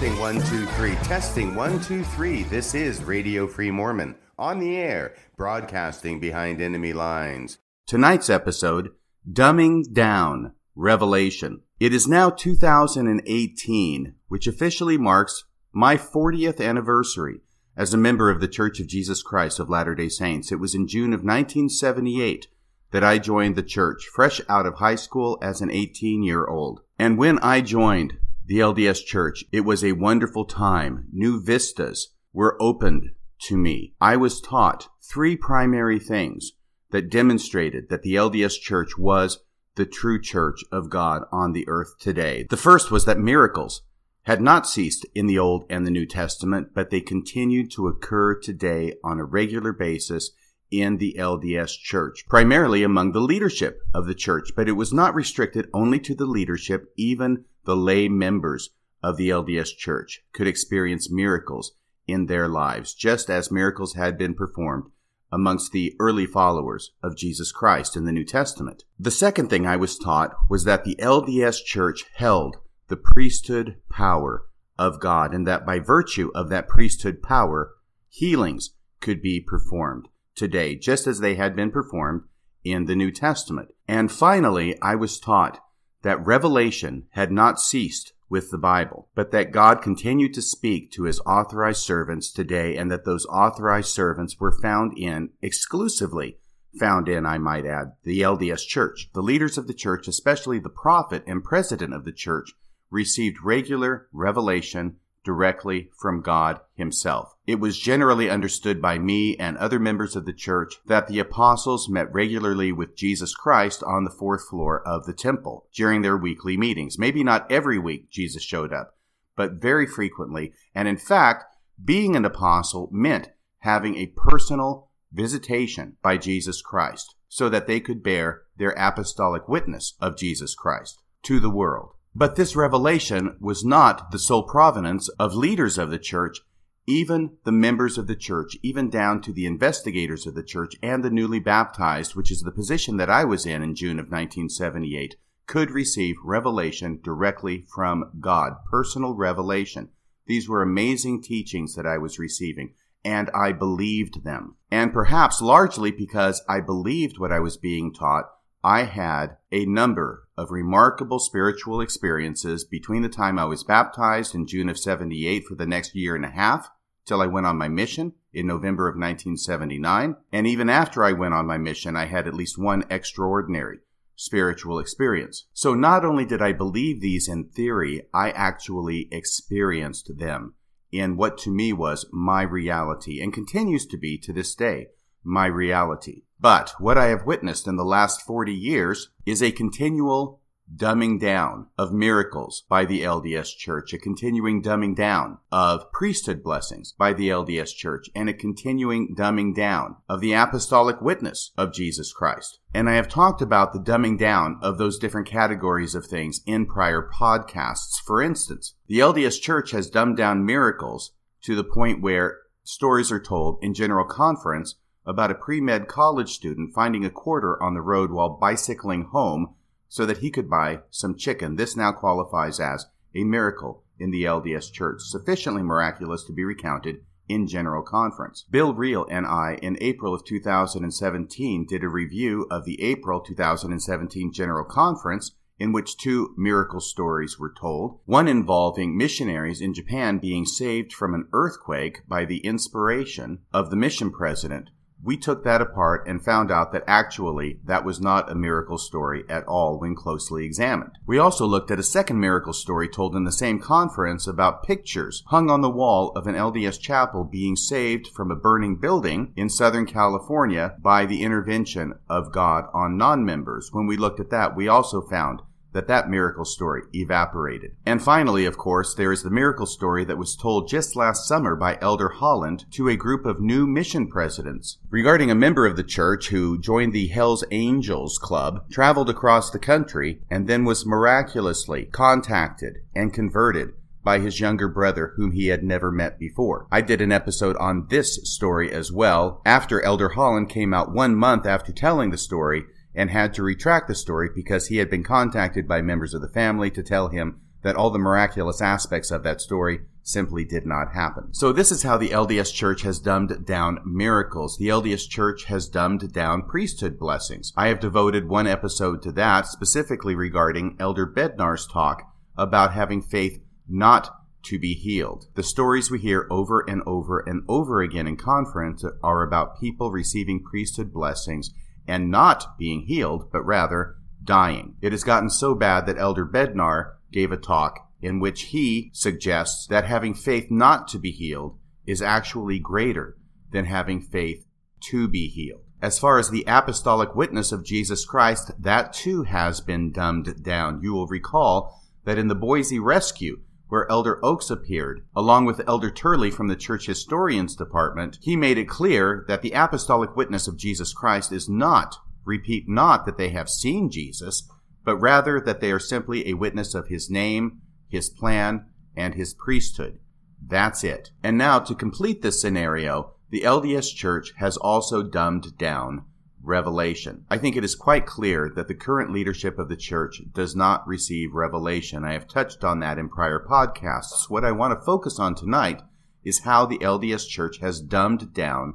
Testing 0.00 0.18
one, 0.18 0.40
two, 0.46 0.64
three. 0.64 0.94
Testing 1.04 1.54
one, 1.54 1.78
two, 1.82 2.02
three. 2.02 2.44
This 2.44 2.74
is 2.74 3.04
Radio 3.04 3.46
Free 3.46 3.70
Mormon 3.70 4.14
on 4.38 4.58
the 4.58 4.74
air, 4.78 5.14
broadcasting 5.36 6.18
behind 6.18 6.62
enemy 6.62 6.94
lines. 6.94 7.58
Tonight's 7.86 8.30
episode 8.30 8.92
Dumbing 9.30 9.92
Down 9.92 10.54
Revelation. 10.74 11.60
It 11.78 11.92
is 11.92 12.08
now 12.08 12.30
2018, 12.30 14.14
which 14.28 14.46
officially 14.46 14.96
marks 14.96 15.44
my 15.70 15.98
40th 15.98 16.66
anniversary 16.66 17.40
as 17.76 17.92
a 17.92 17.98
member 17.98 18.30
of 18.30 18.40
the 18.40 18.48
Church 18.48 18.80
of 18.80 18.86
Jesus 18.86 19.22
Christ 19.22 19.60
of 19.60 19.68
Latter 19.68 19.94
day 19.94 20.08
Saints. 20.08 20.50
It 20.50 20.58
was 20.58 20.74
in 20.74 20.88
June 20.88 21.12
of 21.12 21.20
1978 21.20 22.46
that 22.90 23.04
I 23.04 23.18
joined 23.18 23.54
the 23.54 23.62
church, 23.62 24.06
fresh 24.06 24.40
out 24.48 24.64
of 24.64 24.76
high 24.76 24.94
school 24.94 25.38
as 25.42 25.60
an 25.60 25.70
18 25.70 26.22
year 26.22 26.46
old. 26.46 26.80
And 26.98 27.18
when 27.18 27.38
I 27.40 27.60
joined 27.60 28.16
the 28.50 28.58
LDS 28.58 29.04
Church, 29.04 29.44
it 29.52 29.60
was 29.60 29.84
a 29.84 29.92
wonderful 29.92 30.44
time. 30.44 31.06
New 31.12 31.40
vistas 31.40 32.08
were 32.32 32.60
opened 32.60 33.10
to 33.42 33.56
me. 33.56 33.94
I 34.00 34.16
was 34.16 34.40
taught 34.40 34.88
three 35.00 35.36
primary 35.36 36.00
things 36.00 36.50
that 36.90 37.08
demonstrated 37.08 37.88
that 37.90 38.02
the 38.02 38.16
LDS 38.16 38.60
Church 38.60 38.98
was 38.98 39.38
the 39.76 39.86
true 39.86 40.20
church 40.20 40.64
of 40.72 40.90
God 40.90 41.22
on 41.30 41.52
the 41.52 41.64
earth 41.68 41.94
today. 42.00 42.44
The 42.50 42.56
first 42.56 42.90
was 42.90 43.04
that 43.04 43.20
miracles 43.20 43.82
had 44.22 44.40
not 44.40 44.66
ceased 44.66 45.06
in 45.14 45.28
the 45.28 45.38
Old 45.38 45.64
and 45.70 45.86
the 45.86 45.92
New 45.92 46.04
Testament, 46.04 46.70
but 46.74 46.90
they 46.90 47.00
continued 47.00 47.70
to 47.70 47.86
occur 47.86 48.34
today 48.34 48.94
on 49.04 49.20
a 49.20 49.24
regular 49.24 49.72
basis 49.72 50.32
in 50.72 50.96
the 50.96 51.14
LDS 51.16 51.78
church, 51.78 52.24
primarily 52.28 52.82
among 52.82 53.12
the 53.12 53.20
leadership 53.20 53.80
of 53.94 54.06
the 54.06 54.14
church, 54.14 54.50
but 54.56 54.68
it 54.68 54.72
was 54.72 54.92
not 54.92 55.14
restricted 55.14 55.68
only 55.72 56.00
to 56.00 56.16
the 56.16 56.26
leadership. 56.26 56.92
Even 56.96 57.44
the 57.64 57.76
lay 57.76 58.08
members 58.08 58.70
of 59.02 59.16
the 59.16 59.28
LDS 59.30 59.76
church 59.76 60.22
could 60.32 60.46
experience 60.46 61.10
miracles 61.10 61.72
in 62.06 62.26
their 62.26 62.48
lives, 62.48 62.94
just 62.94 63.30
as 63.30 63.50
miracles 63.50 63.94
had 63.94 64.18
been 64.18 64.34
performed 64.34 64.84
amongst 65.32 65.72
the 65.72 65.94
early 66.00 66.26
followers 66.26 66.90
of 67.02 67.16
Jesus 67.16 67.52
Christ 67.52 67.96
in 67.96 68.04
the 68.04 68.12
New 68.12 68.24
Testament. 68.24 68.84
The 68.98 69.10
second 69.10 69.48
thing 69.48 69.66
I 69.66 69.76
was 69.76 69.96
taught 69.96 70.34
was 70.48 70.64
that 70.64 70.84
the 70.84 70.96
LDS 70.96 71.64
church 71.64 72.04
held 72.14 72.56
the 72.88 72.96
priesthood 72.96 73.76
power 73.88 74.46
of 74.78 75.00
God 75.00 75.32
and 75.32 75.46
that 75.46 75.64
by 75.64 75.78
virtue 75.78 76.30
of 76.34 76.48
that 76.48 76.68
priesthood 76.68 77.22
power, 77.22 77.74
healings 78.08 78.70
could 79.00 79.22
be 79.22 79.40
performed 79.40 80.08
today, 80.34 80.74
just 80.74 81.06
as 81.06 81.20
they 81.20 81.36
had 81.36 81.54
been 81.54 81.70
performed 81.70 82.22
in 82.64 82.86
the 82.86 82.96
New 82.96 83.10
Testament. 83.10 83.68
And 83.86 84.10
finally, 84.10 84.80
I 84.82 84.94
was 84.96 85.20
taught 85.20 85.60
that 86.02 86.24
revelation 86.24 87.06
had 87.10 87.30
not 87.30 87.60
ceased 87.60 88.12
with 88.28 88.50
the 88.50 88.58
Bible, 88.58 89.08
but 89.14 89.32
that 89.32 89.50
God 89.50 89.82
continued 89.82 90.32
to 90.34 90.42
speak 90.42 90.92
to 90.92 91.02
his 91.02 91.20
authorized 91.26 91.80
servants 91.80 92.30
today, 92.30 92.76
and 92.76 92.90
that 92.90 93.04
those 93.04 93.26
authorized 93.26 93.88
servants 93.88 94.38
were 94.38 94.52
found 94.52 94.96
in, 94.96 95.30
exclusively 95.42 96.38
found 96.78 97.08
in, 97.08 97.26
I 97.26 97.38
might 97.38 97.66
add, 97.66 97.92
the 98.04 98.20
LDS 98.20 98.66
Church. 98.66 99.10
The 99.12 99.22
leaders 99.22 99.58
of 99.58 99.66
the 99.66 99.74
church, 99.74 100.06
especially 100.06 100.60
the 100.60 100.68
prophet 100.68 101.24
and 101.26 101.42
president 101.42 101.92
of 101.92 102.04
the 102.04 102.12
church, 102.12 102.52
received 102.90 103.42
regular 103.42 104.08
revelation 104.12 104.96
directly 105.24 105.90
from 105.98 106.22
God 106.22 106.60
Himself. 106.74 107.34
It 107.46 107.60
was 107.60 107.78
generally 107.78 108.30
understood 108.30 108.80
by 108.80 108.98
me 108.98 109.36
and 109.36 109.56
other 109.56 109.78
members 109.78 110.16
of 110.16 110.24
the 110.24 110.32
church 110.32 110.74
that 110.86 111.08
the 111.08 111.18
apostles 111.18 111.88
met 111.88 112.12
regularly 112.12 112.72
with 112.72 112.96
Jesus 112.96 113.34
Christ 113.34 113.82
on 113.82 114.04
the 114.04 114.10
fourth 114.10 114.48
floor 114.48 114.86
of 114.86 115.06
the 115.06 115.12
temple 115.12 115.66
during 115.74 116.02
their 116.02 116.16
weekly 116.16 116.56
meetings. 116.56 116.98
Maybe 116.98 117.22
not 117.24 117.50
every 117.50 117.78
week 117.78 118.10
Jesus 118.10 118.42
showed 118.42 118.72
up, 118.72 118.96
but 119.36 119.54
very 119.54 119.86
frequently. 119.86 120.52
And 120.74 120.88
in 120.88 120.96
fact, 120.96 121.44
being 121.82 122.16
an 122.16 122.24
apostle 122.24 122.88
meant 122.92 123.30
having 123.58 123.96
a 123.96 124.12
personal 124.16 124.90
visitation 125.12 125.96
by 126.02 126.16
Jesus 126.16 126.62
Christ 126.62 127.14
so 127.28 127.48
that 127.48 127.66
they 127.66 127.80
could 127.80 128.02
bear 128.02 128.42
their 128.56 128.74
apostolic 128.76 129.48
witness 129.48 129.94
of 130.00 130.16
Jesus 130.16 130.54
Christ 130.54 131.02
to 131.22 131.40
the 131.40 131.50
world. 131.50 131.94
But 132.14 132.36
this 132.36 132.56
revelation 132.56 133.36
was 133.40 133.64
not 133.64 134.10
the 134.10 134.18
sole 134.18 134.42
provenance 134.42 135.08
of 135.10 135.34
leaders 135.34 135.78
of 135.78 135.90
the 135.90 135.98
church, 135.98 136.40
even 136.86 137.36
the 137.44 137.52
members 137.52 137.98
of 137.98 138.08
the 138.08 138.16
church, 138.16 138.56
even 138.62 138.90
down 138.90 139.20
to 139.22 139.32
the 139.32 139.46
investigators 139.46 140.26
of 140.26 140.34
the 140.34 140.42
church 140.42 140.74
and 140.82 141.04
the 141.04 141.10
newly 141.10 141.38
baptized, 141.38 142.16
which 142.16 142.32
is 142.32 142.42
the 142.42 142.50
position 142.50 142.96
that 142.96 143.10
I 143.10 143.24
was 143.24 143.46
in 143.46 143.62
in 143.62 143.76
June 143.76 144.00
of 144.00 144.06
1978, 144.06 145.16
could 145.46 145.70
receive 145.70 146.16
revelation 146.24 147.00
directly 147.02 147.64
from 147.72 148.10
God, 148.20 148.54
personal 148.68 149.14
revelation. 149.14 149.90
These 150.26 150.48
were 150.48 150.62
amazing 150.62 151.22
teachings 151.22 151.74
that 151.74 151.86
I 151.86 151.98
was 151.98 152.18
receiving, 152.18 152.74
and 153.04 153.30
I 153.34 153.52
believed 153.52 154.24
them. 154.24 154.56
And 154.70 154.92
perhaps 154.92 155.40
largely 155.40 155.90
because 155.90 156.42
I 156.48 156.60
believed 156.60 157.18
what 157.18 157.32
I 157.32 157.40
was 157.40 157.56
being 157.56 157.92
taught, 157.92 158.30
I 158.62 158.82
had 158.82 159.38
a 159.50 159.64
number 159.64 160.28
of 160.40 160.50
remarkable 160.50 161.18
spiritual 161.18 161.82
experiences 161.82 162.64
between 162.64 163.02
the 163.02 163.10
time 163.10 163.38
I 163.38 163.44
was 163.44 163.62
baptized 163.62 164.34
in 164.34 164.46
June 164.46 164.70
of 164.70 164.78
78 164.78 165.44
for 165.44 165.54
the 165.54 165.66
next 165.66 165.94
year 165.94 166.16
and 166.16 166.24
a 166.24 166.30
half 166.30 166.70
till 167.04 167.20
I 167.20 167.26
went 167.26 167.44
on 167.44 167.58
my 167.58 167.68
mission 167.68 168.14
in 168.32 168.46
November 168.46 168.88
of 168.88 168.94
1979. 168.94 170.16
And 170.32 170.46
even 170.46 170.70
after 170.70 171.04
I 171.04 171.12
went 171.12 171.34
on 171.34 171.46
my 171.46 171.58
mission, 171.58 171.94
I 171.94 172.06
had 172.06 172.26
at 172.26 172.34
least 172.34 172.58
one 172.58 172.84
extraordinary 172.88 173.80
spiritual 174.16 174.78
experience. 174.78 175.46
So 175.52 175.74
not 175.74 176.04
only 176.06 176.24
did 176.24 176.40
I 176.40 176.52
believe 176.52 177.00
these 177.00 177.28
in 177.28 177.44
theory, 177.44 178.02
I 178.14 178.30
actually 178.30 179.08
experienced 179.12 180.18
them 180.18 180.54
in 180.90 181.16
what 181.16 181.36
to 181.38 181.50
me 181.50 181.72
was 181.72 182.06
my 182.12 182.42
reality 182.42 183.20
and 183.20 183.32
continues 183.32 183.86
to 183.86 183.98
be 183.98 184.16
to 184.18 184.32
this 184.32 184.54
day 184.54 184.88
my 185.22 185.46
reality. 185.46 186.22
But 186.38 186.72
what 186.78 186.96
I 186.96 187.06
have 187.06 187.26
witnessed 187.26 187.66
in 187.66 187.76
the 187.76 187.84
last 187.84 188.22
40 188.22 188.52
years 188.52 189.10
is 189.26 189.42
a 189.42 189.52
continual 189.52 190.40
dumbing 190.74 191.20
down 191.20 191.66
of 191.76 191.92
miracles 191.92 192.62
by 192.68 192.84
the 192.84 193.02
LDS 193.02 193.56
Church, 193.56 193.92
a 193.92 193.98
continuing 193.98 194.62
dumbing 194.62 194.94
down 194.94 195.38
of 195.50 195.90
priesthood 195.92 196.42
blessings 196.42 196.92
by 196.92 197.12
the 197.12 197.28
LDS 197.28 197.74
Church, 197.74 198.08
and 198.14 198.28
a 198.28 198.34
continuing 198.34 199.14
dumbing 199.14 199.54
down 199.54 199.96
of 200.08 200.20
the 200.20 200.32
apostolic 200.32 201.00
witness 201.00 201.50
of 201.56 201.72
Jesus 201.72 202.12
Christ. 202.12 202.60
And 202.72 202.88
I 202.88 202.94
have 202.94 203.08
talked 203.08 203.42
about 203.42 203.72
the 203.72 203.80
dumbing 203.80 204.18
down 204.18 204.58
of 204.62 204.78
those 204.78 204.98
different 204.98 205.26
categories 205.26 205.94
of 205.94 206.06
things 206.06 206.40
in 206.46 206.66
prior 206.66 207.08
podcasts. 207.12 208.00
For 208.04 208.22
instance, 208.22 208.74
the 208.86 209.00
LDS 209.00 209.40
Church 209.40 209.72
has 209.72 209.90
dumbed 209.90 210.16
down 210.16 210.46
miracles 210.46 211.12
to 211.42 211.56
the 211.56 211.64
point 211.64 212.02
where 212.02 212.38
stories 212.62 213.10
are 213.10 213.20
told 213.20 213.58
in 213.62 213.74
general 213.74 214.04
conference 214.04 214.76
about 215.10 215.30
a 215.30 215.34
pre 215.34 215.60
med 215.60 215.88
college 215.88 216.32
student 216.32 216.72
finding 216.72 217.04
a 217.04 217.10
quarter 217.10 217.60
on 217.60 217.74
the 217.74 217.80
road 217.80 218.12
while 218.12 218.38
bicycling 218.40 219.02
home 219.02 219.54
so 219.88 220.06
that 220.06 220.18
he 220.18 220.30
could 220.30 220.48
buy 220.48 220.78
some 220.88 221.16
chicken. 221.16 221.56
This 221.56 221.76
now 221.76 221.90
qualifies 221.90 222.60
as 222.60 222.86
a 223.12 223.24
miracle 223.24 223.82
in 223.98 224.12
the 224.12 224.22
LDS 224.22 224.72
Church, 224.72 225.00
sufficiently 225.02 225.62
miraculous 225.62 226.22
to 226.24 226.32
be 226.32 226.44
recounted 226.44 227.02
in 227.28 227.48
General 227.48 227.82
Conference. 227.82 228.44
Bill 228.48 228.72
Reel 228.72 229.04
and 229.10 229.26
I, 229.26 229.58
in 229.60 229.76
April 229.80 230.14
of 230.14 230.24
2017, 230.24 231.66
did 231.66 231.82
a 231.82 231.88
review 231.88 232.46
of 232.48 232.64
the 232.64 232.80
April 232.80 233.20
2017 233.20 234.32
General 234.32 234.64
Conference 234.64 235.32
in 235.58 235.72
which 235.72 235.96
two 235.96 236.34
miracle 236.38 236.80
stories 236.80 237.36
were 237.36 237.52
told, 237.52 237.98
one 238.06 238.28
involving 238.28 238.96
missionaries 238.96 239.60
in 239.60 239.74
Japan 239.74 240.18
being 240.18 240.46
saved 240.46 240.92
from 240.92 241.14
an 241.14 241.28
earthquake 241.32 242.06
by 242.08 242.24
the 242.24 242.38
inspiration 242.38 243.40
of 243.52 243.70
the 243.70 243.76
mission 243.76 244.10
president 244.10 244.70
we 245.02 245.16
took 245.16 245.44
that 245.44 245.60
apart 245.60 246.06
and 246.06 246.24
found 246.24 246.50
out 246.50 246.72
that 246.72 246.84
actually 246.86 247.58
that 247.64 247.84
was 247.84 248.00
not 248.00 248.30
a 248.30 248.34
miracle 248.34 248.78
story 248.78 249.24
at 249.28 249.44
all 249.44 249.78
when 249.78 249.94
closely 249.94 250.44
examined. 250.44 250.92
We 251.06 251.18
also 251.18 251.46
looked 251.46 251.70
at 251.70 251.78
a 251.78 251.84
second 251.84 252.20
miracle 252.20 252.52
story 252.52 252.88
told 252.88 253.16
in 253.16 253.24
the 253.24 253.32
same 253.32 253.60
conference 253.60 254.26
about 254.26 254.62
pictures 254.62 255.22
hung 255.28 255.50
on 255.50 255.60
the 255.60 255.70
wall 255.70 256.12
of 256.16 256.26
an 256.26 256.34
LDS 256.34 256.80
chapel 256.80 257.24
being 257.24 257.56
saved 257.56 258.08
from 258.08 258.30
a 258.30 258.36
burning 258.36 258.76
building 258.76 259.32
in 259.36 259.48
Southern 259.48 259.86
California 259.86 260.74
by 260.80 261.06
the 261.06 261.22
intervention 261.22 261.94
of 262.08 262.32
God 262.32 262.64
on 262.74 262.96
non-members. 262.96 263.70
When 263.72 263.86
we 263.86 263.96
looked 263.96 264.20
at 264.20 264.30
that, 264.30 264.54
we 264.54 264.68
also 264.68 265.00
found 265.00 265.42
that 265.72 265.88
that 265.88 266.08
miracle 266.08 266.44
story 266.44 266.82
evaporated. 266.94 267.72
And 267.86 268.02
finally, 268.02 268.44
of 268.44 268.58
course, 268.58 268.94
there 268.94 269.12
is 269.12 269.22
the 269.22 269.30
miracle 269.30 269.66
story 269.66 270.04
that 270.04 270.18
was 270.18 270.36
told 270.36 270.68
just 270.68 270.96
last 270.96 271.26
summer 271.26 271.54
by 271.56 271.78
Elder 271.80 272.08
Holland 272.08 272.64
to 272.72 272.88
a 272.88 272.96
group 272.96 273.24
of 273.26 273.40
new 273.40 273.66
mission 273.66 274.08
presidents 274.08 274.78
regarding 274.90 275.30
a 275.30 275.34
member 275.34 275.66
of 275.66 275.76
the 275.76 275.84
church 275.84 276.28
who 276.28 276.60
joined 276.60 276.92
the 276.92 277.08
Hells 277.08 277.44
Angels 277.50 278.18
Club, 278.18 278.68
traveled 278.70 279.10
across 279.10 279.50
the 279.50 279.58
country, 279.58 280.20
and 280.30 280.48
then 280.48 280.64
was 280.64 280.86
miraculously 280.86 281.86
contacted 281.86 282.78
and 282.94 283.12
converted 283.12 283.74
by 284.02 284.18
his 284.18 284.40
younger 284.40 284.68
brother 284.68 285.12
whom 285.16 285.32
he 285.32 285.48
had 285.48 285.62
never 285.62 285.90
met 285.90 286.18
before. 286.18 286.66
I 286.70 286.80
did 286.80 287.00
an 287.00 287.12
episode 287.12 287.56
on 287.56 287.86
this 287.90 288.16
story 288.24 288.72
as 288.72 288.90
well 288.90 289.42
after 289.44 289.80
Elder 289.82 290.10
Holland 290.10 290.48
came 290.48 290.72
out 290.72 290.92
one 290.92 291.14
month 291.14 291.46
after 291.46 291.72
telling 291.72 292.10
the 292.10 292.18
story 292.18 292.64
and 292.94 293.10
had 293.10 293.32
to 293.34 293.42
retract 293.42 293.88
the 293.88 293.94
story 293.94 294.28
because 294.34 294.66
he 294.66 294.78
had 294.78 294.90
been 294.90 295.04
contacted 295.04 295.68
by 295.68 295.80
members 295.80 296.14
of 296.14 296.20
the 296.20 296.28
family 296.28 296.70
to 296.70 296.82
tell 296.82 297.08
him 297.08 297.40
that 297.62 297.76
all 297.76 297.90
the 297.90 297.98
miraculous 297.98 298.60
aspects 298.60 299.10
of 299.10 299.22
that 299.22 299.40
story 299.40 299.80
simply 300.02 300.44
did 300.44 300.66
not 300.66 300.92
happen. 300.92 301.32
So 301.32 301.52
this 301.52 301.70
is 301.70 301.82
how 301.82 301.96
the 301.96 302.08
LDS 302.08 302.52
Church 302.52 302.82
has 302.82 302.98
dumbed 302.98 303.46
down 303.46 303.80
miracles. 303.84 304.56
The 304.56 304.68
LDS 304.68 305.08
Church 305.08 305.44
has 305.44 305.68
dumbed 305.68 306.12
down 306.12 306.42
priesthood 306.42 306.98
blessings. 306.98 307.52
I 307.56 307.68
have 307.68 307.80
devoted 307.80 308.28
one 308.28 308.46
episode 308.46 309.02
to 309.02 309.12
that, 309.12 309.46
specifically 309.46 310.14
regarding 310.14 310.76
Elder 310.80 311.06
Bednar's 311.06 311.66
talk 311.66 312.10
about 312.36 312.72
having 312.72 313.02
faith 313.02 313.40
not 313.68 314.10
to 314.44 314.58
be 314.58 314.72
healed. 314.72 315.26
The 315.34 315.42
stories 315.42 315.90
we 315.90 315.98
hear 315.98 316.26
over 316.30 316.64
and 316.66 316.82
over 316.86 317.20
and 317.20 317.42
over 317.46 317.82
again 317.82 318.06
in 318.06 318.16
conference 318.16 318.82
are 319.02 319.22
about 319.22 319.60
people 319.60 319.90
receiving 319.90 320.42
priesthood 320.42 320.92
blessings 320.92 321.50
and 321.90 322.08
not 322.08 322.56
being 322.56 322.82
healed, 322.82 323.30
but 323.32 323.44
rather 323.44 323.96
dying. 324.22 324.76
It 324.80 324.92
has 324.92 325.02
gotten 325.02 325.28
so 325.28 325.56
bad 325.56 325.86
that 325.86 325.98
Elder 325.98 326.24
Bednar 326.24 326.92
gave 327.10 327.32
a 327.32 327.36
talk 327.36 327.88
in 328.00 328.20
which 328.20 328.42
he 328.42 328.90
suggests 328.92 329.66
that 329.66 329.84
having 329.84 330.14
faith 330.14 330.50
not 330.50 330.86
to 330.88 330.98
be 330.98 331.10
healed 331.10 331.58
is 331.86 332.00
actually 332.00 332.60
greater 332.60 333.16
than 333.50 333.64
having 333.64 334.00
faith 334.00 334.46
to 334.80 335.08
be 335.08 335.26
healed. 335.28 335.62
As 335.82 335.98
far 335.98 336.18
as 336.18 336.30
the 336.30 336.44
apostolic 336.46 337.16
witness 337.16 337.50
of 337.50 337.64
Jesus 337.64 338.04
Christ, 338.04 338.52
that 338.56 338.92
too 338.92 339.24
has 339.24 339.60
been 339.60 339.90
dumbed 339.90 340.44
down. 340.44 340.80
You 340.82 340.92
will 340.92 341.08
recall 341.08 341.82
that 342.04 342.18
in 342.18 342.28
the 342.28 342.34
Boise 342.36 342.78
rescue, 342.78 343.40
where 343.70 343.90
Elder 343.90 344.22
Oaks 344.24 344.50
appeared, 344.50 345.02
along 345.16 345.46
with 345.46 345.66
Elder 345.66 345.90
Turley 345.90 346.30
from 346.30 346.48
the 346.48 346.56
Church 346.56 346.86
Historians 346.86 347.56
Department, 347.56 348.18
he 348.20 348.36
made 348.36 348.58
it 348.58 348.68
clear 348.68 349.24
that 349.28 349.42
the 349.42 349.52
apostolic 349.52 350.14
witness 350.16 350.46
of 350.46 350.58
Jesus 350.58 350.92
Christ 350.92 351.32
is 351.32 351.48
not, 351.48 351.96
repeat 352.24 352.68
not 352.68 353.06
that 353.06 353.16
they 353.16 353.30
have 353.30 353.48
seen 353.48 353.90
Jesus, 353.90 354.48
but 354.84 354.96
rather 354.96 355.40
that 355.40 355.60
they 355.60 355.70
are 355.70 355.78
simply 355.78 356.28
a 356.28 356.34
witness 356.34 356.74
of 356.74 356.88
his 356.88 357.08
name, 357.08 357.62
his 357.88 358.10
plan, 358.10 358.66
and 358.96 359.14
his 359.14 359.34
priesthood. 359.34 359.98
That's 360.44 360.82
it. 360.82 361.10
And 361.22 361.38
now, 361.38 361.60
to 361.60 361.74
complete 361.74 362.22
this 362.22 362.40
scenario, 362.40 363.14
the 363.30 363.42
LDS 363.42 363.94
Church 363.94 364.32
has 364.38 364.56
also 364.56 365.02
dumbed 365.02 365.56
down 365.56 366.04
revelation. 366.42 367.24
I 367.30 367.38
think 367.38 367.56
it 367.56 367.64
is 367.64 367.74
quite 367.74 368.06
clear 368.06 368.50
that 368.54 368.68
the 368.68 368.74
current 368.74 369.12
leadership 369.12 369.58
of 369.58 369.68
the 369.68 369.76
church 369.76 370.22
does 370.32 370.56
not 370.56 370.86
receive 370.86 371.34
revelation. 371.34 372.04
I 372.04 372.12
have 372.12 372.28
touched 372.28 372.64
on 372.64 372.80
that 372.80 372.98
in 372.98 373.08
prior 373.08 373.44
podcasts. 373.46 374.28
What 374.28 374.44
I 374.44 374.52
want 374.52 374.78
to 374.78 374.84
focus 374.84 375.18
on 375.18 375.34
tonight 375.34 375.82
is 376.24 376.40
how 376.40 376.66
the 376.66 376.78
LDS 376.78 377.28
Church 377.28 377.58
has 377.58 377.80
dumbed 377.80 378.32
down 378.34 378.74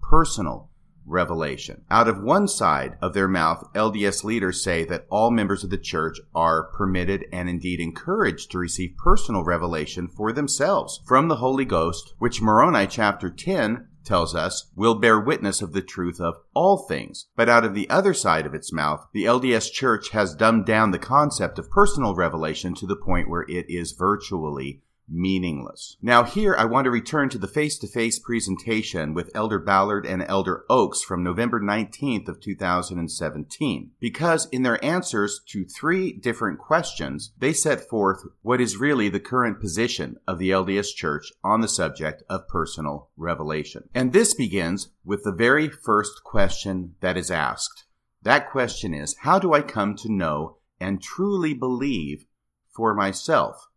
personal 0.00 0.70
revelation. 1.06 1.82
Out 1.90 2.08
of 2.08 2.22
one 2.22 2.48
side 2.48 2.96
of 3.00 3.14
their 3.14 3.28
mouth, 3.28 3.68
LDS 3.74 4.24
leaders 4.24 4.62
say 4.62 4.84
that 4.84 5.06
all 5.08 5.30
members 5.30 5.62
of 5.62 5.70
the 5.70 5.78
church 5.78 6.18
are 6.34 6.64
permitted 6.64 7.24
and 7.32 7.48
indeed 7.48 7.80
encouraged 7.80 8.50
to 8.50 8.58
receive 8.58 8.96
personal 8.96 9.44
revelation 9.44 10.08
for 10.08 10.32
themselves 10.32 11.00
from 11.06 11.28
the 11.28 11.36
Holy 11.36 11.64
Ghost, 11.64 12.14
which 12.18 12.42
Moroni 12.42 12.86
chapter 12.86 13.30
10 13.30 13.86
tells 14.06 14.34
us 14.34 14.70
will 14.74 14.94
bear 14.94 15.20
witness 15.20 15.60
of 15.60 15.72
the 15.72 15.82
truth 15.82 16.20
of 16.20 16.36
all 16.54 16.78
things. 16.78 17.26
But 17.36 17.48
out 17.48 17.64
of 17.64 17.74
the 17.74 17.90
other 17.90 18.14
side 18.14 18.46
of 18.46 18.54
its 18.54 18.72
mouth, 18.72 19.06
the 19.12 19.24
LDS 19.24 19.70
church 19.72 20.10
has 20.10 20.34
dumbed 20.34 20.64
down 20.64 20.92
the 20.92 20.98
concept 20.98 21.58
of 21.58 21.70
personal 21.70 22.14
revelation 22.14 22.74
to 22.76 22.86
the 22.86 22.96
point 22.96 23.28
where 23.28 23.44
it 23.48 23.66
is 23.68 23.92
virtually 23.92 24.82
meaningless. 25.08 25.96
Now 26.02 26.24
here 26.24 26.54
I 26.56 26.64
want 26.64 26.84
to 26.84 26.90
return 26.90 27.28
to 27.30 27.38
the 27.38 27.48
face-to-face 27.48 28.18
presentation 28.20 29.14
with 29.14 29.30
Elder 29.34 29.58
Ballard 29.58 30.06
and 30.06 30.22
Elder 30.22 30.64
Oaks 30.68 31.02
from 31.02 31.22
November 31.22 31.60
19th 31.60 32.28
of 32.28 32.40
2017 32.40 33.90
because 34.00 34.48
in 34.50 34.62
their 34.62 34.84
answers 34.84 35.40
to 35.46 35.64
three 35.64 36.12
different 36.12 36.58
questions 36.58 37.32
they 37.38 37.52
set 37.52 37.88
forth 37.88 38.24
what 38.42 38.60
is 38.60 38.76
really 38.76 39.08
the 39.08 39.20
current 39.20 39.60
position 39.60 40.16
of 40.26 40.38
the 40.38 40.50
LDS 40.50 40.94
Church 40.94 41.32
on 41.44 41.60
the 41.60 41.68
subject 41.68 42.22
of 42.28 42.48
personal 42.48 43.10
revelation. 43.16 43.88
And 43.94 44.12
this 44.12 44.34
begins 44.34 44.88
with 45.04 45.22
the 45.22 45.32
very 45.32 45.68
first 45.68 46.24
question 46.24 46.94
that 47.00 47.16
is 47.16 47.30
asked. 47.30 47.84
That 48.22 48.50
question 48.50 48.92
is, 48.92 49.16
how 49.20 49.38
do 49.38 49.52
I 49.52 49.62
come 49.62 49.94
to 49.96 50.12
know 50.12 50.56
and 50.80 51.00
truly 51.00 51.54
believe 51.54 52.26
for 52.74 52.92
myself? 52.92 53.68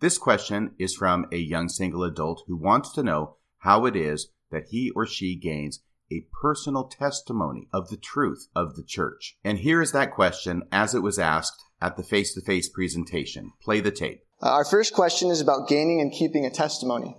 This 0.00 0.16
question 0.16 0.74
is 0.78 0.94
from 0.94 1.26
a 1.32 1.36
young 1.36 1.68
single 1.68 2.04
adult 2.04 2.44
who 2.46 2.56
wants 2.56 2.92
to 2.92 3.02
know 3.02 3.36
how 3.58 3.84
it 3.84 3.96
is 3.96 4.28
that 4.52 4.66
he 4.70 4.90
or 4.94 5.06
she 5.06 5.34
gains 5.34 5.80
a 6.10 6.24
personal 6.40 6.84
testimony 6.84 7.68
of 7.72 7.88
the 7.88 7.96
truth 7.96 8.46
of 8.54 8.76
the 8.76 8.84
church. 8.84 9.36
And 9.42 9.58
here 9.58 9.82
is 9.82 9.92
that 9.92 10.12
question 10.12 10.62
as 10.70 10.94
it 10.94 11.02
was 11.02 11.18
asked 11.18 11.62
at 11.82 11.96
the 11.96 12.04
face 12.04 12.32
to 12.34 12.40
face 12.40 12.68
presentation. 12.68 13.52
Play 13.60 13.80
the 13.80 13.90
tape. 13.90 14.22
Uh, 14.40 14.50
our 14.50 14.64
first 14.64 14.94
question 14.94 15.30
is 15.30 15.40
about 15.40 15.68
gaining 15.68 16.00
and 16.00 16.12
keeping 16.12 16.46
a 16.46 16.50
testimony. 16.50 17.16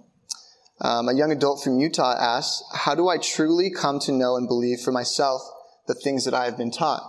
Um, 0.82 1.10
a 1.10 1.14
young 1.14 1.32
adult 1.32 1.62
from 1.62 1.80
Utah 1.80 2.16
asks, 2.18 2.64
How 2.74 2.96
do 2.96 3.10
I 3.10 3.18
truly 3.18 3.70
come 3.70 4.00
to 4.00 4.14
know 4.14 4.38
and 4.38 4.48
believe 4.48 4.80
for 4.80 4.94
myself 4.94 5.42
the 5.88 5.94
things 5.94 6.24
that 6.24 6.34
I 6.34 6.46
have 6.46 6.58
been 6.58 6.72
taught? 6.72 7.04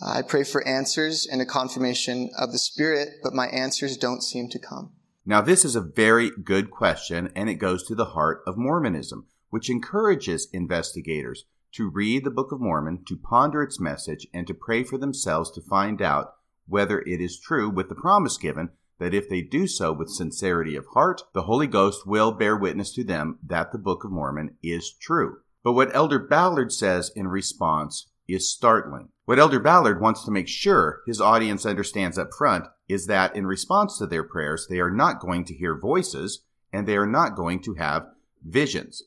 Uh, 0.00 0.10
I 0.10 0.22
pray 0.22 0.44
for 0.44 0.66
answers 0.66 1.26
and 1.26 1.40
a 1.40 1.46
confirmation 1.46 2.30
of 2.38 2.52
the 2.52 2.58
Spirit, 2.58 3.14
but 3.22 3.34
my 3.34 3.46
answers 3.48 3.96
don't 3.96 4.22
seem 4.22 4.48
to 4.50 4.58
come. 4.58 4.92
Now, 5.26 5.40
this 5.40 5.64
is 5.64 5.76
a 5.76 5.80
very 5.80 6.30
good 6.30 6.70
question, 6.70 7.30
and 7.34 7.50
it 7.50 7.56
goes 7.56 7.84
to 7.84 7.94
the 7.94 8.06
heart 8.06 8.42
of 8.46 8.56
Mormonism, 8.56 9.26
which 9.50 9.68
encourages 9.68 10.48
investigators 10.52 11.44
to 11.72 11.90
read 11.90 12.24
the 12.24 12.30
Book 12.30 12.50
of 12.52 12.60
Mormon, 12.60 13.04
to 13.06 13.16
ponder 13.16 13.62
its 13.62 13.78
message, 13.78 14.26
and 14.32 14.46
to 14.46 14.54
pray 14.54 14.84
for 14.84 14.96
themselves 14.96 15.50
to 15.50 15.60
find 15.60 16.00
out 16.00 16.34
whether 16.66 17.00
it 17.00 17.20
is 17.20 17.38
true, 17.38 17.68
with 17.68 17.88
the 17.88 17.94
promise 17.94 18.38
given 18.38 18.70
that 18.98 19.14
if 19.14 19.28
they 19.28 19.42
do 19.42 19.66
so 19.66 19.92
with 19.92 20.10
sincerity 20.10 20.76
of 20.76 20.86
heart, 20.94 21.22
the 21.32 21.42
Holy 21.42 21.66
Ghost 21.66 22.06
will 22.06 22.32
bear 22.32 22.56
witness 22.56 22.92
to 22.94 23.04
them 23.04 23.38
that 23.42 23.72
the 23.72 23.78
Book 23.78 24.04
of 24.04 24.10
Mormon 24.10 24.56
is 24.62 24.92
true. 24.92 25.38
But 25.62 25.74
what 25.74 25.94
Elder 25.94 26.18
Ballard 26.18 26.72
says 26.72 27.10
in 27.14 27.28
response 27.28 28.08
is 28.26 28.50
startling. 28.50 29.10
What 29.28 29.38
Elder 29.38 29.60
Ballard 29.60 30.00
wants 30.00 30.24
to 30.24 30.30
make 30.30 30.48
sure 30.48 31.02
his 31.06 31.20
audience 31.20 31.66
understands 31.66 32.16
up 32.16 32.30
front 32.32 32.64
is 32.88 33.08
that 33.08 33.36
in 33.36 33.46
response 33.46 33.98
to 33.98 34.06
their 34.06 34.24
prayers, 34.24 34.66
they 34.70 34.80
are 34.80 34.90
not 34.90 35.20
going 35.20 35.44
to 35.44 35.54
hear 35.54 35.78
voices 35.78 36.44
and 36.72 36.88
they 36.88 36.96
are 36.96 37.06
not 37.06 37.36
going 37.36 37.60
to 37.64 37.74
have 37.74 38.06
visions. 38.42 39.02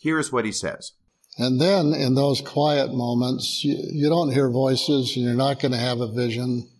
Here's 0.00 0.32
what 0.32 0.46
he 0.46 0.50
says. 0.50 0.92
And 1.36 1.60
then 1.60 1.92
in 1.92 2.14
those 2.14 2.40
quiet 2.40 2.94
moments, 2.94 3.64
you, 3.64 3.76
you 3.92 4.08
don't 4.08 4.32
hear 4.32 4.48
voices 4.48 5.14
and 5.14 5.26
you're 5.26 5.34
not 5.34 5.60
going 5.60 5.72
to 5.72 5.78
have 5.78 6.00
a 6.00 6.10
vision. 6.10 6.70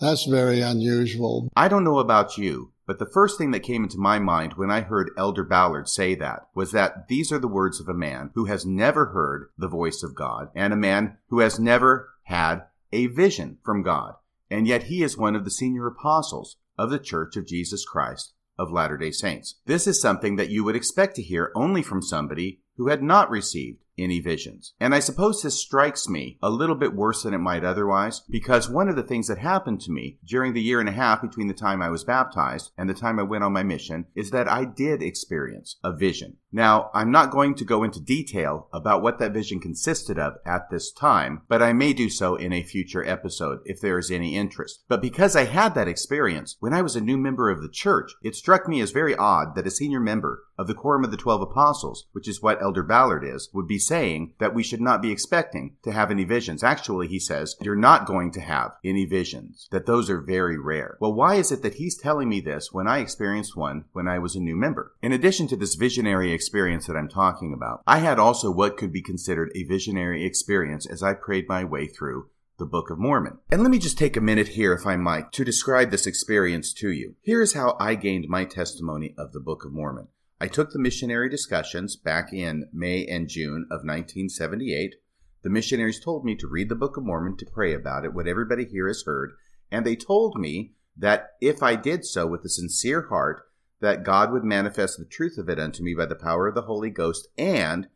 That's 0.00 0.26
very 0.26 0.62
unusual. 0.62 1.48
I 1.54 1.68
don't 1.68 1.84
know 1.84 2.00
about 2.00 2.38
you, 2.38 2.72
but 2.88 2.98
the 2.98 3.06
first 3.06 3.38
thing 3.38 3.52
that 3.52 3.60
came 3.60 3.84
into 3.84 3.98
my 3.98 4.18
mind 4.18 4.54
when 4.54 4.68
I 4.68 4.80
heard 4.80 5.12
Elder 5.16 5.44
Ballard 5.44 5.88
say 5.88 6.16
that 6.16 6.48
was 6.56 6.72
that 6.72 7.06
these 7.06 7.30
are 7.30 7.38
the 7.38 7.46
words 7.46 7.80
of 7.80 7.88
a 7.88 7.94
man 7.94 8.32
who 8.34 8.46
has 8.46 8.66
never 8.66 9.12
heard 9.12 9.50
the 9.56 9.68
voice 9.68 10.02
of 10.02 10.16
God 10.16 10.48
and 10.56 10.72
a 10.72 10.76
man 10.76 11.18
who 11.28 11.38
has 11.38 11.60
never 11.60 12.08
had 12.24 12.62
a 12.92 13.06
vision 13.06 13.58
from 13.64 13.82
God. 13.82 14.14
And 14.50 14.66
yet 14.66 14.84
he 14.84 15.02
is 15.02 15.16
one 15.16 15.34
of 15.34 15.44
the 15.44 15.50
senior 15.50 15.86
apostles 15.86 16.56
of 16.78 16.90
the 16.90 16.98
Church 16.98 17.36
of 17.36 17.46
Jesus 17.46 17.84
Christ 17.84 18.34
of 18.58 18.70
Latter 18.70 18.96
day 18.96 19.10
Saints. 19.10 19.56
This 19.66 19.86
is 19.86 20.00
something 20.00 20.36
that 20.36 20.50
you 20.50 20.62
would 20.64 20.76
expect 20.76 21.16
to 21.16 21.22
hear 21.22 21.50
only 21.54 21.82
from 21.82 22.02
somebody 22.02 22.60
who 22.76 22.88
had 22.88 23.02
not 23.02 23.30
received 23.30 23.82
any 24.02 24.20
visions. 24.20 24.74
And 24.80 24.94
I 24.94 24.98
suppose 24.98 25.42
this 25.42 25.60
strikes 25.60 26.08
me 26.08 26.38
a 26.42 26.50
little 26.50 26.74
bit 26.74 26.94
worse 26.94 27.22
than 27.22 27.34
it 27.34 27.38
might 27.38 27.64
otherwise, 27.64 28.22
because 28.28 28.68
one 28.68 28.88
of 28.88 28.96
the 28.96 29.02
things 29.02 29.28
that 29.28 29.38
happened 29.38 29.80
to 29.82 29.92
me 29.92 30.18
during 30.24 30.52
the 30.52 30.62
year 30.62 30.80
and 30.80 30.88
a 30.88 30.92
half 30.92 31.22
between 31.22 31.48
the 31.48 31.54
time 31.54 31.80
I 31.80 31.90
was 31.90 32.04
baptized 32.04 32.70
and 32.76 32.88
the 32.88 32.94
time 32.94 33.18
I 33.18 33.24
went 33.24 33.44
on 33.44 33.52
my 33.52 33.62
mission 33.62 34.06
is 34.14 34.30
that 34.30 34.48
I 34.48 34.64
did 34.64 35.02
experience 35.02 35.76
a 35.82 35.92
vision. 35.92 36.36
Now, 36.54 36.90
I'm 36.92 37.10
not 37.10 37.30
going 37.30 37.54
to 37.54 37.64
go 37.64 37.82
into 37.82 37.98
detail 37.98 38.68
about 38.74 39.02
what 39.02 39.18
that 39.18 39.32
vision 39.32 39.58
consisted 39.58 40.18
of 40.18 40.34
at 40.44 40.68
this 40.70 40.92
time, 40.92 41.42
but 41.48 41.62
I 41.62 41.72
may 41.72 41.94
do 41.94 42.10
so 42.10 42.36
in 42.36 42.52
a 42.52 42.62
future 42.62 43.06
episode 43.08 43.60
if 43.64 43.80
there 43.80 43.98
is 43.98 44.10
any 44.10 44.36
interest. 44.36 44.84
But 44.86 45.00
because 45.00 45.34
I 45.34 45.44
had 45.44 45.74
that 45.74 45.88
experience 45.88 46.56
when 46.60 46.74
I 46.74 46.82
was 46.82 46.94
a 46.94 47.00
new 47.00 47.16
member 47.16 47.48
of 47.48 47.62
the 47.62 47.70
church, 47.70 48.12
it 48.22 48.36
struck 48.36 48.68
me 48.68 48.82
as 48.82 48.90
very 48.90 49.16
odd 49.16 49.54
that 49.54 49.66
a 49.66 49.70
senior 49.70 50.00
member 50.00 50.42
of 50.58 50.66
the 50.66 50.74
Quorum 50.74 51.04
of 51.04 51.10
the 51.10 51.16
Twelve 51.16 51.40
Apostles, 51.40 52.06
which 52.12 52.28
is 52.28 52.42
what 52.42 52.60
Elder 52.62 52.82
Ballard 52.82 53.24
is, 53.24 53.48
would 53.54 53.66
be 53.66 53.78
saying 53.92 54.32
that 54.38 54.54
we 54.54 54.62
should 54.62 54.80
not 54.80 55.02
be 55.02 55.12
expecting 55.12 55.76
to 55.82 55.92
have 55.92 56.10
any 56.10 56.24
visions. 56.24 56.64
Actually, 56.64 57.08
he 57.08 57.18
says, 57.18 57.56
you're 57.60 57.76
not 57.76 58.06
going 58.06 58.32
to 58.32 58.40
have 58.40 58.72
any 58.82 59.04
visions, 59.04 59.68
that 59.70 59.84
those 59.84 60.08
are 60.08 60.18
very 60.18 60.58
rare. 60.58 60.96
Well, 60.98 61.12
why 61.12 61.34
is 61.34 61.52
it 61.52 61.60
that 61.62 61.74
he's 61.74 61.98
telling 61.98 62.30
me 62.30 62.40
this 62.40 62.72
when 62.72 62.88
I 62.88 63.00
experienced 63.00 63.54
one 63.54 63.84
when 63.92 64.08
I 64.08 64.18
was 64.18 64.34
a 64.34 64.40
new 64.40 64.56
member? 64.56 64.94
In 65.02 65.12
addition 65.12 65.46
to 65.48 65.56
this 65.56 65.74
visionary 65.74 66.32
experience 66.32 66.86
that 66.86 66.96
I'm 66.96 67.10
talking 67.10 67.52
about, 67.52 67.82
I 67.86 67.98
had 67.98 68.18
also 68.18 68.50
what 68.50 68.78
could 68.78 68.94
be 68.94 69.02
considered 69.02 69.52
a 69.54 69.64
visionary 69.64 70.24
experience 70.24 70.86
as 70.86 71.02
I 71.02 71.12
prayed 71.12 71.46
my 71.46 71.62
way 71.62 71.86
through 71.86 72.30
the 72.58 72.64
Book 72.64 72.88
of 72.88 72.98
Mormon. 72.98 73.40
And 73.50 73.60
let 73.60 73.70
me 73.70 73.78
just 73.78 73.98
take 73.98 74.16
a 74.16 74.22
minute 74.22 74.48
here, 74.48 74.72
if 74.72 74.86
I 74.86 74.96
might, 74.96 75.32
to 75.32 75.44
describe 75.44 75.90
this 75.90 76.06
experience 76.06 76.72
to 76.74 76.90
you. 76.90 77.16
Here 77.20 77.42
is 77.42 77.52
how 77.52 77.76
I 77.78 77.94
gained 77.94 78.26
my 78.30 78.46
testimony 78.46 79.14
of 79.18 79.32
the 79.32 79.40
Book 79.40 79.66
of 79.66 79.72
Mormon. 79.74 80.08
I 80.42 80.48
took 80.48 80.72
the 80.72 80.80
missionary 80.80 81.28
discussions 81.28 81.94
back 81.94 82.32
in 82.32 82.68
May 82.72 83.06
and 83.06 83.28
June 83.28 83.64
of 83.70 83.84
1978. 83.84 84.96
The 85.44 85.50
missionaries 85.50 86.00
told 86.00 86.24
me 86.24 86.34
to 86.34 86.48
read 86.48 86.68
the 86.68 86.74
Book 86.74 86.96
of 86.96 87.04
Mormon 87.04 87.36
to 87.36 87.46
pray 87.46 87.72
about 87.72 88.04
it, 88.04 88.12
what 88.12 88.26
everybody 88.26 88.64
here 88.64 88.88
has 88.88 89.04
heard, 89.06 89.34
and 89.70 89.86
they 89.86 89.94
told 89.94 90.34
me 90.34 90.72
that 90.96 91.34
if 91.40 91.62
I 91.62 91.76
did 91.76 92.04
so 92.04 92.26
with 92.26 92.44
a 92.44 92.48
sincere 92.48 93.02
heart, 93.02 93.44
that 93.78 94.02
God 94.02 94.32
would 94.32 94.42
manifest 94.42 94.98
the 94.98 95.04
truth 95.04 95.38
of 95.38 95.48
it 95.48 95.60
unto 95.60 95.80
me 95.80 95.94
by 95.94 96.06
the 96.06 96.16
power 96.16 96.48
of 96.48 96.56
the 96.56 96.62
Holy 96.62 96.90
Ghost, 96.90 97.28
and 97.38 97.86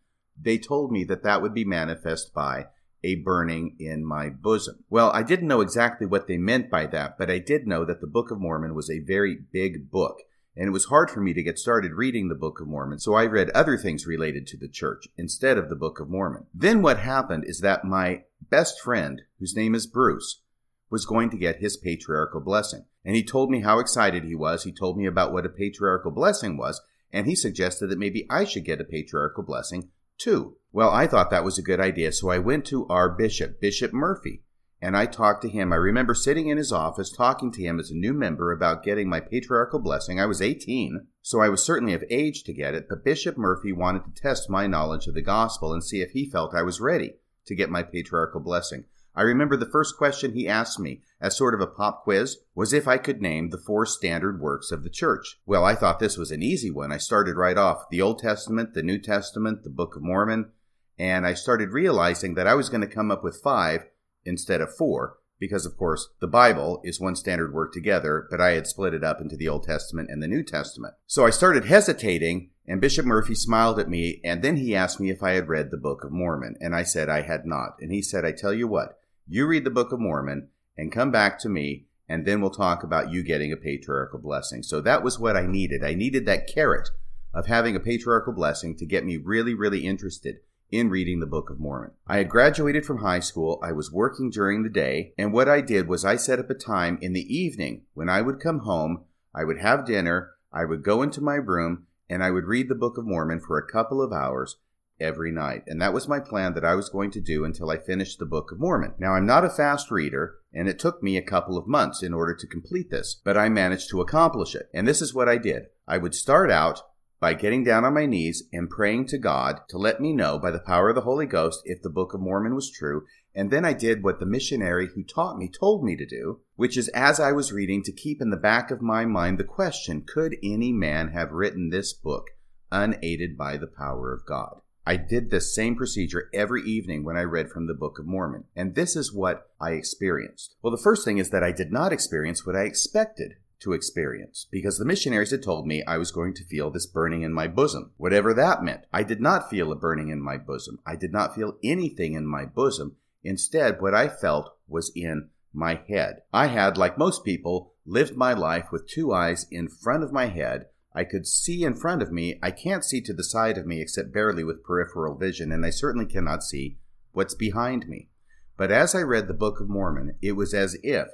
they 0.41 0.57
told 0.57 0.93
me 0.93 1.03
that 1.03 1.25
that 1.25 1.43
would 1.43 1.53
be 1.53 1.65
manifest 1.65 2.33
by 2.33 2.67
a 3.03 3.17
burning 3.17 3.75
in 3.81 4.07
my 4.07 4.29
bosom. 4.31 4.85
Well, 4.88 5.11
I 5.11 5.25
didn't 5.25 5.49
know 5.49 5.62
exactly 5.62 6.07
what 6.07 6.29
they 6.29 6.38
meant 6.38 6.71
by 6.71 6.87
that, 6.87 7.19
but 7.19 7.29
I 7.29 7.41
did 7.41 7.67
know 7.67 7.85
that 7.85 8.00
the 8.00 8.07
Book 8.07 8.31
of 8.31 8.38
Mormon 8.38 8.76
was 8.76 8.88
a 8.88 9.00
very 9.00 9.37
big 9.53 9.91
book, 9.91 10.19
and 10.57 10.69
it 10.69 10.73
was 10.73 10.87
hard 10.87 11.11
for 11.11 11.21
me 11.21 11.35
to 11.35 11.43
get 11.43 11.59
started 11.59 11.93
reading 11.93 12.29
the 12.29 12.35
Book 12.35 12.61
of 12.61 12.67
Mormon, 12.67 12.99
so 12.99 13.15
I 13.15 13.27
read 13.27 13.51
other 13.51 13.77
things 13.77 14.07
related 14.07 14.47
to 14.49 14.57
the 14.57 14.69
church 14.69 15.07
instead 15.17 15.59
of 15.59 15.69
the 15.69 15.77
Book 15.77 16.01
of 16.01 16.09
Mormon. 16.09 16.47
Then 16.55 16.81
what 16.81 16.99
happened 16.99 17.45
is 17.47 17.61
that 17.61 17.85
my 17.85 18.23
best 18.51 18.81
friend, 18.81 19.23
whose 19.39 19.55
name 19.55 19.75
is 19.75 19.87
Bruce, 19.87 20.41
was 20.89 21.05
going 21.05 21.31
to 21.31 21.37
get 21.37 21.57
his 21.57 21.77
patriarchal 21.77 22.41
blessing. 22.41 22.85
And 23.05 23.15
he 23.15 23.23
told 23.23 23.51
me 23.51 23.61
how 23.61 23.79
excited 23.79 24.25
he 24.25 24.35
was. 24.35 24.65
He 24.65 24.73
told 24.73 24.97
me 24.97 25.07
about 25.07 25.33
what 25.33 25.47
a 25.47 25.51
patriarchal 25.51 26.11
blessing 26.11 26.57
was, 26.57 26.81
and 27.13 27.27
he 27.27 27.35
suggested 27.35 27.89
that 27.89 27.99
maybe 27.99 28.27
I 28.31 28.45
should 28.45 28.65
get 28.65 28.81
a 28.81 28.85
patriarchal 28.85 29.43
blessing 29.43 29.91
too. 30.19 30.57
Well, 30.73 30.91
I 30.91 31.07
thought 31.07 31.31
that 31.31 31.45
was 31.45 31.59
a 31.59 31.63
good 31.63 31.81
idea, 31.81 32.13
so 32.13 32.31
I 32.31 32.39
went 32.39 32.65
to 32.67 32.87
our 32.89 33.11
bishop, 33.11 33.61
Bishop 33.61 33.93
Murphy, 33.93 34.43
and 34.87 34.97
I 34.97 35.07
talked 35.07 35.43
to 35.43 35.49
him. 35.49 35.73
I 35.73 35.76
remember 35.76 36.14
sitting 36.14 36.47
in 36.47 36.59
his 36.59 36.71
office 36.71 37.11
talking 37.11 37.50
to 37.50 37.61
him 37.61 37.81
as 37.81 37.90
a 37.90 37.97
new 37.97 38.12
member 38.12 38.52
about 38.52 38.85
getting 38.85 39.09
my 39.09 39.19
patriarchal 39.19 39.81
blessing. 39.81 40.21
I 40.21 40.26
was 40.26 40.40
18, 40.40 41.09
so 41.23 41.40
I 41.40 41.49
was 41.49 41.64
certainly 41.64 41.93
of 41.93 42.05
age 42.09 42.45
to 42.45 42.52
get 42.52 42.73
it, 42.73 42.87
but 42.88 43.05
Bishop 43.05 43.37
Murphy 43.37 43.73
wanted 43.73 44.05
to 44.05 44.23
test 44.23 44.49
my 44.49 44.69
knowledge 44.69 45.09
of 45.09 45.14
the 45.14 45.23
gospel 45.23 45.73
and 45.73 45.83
see 45.83 46.02
if 46.02 46.12
he 46.12 46.31
felt 46.31 46.55
I 46.55 46.62
was 46.62 46.81
ready 46.81 47.14
to 47.47 47.57
get 47.57 47.69
my 47.69 47.83
patriarchal 47.83 48.38
blessing. 48.38 48.85
I 49.12 49.23
remember 49.23 49.57
the 49.57 49.69
first 49.69 49.97
question 49.97 50.35
he 50.35 50.47
asked 50.47 50.78
me, 50.78 51.00
as 51.21 51.37
sort 51.37 51.55
of 51.55 51.61
a 51.61 51.66
pop 51.66 52.05
quiz, 52.05 52.37
was 52.55 52.73
if 52.73 52.87
I 52.87 52.97
could 52.97 53.21
name 53.21 53.50
the 53.50 53.59
four 53.59 53.87
standard 53.87 54.40
works 54.40 54.71
of 54.71 54.85
the 54.85 54.88
church. 54.88 55.40
Well, 55.47 55.64
I 55.64 55.75
thought 55.75 55.99
this 55.99 56.16
was 56.16 56.31
an 56.31 56.45
easy 56.45 56.71
one. 56.71 56.93
I 56.93 56.99
started 56.99 57.35
right 57.35 57.59
off 57.59 57.90
the 57.90 58.02
Old 58.02 58.21
Testament, 58.21 58.75
the 58.75 58.85
New 58.85 59.00
Testament, 59.00 59.64
the 59.64 59.69
Book 59.69 59.97
of 59.97 60.02
Mormon, 60.05 60.52
and 60.97 61.26
I 61.26 61.35
started 61.35 61.73
realizing 61.73 62.35
that 62.35 62.47
I 62.47 62.55
was 62.55 62.69
going 62.69 62.83
to 62.83 62.87
come 62.87 63.11
up 63.11 63.25
with 63.25 63.43
five 63.43 63.87
instead 64.26 64.61
of 64.61 64.75
four, 64.75 65.18
because 65.38 65.66
of 65.66 65.76
course 65.76 66.09
the 66.21 66.26
Bible 66.26 66.80
is 66.85 67.00
one 67.00 67.16
standard 67.16 67.52
work 67.52 67.73
together, 67.73 68.26
but 68.30 68.40
I 68.40 68.50
had 68.50 68.66
split 68.66 68.95
it 68.95 69.04
up 69.04 69.21
into 69.21 69.37
the 69.37 69.49
Old 69.49 69.64
Testament 69.64 70.11
and 70.11 70.23
the 70.23 70.28
New 70.28 70.42
Testament. 70.42 70.95
So 71.06 71.26
I 71.26 71.30
started 71.30 71.66
hesitating, 71.66 72.50
and 72.66 72.80
Bishop 72.80 73.06
Murphy 73.06 73.35
smiled 73.35 73.78
at 73.78 73.88
me, 73.88 74.21
and 74.25 74.42
then 74.42 74.56
he 74.56 74.75
asked 74.75 74.99
me 74.99 75.11
if 75.11 75.23
I 75.23 75.33
had 75.33 75.49
read 75.49 75.71
the 75.71 75.76
Book 75.76 76.04
of 76.04 76.12
Mormon, 76.12 76.56
and 76.61 76.75
I 76.75 76.83
said 76.83 77.09
I 77.09 77.23
had 77.23 77.47
not. 77.47 77.76
And 77.80 77.92
he 77.92 78.02
said, 78.02 78.25
I 78.25 78.33
tell 78.33 78.52
you 78.52 78.66
what, 78.66 78.99
you 79.28 79.47
read 79.47 79.64
the 79.64 79.71
Book 79.71 79.92
of 79.92 80.00
Mormon 80.00 80.49
and 80.76 80.92
come 80.92 81.11
back 81.11 81.38
to 81.40 81.49
me, 81.49 81.87
and 82.09 82.25
then 82.25 82.40
we'll 82.40 82.50
talk 82.50 82.83
about 82.83 83.11
you 83.11 83.23
getting 83.23 83.52
a 83.52 83.56
patriarchal 83.56 84.18
blessing. 84.18 84.62
So 84.62 84.80
that 84.80 85.02
was 85.02 85.18
what 85.18 85.37
I 85.37 85.47
needed. 85.47 85.85
I 85.85 85.95
needed 85.95 86.26
that 86.26 86.47
carrot 86.47 86.88
of 87.35 87.47
having 87.47 87.76
a 87.76 87.80
patriarchal 87.80 88.33
blessing 88.33 88.76
to 88.76 88.87
get 88.87 89.04
me 89.04 89.16
really, 89.16 89.54
really 89.54 89.87
interested 89.87 90.37
in 90.71 90.91
reading 90.91 91.21
the 91.21 91.27
Book 91.27 91.51
of 91.51 91.61
Mormon. 91.61 91.93
I 92.07 92.19
had 92.19 92.29
graduated 92.29 92.85
from 92.85 92.99
high 92.99 93.21
school, 93.21 93.61
I 93.63 93.73
was 93.73 93.93
working 93.93 94.31
during 94.31 94.63
the 94.63 94.69
day, 94.69 95.13
and 95.17 95.33
what 95.33 95.49
I 95.49 95.61
did 95.61 95.89
was 95.89 96.05
I 96.05 96.17
set 96.17 96.39
up 96.39 96.51
a 96.51 96.55
time 96.55 96.99
in 97.01 97.13
the 97.13 97.37
evening 97.37 97.83
when 97.95 98.09
I 98.09 98.23
would 98.23 98.41
come 98.41 98.61
home, 98.61 99.05
I 99.35 99.45
would 99.45 99.59
have 99.59 99.87
dinner, 99.87 100.33
I 100.53 100.65
would 100.65 100.83
go 100.83 101.03
into 101.03 101.21
my 101.21 101.35
room, 101.35 101.87
and 102.09 102.23
I 102.23 102.31
would 102.31 102.47
read 102.47 102.69
the 102.69 102.75
Book 102.75 102.99
of 102.99 103.07
Mormon 103.07 103.41
for 103.41 103.59
a 103.59 103.71
couple 103.71 104.01
of 104.03 104.13
hours 104.13 104.57
every 104.99 105.31
night. 105.31 105.63
And 105.67 105.81
that 105.83 105.93
was 105.93 106.09
my 106.09 106.21
plan 106.21 106.55
that 106.55 106.65
I 106.65 106.75
was 106.75 106.89
going 106.89 107.11
to 107.13 107.21
do 107.21 107.45
until 107.45 107.71
I 107.71 107.77
finished 107.77 108.19
the 108.19 108.27
Book 108.27 108.51
of 108.51 108.59
Mormon. 108.59 108.95
Now, 108.99 109.13
I'm 109.13 109.27
not 109.27 109.45
a 109.45 109.51
fast 109.51 109.91
reader, 109.91 110.37
and 110.53 110.69
it 110.69 110.79
took 110.79 111.03
me 111.03 111.17
a 111.17 111.23
couple 111.23 111.59
of 111.59 111.67
months 111.67 112.03
in 112.03 112.15
order 112.15 112.35
to 112.35 112.47
complete 112.47 112.91
this, 112.91 113.21
but 113.23 113.37
I 113.37 113.49
managed 113.49 113.91
to 113.91 114.01
accomplish 114.01 114.55
it. 114.55 114.69
And 114.73 114.87
this 114.87 115.03
is 115.03 115.15
what 115.15 115.29
I 115.29 115.37
did 115.37 115.67
I 115.87 115.99
would 115.99 116.15
start 116.15 116.51
out 116.51 116.83
by 117.21 117.35
getting 117.35 117.65
down 117.65 117.85
on 117.85 117.95
my 117.95 118.07
knees 118.07 118.45
and 118.53 118.69
praying 118.69 119.07
to 119.07 119.19
God 119.19 119.61
to 119.69 119.79
let 119.79 120.01
me 120.01 120.13
know 120.13 120.39
by 120.39 120.51
the 120.51 120.59
power 120.59 120.91
of 120.91 120.95
the 120.95 121.03
Holy 121.03 121.27
Ghost 121.27 121.63
if 121.65 121.83
the 121.83 121.91
Book 121.91 122.15
of 122.15 122.21
Mormon 122.21 122.55
was 122.55 122.71
true. 122.71 123.05
And 123.35 123.51
then 123.51 123.65
I 123.65 123.73
did 123.73 124.03
what 124.03 124.21
the 124.21 124.27
missionary 124.27 124.89
who 124.95 125.03
taught 125.03 125.39
me 125.39 125.49
told 125.49 125.85
me 125.85 125.97
to 125.97 126.07
do, 126.07 126.41
which 126.57 126.77
is 126.77 126.89
as 126.89 127.21
I 127.21 127.33
was 127.33 127.53
reading 127.53 127.83
to 127.85 127.93
keep 127.93 128.21
in 128.21 128.31
the 128.31 128.37
back 128.37 128.71
of 128.71 128.83
my 128.83 129.05
mind 129.05 129.39
the 129.39 129.45
question 129.45 130.05
could 130.07 130.37
any 130.43 130.73
man 130.73 131.09
have 131.09 131.33
written 131.33 131.71
this 131.71 131.93
book 131.93 132.29
unaided 132.71 133.37
by 133.37 133.57
the 133.57 133.67
power 133.67 134.13
of 134.13 134.27
God? 134.27 134.61
I 134.89 134.97
did 134.97 135.31
the 135.31 135.41
same 135.41 135.75
procedure 135.75 136.31
every 136.33 136.63
evening 136.63 137.03
when 137.03 137.17
I 137.17 137.23
read 137.23 137.51
from 137.51 137.67
the 137.67 137.75
Book 137.75 137.99
of 137.99 138.07
Mormon. 138.07 138.45
And 138.55 138.77
this 138.77 138.95
is 138.95 139.13
what 139.13 139.51
I 139.61 139.73
experienced. 139.73 140.55
Well, 140.63 140.71
the 140.71 140.83
first 140.83 141.05
thing 141.05 141.19
is 141.19 141.31
that 141.31 141.43
I 141.43 141.51
did 141.51 141.73
not 141.73 141.93
experience 141.93 142.47
what 142.47 142.55
I 142.55 142.63
expected 142.63 143.33
to 143.61 143.73
experience 143.73 144.47
because 144.51 144.79
the 144.79 144.85
missionaries 144.85 145.31
had 145.31 145.43
told 145.43 145.67
me 145.67 145.83
I 145.85 145.99
was 145.99 146.11
going 146.11 146.35
to 146.35 146.45
feel 146.45 146.71
this 146.71 146.87
burning 146.87 147.23
in 147.23 147.33
my 147.33 147.49
bosom, 147.49 147.93
whatever 147.97 148.35
that 148.35 148.63
meant. 148.63 148.85
I 148.93 149.03
did 149.03 149.21
not 149.21 149.51
feel 149.51 149.73
a 149.73 149.77
burning 149.77 150.09
in 150.09 150.21
my 150.21 150.37
bosom. 150.37 150.79
I 150.87 150.97
did 150.97 151.13
not 151.13 151.35
feel 151.35 151.57
anything 151.63 152.15
in 152.15 152.27
my 152.27 152.45
bosom. 152.45 152.97
Instead, 153.25 153.81
what 153.81 153.95
I 153.95 154.09
felt 154.09 154.51
was 154.69 154.93
in 154.95 155.31
my 155.53 155.81
head. 155.89 156.23
I 156.33 156.49
had, 156.49 156.77
like 156.77 156.99
most 156.99 157.25
people, 157.25 157.75
lived 157.85 158.17
my 158.17 158.33
life 158.33 158.71
with 158.71 158.89
two 158.89 159.13
eyes 159.13 159.47
in 159.51 159.69
front 159.69 160.03
of 160.03 160.13
my 160.13 160.27
head 160.27 160.67
I 160.97 161.05
could 161.05 161.27
see 161.27 161.63
in 161.63 161.75
front 161.75 162.01
of 162.01 162.11
me. 162.11 162.39
I 162.43 162.51
can't 162.51 162.83
see 162.83 163.03
to 163.03 163.13
the 163.13 163.23
side 163.23 163.59
of 163.59 163.67
me 163.67 163.83
except 163.83 164.15
barely 164.15 164.43
with 164.43 164.65
peripheral 164.65 165.15
vision, 165.15 165.53
and 165.53 165.65
I 165.65 165.69
certainly 165.69 166.07
cannot 166.07 166.43
see 166.43 166.79
what's 167.13 167.35
behind 167.35 167.87
me. 167.87 168.09
But 168.57 168.73
as 168.73 168.95
I 168.95 169.03
read 169.03 169.29
the 169.29 169.35
Book 169.35 169.61
of 169.61 169.69
Mormon, 169.69 170.17
it 170.23 170.33
was 170.33 170.55
as 170.55 170.79
if 170.83 171.09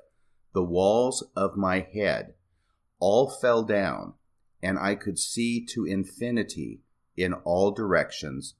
the 0.53 0.65
walls 0.65 1.25
of 1.37 1.57
my 1.57 1.87
head 1.93 2.35
all 2.99 3.29
fell 3.29 3.63
down, 3.63 4.15
and 4.63 4.79
I 4.79 4.95
could 4.95 5.19
see 5.19 5.65
to 5.67 5.85
infinity 5.85 6.81
in 7.17 7.33
all 7.33 7.71
directions 7.71 8.55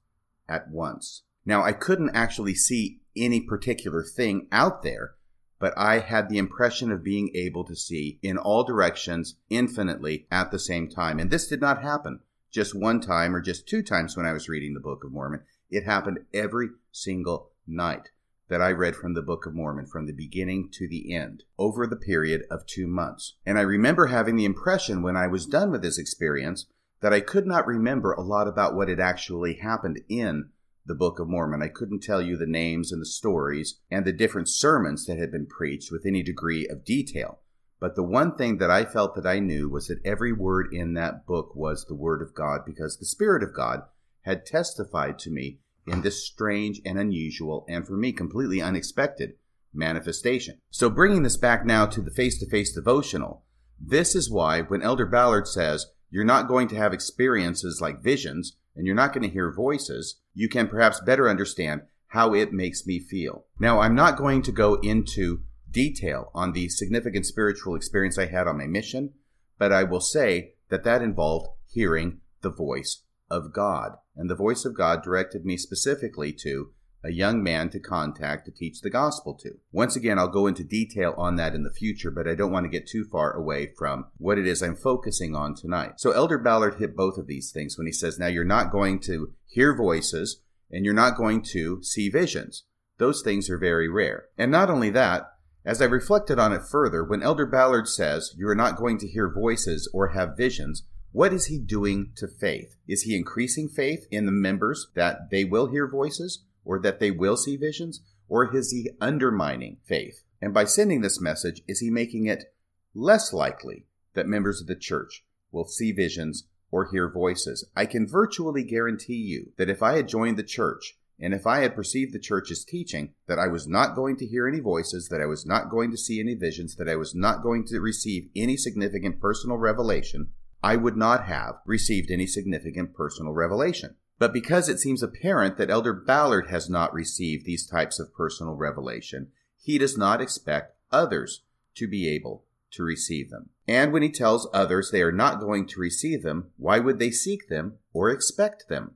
at 0.49 0.69
once. 0.69 1.23
Now, 1.45 1.63
I 1.63 1.71
couldn't 1.71 2.15
actually 2.15 2.55
see 2.55 3.01
any 3.15 3.41
particular 3.41 4.03
thing 4.03 4.47
out 4.51 4.81
there 4.81 5.15
but 5.63 5.73
I 5.77 5.99
had 5.99 6.27
the 6.27 6.39
impression 6.39 6.91
of 6.91 7.05
being 7.05 7.31
able 7.33 7.63
to 7.63 7.73
see 7.73 8.19
in 8.21 8.37
all 8.37 8.65
directions 8.65 9.35
infinitely 9.49 10.27
at 10.29 10.51
the 10.51 10.59
same 10.59 10.89
time. 10.89 11.19
And 11.19 11.31
this 11.31 11.47
did 11.47 11.61
not 11.61 11.81
happen 11.81 12.19
just 12.51 12.75
one 12.75 12.99
time 12.99 13.33
or 13.33 13.39
just 13.39 13.65
two 13.65 13.81
times 13.81 14.17
when 14.17 14.25
I 14.25 14.33
was 14.33 14.49
reading 14.49 14.73
the 14.73 14.81
Book 14.81 15.05
of 15.05 15.13
Mormon. 15.13 15.39
It 15.71 15.85
happened 15.85 16.25
every 16.33 16.67
single 16.91 17.51
night 17.65 18.09
that 18.49 18.61
I 18.61 18.71
read 18.71 18.95
from 18.95 19.13
the 19.13 19.21
Book 19.21 19.45
of 19.45 19.53
Mormon 19.53 19.85
from 19.85 20.05
the 20.05 20.13
beginning 20.13 20.69
to 20.73 20.87
the 20.87 21.13
end 21.13 21.43
over 21.57 21.87
the 21.87 21.95
period 21.95 22.43
of 22.51 22.65
two 22.65 22.87
months. 22.87 23.35
And 23.45 23.57
I 23.57 23.61
remember 23.61 24.07
having 24.07 24.35
the 24.35 24.45
impression 24.45 25.01
when 25.01 25.15
I 25.15 25.27
was 25.27 25.45
done 25.45 25.71
with 25.71 25.81
this 25.81 25.97
experience 25.97 26.67
that 27.01 27.13
I 27.13 27.19
could 27.19 27.45
not 27.45 27.67
remember 27.67 28.13
a 28.13 28.21
lot 28.21 28.47
about 28.47 28.75
what 28.75 28.87
had 28.87 28.99
actually 28.99 29.55
happened 29.55 30.01
in 30.07 30.49
the 30.85 30.95
Book 30.95 31.19
of 31.19 31.27
Mormon. 31.27 31.61
I 31.61 31.67
couldn't 31.67 32.03
tell 32.03 32.21
you 32.21 32.37
the 32.37 32.45
names 32.45 32.91
and 32.91 33.01
the 33.01 33.05
stories 33.05 33.79
and 33.89 34.05
the 34.05 34.13
different 34.13 34.49
sermons 34.49 35.05
that 35.05 35.17
had 35.17 35.31
been 35.31 35.45
preached 35.45 35.91
with 35.91 36.05
any 36.05 36.23
degree 36.23 36.67
of 36.67 36.85
detail. 36.85 37.39
But 37.79 37.95
the 37.95 38.03
one 38.03 38.35
thing 38.35 38.59
that 38.59 38.71
I 38.71 38.85
felt 38.85 39.15
that 39.15 39.25
I 39.25 39.39
knew 39.39 39.67
was 39.67 39.87
that 39.87 39.99
every 40.05 40.31
word 40.31 40.67
in 40.71 40.93
that 40.93 41.25
book 41.25 41.53
was 41.55 41.85
the 41.85 41.95
Word 41.95 42.21
of 42.21 42.33
God 42.33 42.61
because 42.65 42.97
the 42.97 43.05
Spirit 43.05 43.43
of 43.43 43.53
God 43.53 43.83
had 44.21 44.45
testified 44.45 45.19
to 45.19 45.29
me 45.29 45.59
in 45.87 46.01
this 46.01 46.25
strange 46.25 46.81
and 46.85 46.97
unusual 46.97 47.65
and 47.67 47.85
for 47.85 47.97
me 47.97 48.11
completely 48.11 48.61
unexpected 48.61 49.33
manifestation. 49.73 50.59
So 50.69 50.89
bringing 50.89 51.23
this 51.23 51.37
back 51.37 51.65
now 51.65 51.85
to 51.87 52.01
the 52.01 52.11
face 52.11 52.37
to 52.39 52.49
face 52.49 52.73
devotional, 52.73 53.43
this 53.79 54.15
is 54.15 54.31
why 54.31 54.61
when 54.61 54.81
Elder 54.81 55.05
Ballard 55.05 55.47
says 55.47 55.87
you're 56.09 56.23
not 56.23 56.47
going 56.47 56.67
to 56.67 56.75
have 56.75 56.93
experiences 56.93 57.79
like 57.81 58.03
visions, 58.03 58.55
and 58.75 58.85
you're 58.85 58.95
not 58.95 59.13
going 59.13 59.23
to 59.23 59.33
hear 59.33 59.51
voices, 59.51 60.21
you 60.33 60.47
can 60.47 60.67
perhaps 60.67 61.01
better 61.01 61.27
understand 61.29 61.81
how 62.07 62.33
it 62.33 62.53
makes 62.53 62.85
me 62.85 62.99
feel. 62.99 63.45
Now, 63.59 63.79
I'm 63.79 63.95
not 63.95 64.17
going 64.17 64.43
to 64.43 64.51
go 64.51 64.75
into 64.75 65.41
detail 65.69 66.29
on 66.35 66.53
the 66.53 66.69
significant 66.69 67.25
spiritual 67.25 67.75
experience 67.75 68.19
I 68.19 68.27
had 68.27 68.47
on 68.47 68.59
my 68.59 68.67
mission, 68.67 69.13
but 69.57 69.71
I 69.71 69.83
will 69.83 70.01
say 70.01 70.53
that 70.69 70.83
that 70.83 71.01
involved 71.01 71.47
hearing 71.65 72.19
the 72.41 72.51
voice 72.51 73.03
of 73.29 73.51
God. 73.51 73.93
And 74.15 74.29
the 74.29 74.35
voice 74.35 74.65
of 74.65 74.75
God 74.75 75.03
directed 75.03 75.45
me 75.45 75.57
specifically 75.57 76.31
to 76.43 76.71
a 77.03 77.11
young 77.11 77.43
man 77.43 77.69
to 77.69 77.79
contact 77.79 78.45
to 78.45 78.51
teach 78.51 78.81
the 78.81 78.89
gospel 78.89 79.33
to. 79.33 79.57
Once 79.71 79.95
again, 79.95 80.17
I'll 80.17 80.29
go 80.29 80.47
into 80.47 80.63
detail 80.63 81.13
on 81.17 81.35
that 81.35 81.53
in 81.53 81.63
the 81.63 81.73
future, 81.73 82.09
but 82.09 82.27
I 82.27 82.35
don't 82.35 82.51
want 82.51 82.63
to 82.65 82.69
get 82.69 82.87
too 82.87 83.03
far 83.03 83.33
away 83.33 83.73
from 83.77 84.05
what 84.17 84.37
it 84.37 84.47
is 84.47 84.61
I'm 84.61 84.75
focusing 84.75 85.35
on 85.35 85.53
tonight. 85.53 85.93
So 85.97 86.11
Elder 86.11 86.37
Ballard 86.37 86.75
hit 86.75 86.95
both 86.95 87.17
of 87.17 87.27
these 87.27 87.51
things 87.51 87.77
when 87.77 87.87
he 87.87 87.93
says, 87.93 88.17
now 88.17 88.27
you're 88.27 88.45
not 88.45 88.71
going 88.71 88.99
to 89.01 89.33
hear 89.45 89.75
voices 89.75 90.41
and 90.71 90.85
you're 90.85 90.93
not 90.93 91.17
going 91.17 91.41
to 91.51 91.83
see 91.83 92.09
visions. 92.09 92.63
Those 92.99 93.21
things 93.21 93.49
are 93.49 93.57
very 93.57 93.89
rare. 93.89 94.25
And 94.37 94.49
not 94.51 94.69
only 94.69 94.89
that, 94.91 95.29
as 95.65 95.81
I 95.81 95.85
reflected 95.85 96.39
on 96.39 96.53
it 96.53 96.61
further, 96.61 97.03
when 97.03 97.23
Elder 97.23 97.45
Ballard 97.45 97.87
says 97.87 98.33
you 98.37 98.47
are 98.47 98.55
not 98.55 98.77
going 98.77 98.97
to 98.99 99.07
hear 99.07 99.29
voices 99.29 99.89
or 99.93 100.09
have 100.09 100.37
visions, 100.37 100.83
what 101.13 101.31
is 101.31 101.45
he 101.45 101.57
doing 101.57 102.11
to 102.17 102.27
faith? 102.27 102.75
Is 102.87 103.03
he 103.03 103.15
increasing 103.15 103.69
faith 103.69 104.05
in 104.11 104.25
the 104.25 104.31
members 104.31 104.87
that 104.95 105.29
they 105.31 105.45
will 105.45 105.67
hear 105.67 105.87
voices? 105.87 106.43
or 106.65 106.79
that 106.79 106.99
they 106.99 107.11
will 107.11 107.37
see 107.37 107.55
visions? 107.55 108.01
Or 108.27 108.55
is 108.55 108.71
he 108.71 108.89
undermining 109.01 109.77
faith? 109.85 110.23
And 110.41 110.53
by 110.53 110.65
sending 110.65 111.01
this 111.01 111.21
message, 111.21 111.61
is 111.67 111.79
he 111.79 111.89
making 111.89 112.25
it 112.25 112.53
less 112.93 113.33
likely 113.33 113.85
that 114.13 114.27
members 114.27 114.61
of 114.61 114.67
the 114.67 114.75
church 114.75 115.23
will 115.51 115.67
see 115.67 115.91
visions 115.91 116.45
or 116.71 116.89
hear 116.89 117.09
voices. 117.09 117.67
I 117.75 117.85
can 117.85 118.07
virtually 118.07 118.63
guarantee 118.63 119.15
you 119.15 119.51
that 119.57 119.69
if 119.69 119.83
I 119.83 119.95
had 119.95 120.07
joined 120.07 120.37
the 120.37 120.43
church 120.43 120.97
and 121.19 121.33
if 121.33 121.45
I 121.45 121.59
had 121.59 121.75
perceived 121.75 122.13
the 122.13 122.19
church's 122.19 122.65
teaching 122.65 123.13
that 123.27 123.37
I 123.37 123.47
was 123.47 123.67
not 123.67 123.95
going 123.95 124.17
to 124.17 124.25
hear 124.25 124.47
any 124.47 124.59
voices, 124.59 125.09
that 125.09 125.21
I 125.21 125.27
was 125.27 125.45
not 125.45 125.69
going 125.69 125.91
to 125.91 125.97
see 125.97 126.19
any 126.19 126.33
visions, 126.33 126.75
that 126.75 126.89
I 126.89 126.95
was 126.95 127.13
not 127.13 127.43
going 127.43 127.65
to 127.67 127.79
receive 127.79 128.29
any 128.35 128.57
significant 128.57 129.19
personal 129.19 129.57
revelation, 129.57 130.29
I 130.63 130.77
would 130.77 130.95
not 130.95 131.25
have 131.25 131.55
received 131.65 132.09
any 132.09 132.25
significant 132.25 132.95
personal 132.95 133.33
revelation. 133.33 133.95
But 134.17 134.31
because 134.31 134.69
it 134.69 134.79
seems 134.79 135.03
apparent 135.03 135.57
that 135.57 135.69
Elder 135.69 135.93
Ballard 135.93 136.47
has 136.47 136.69
not 136.69 136.93
received 136.93 137.45
these 137.45 137.67
types 137.67 137.99
of 137.99 138.13
personal 138.13 138.53
revelation, 138.53 139.31
he 139.61 139.77
does 139.77 139.97
not 139.97 140.21
expect 140.21 140.75
others 140.91 141.43
to 141.75 141.87
be 141.87 142.07
able 142.07 142.45
to 142.71 142.83
receive 142.83 143.29
them. 143.29 143.49
And 143.67 143.91
when 143.91 144.01
he 144.01 144.09
tells 144.09 144.49
others 144.53 144.91
they 144.91 145.01
are 145.01 145.11
not 145.11 145.41
going 145.41 145.67
to 145.67 145.79
receive 145.79 146.23
them, 146.23 146.51
why 146.57 146.79
would 146.79 146.99
they 146.99 147.11
seek 147.11 147.49
them 147.49 147.79
or 147.91 148.09
expect 148.09 148.69
them? 148.69 148.95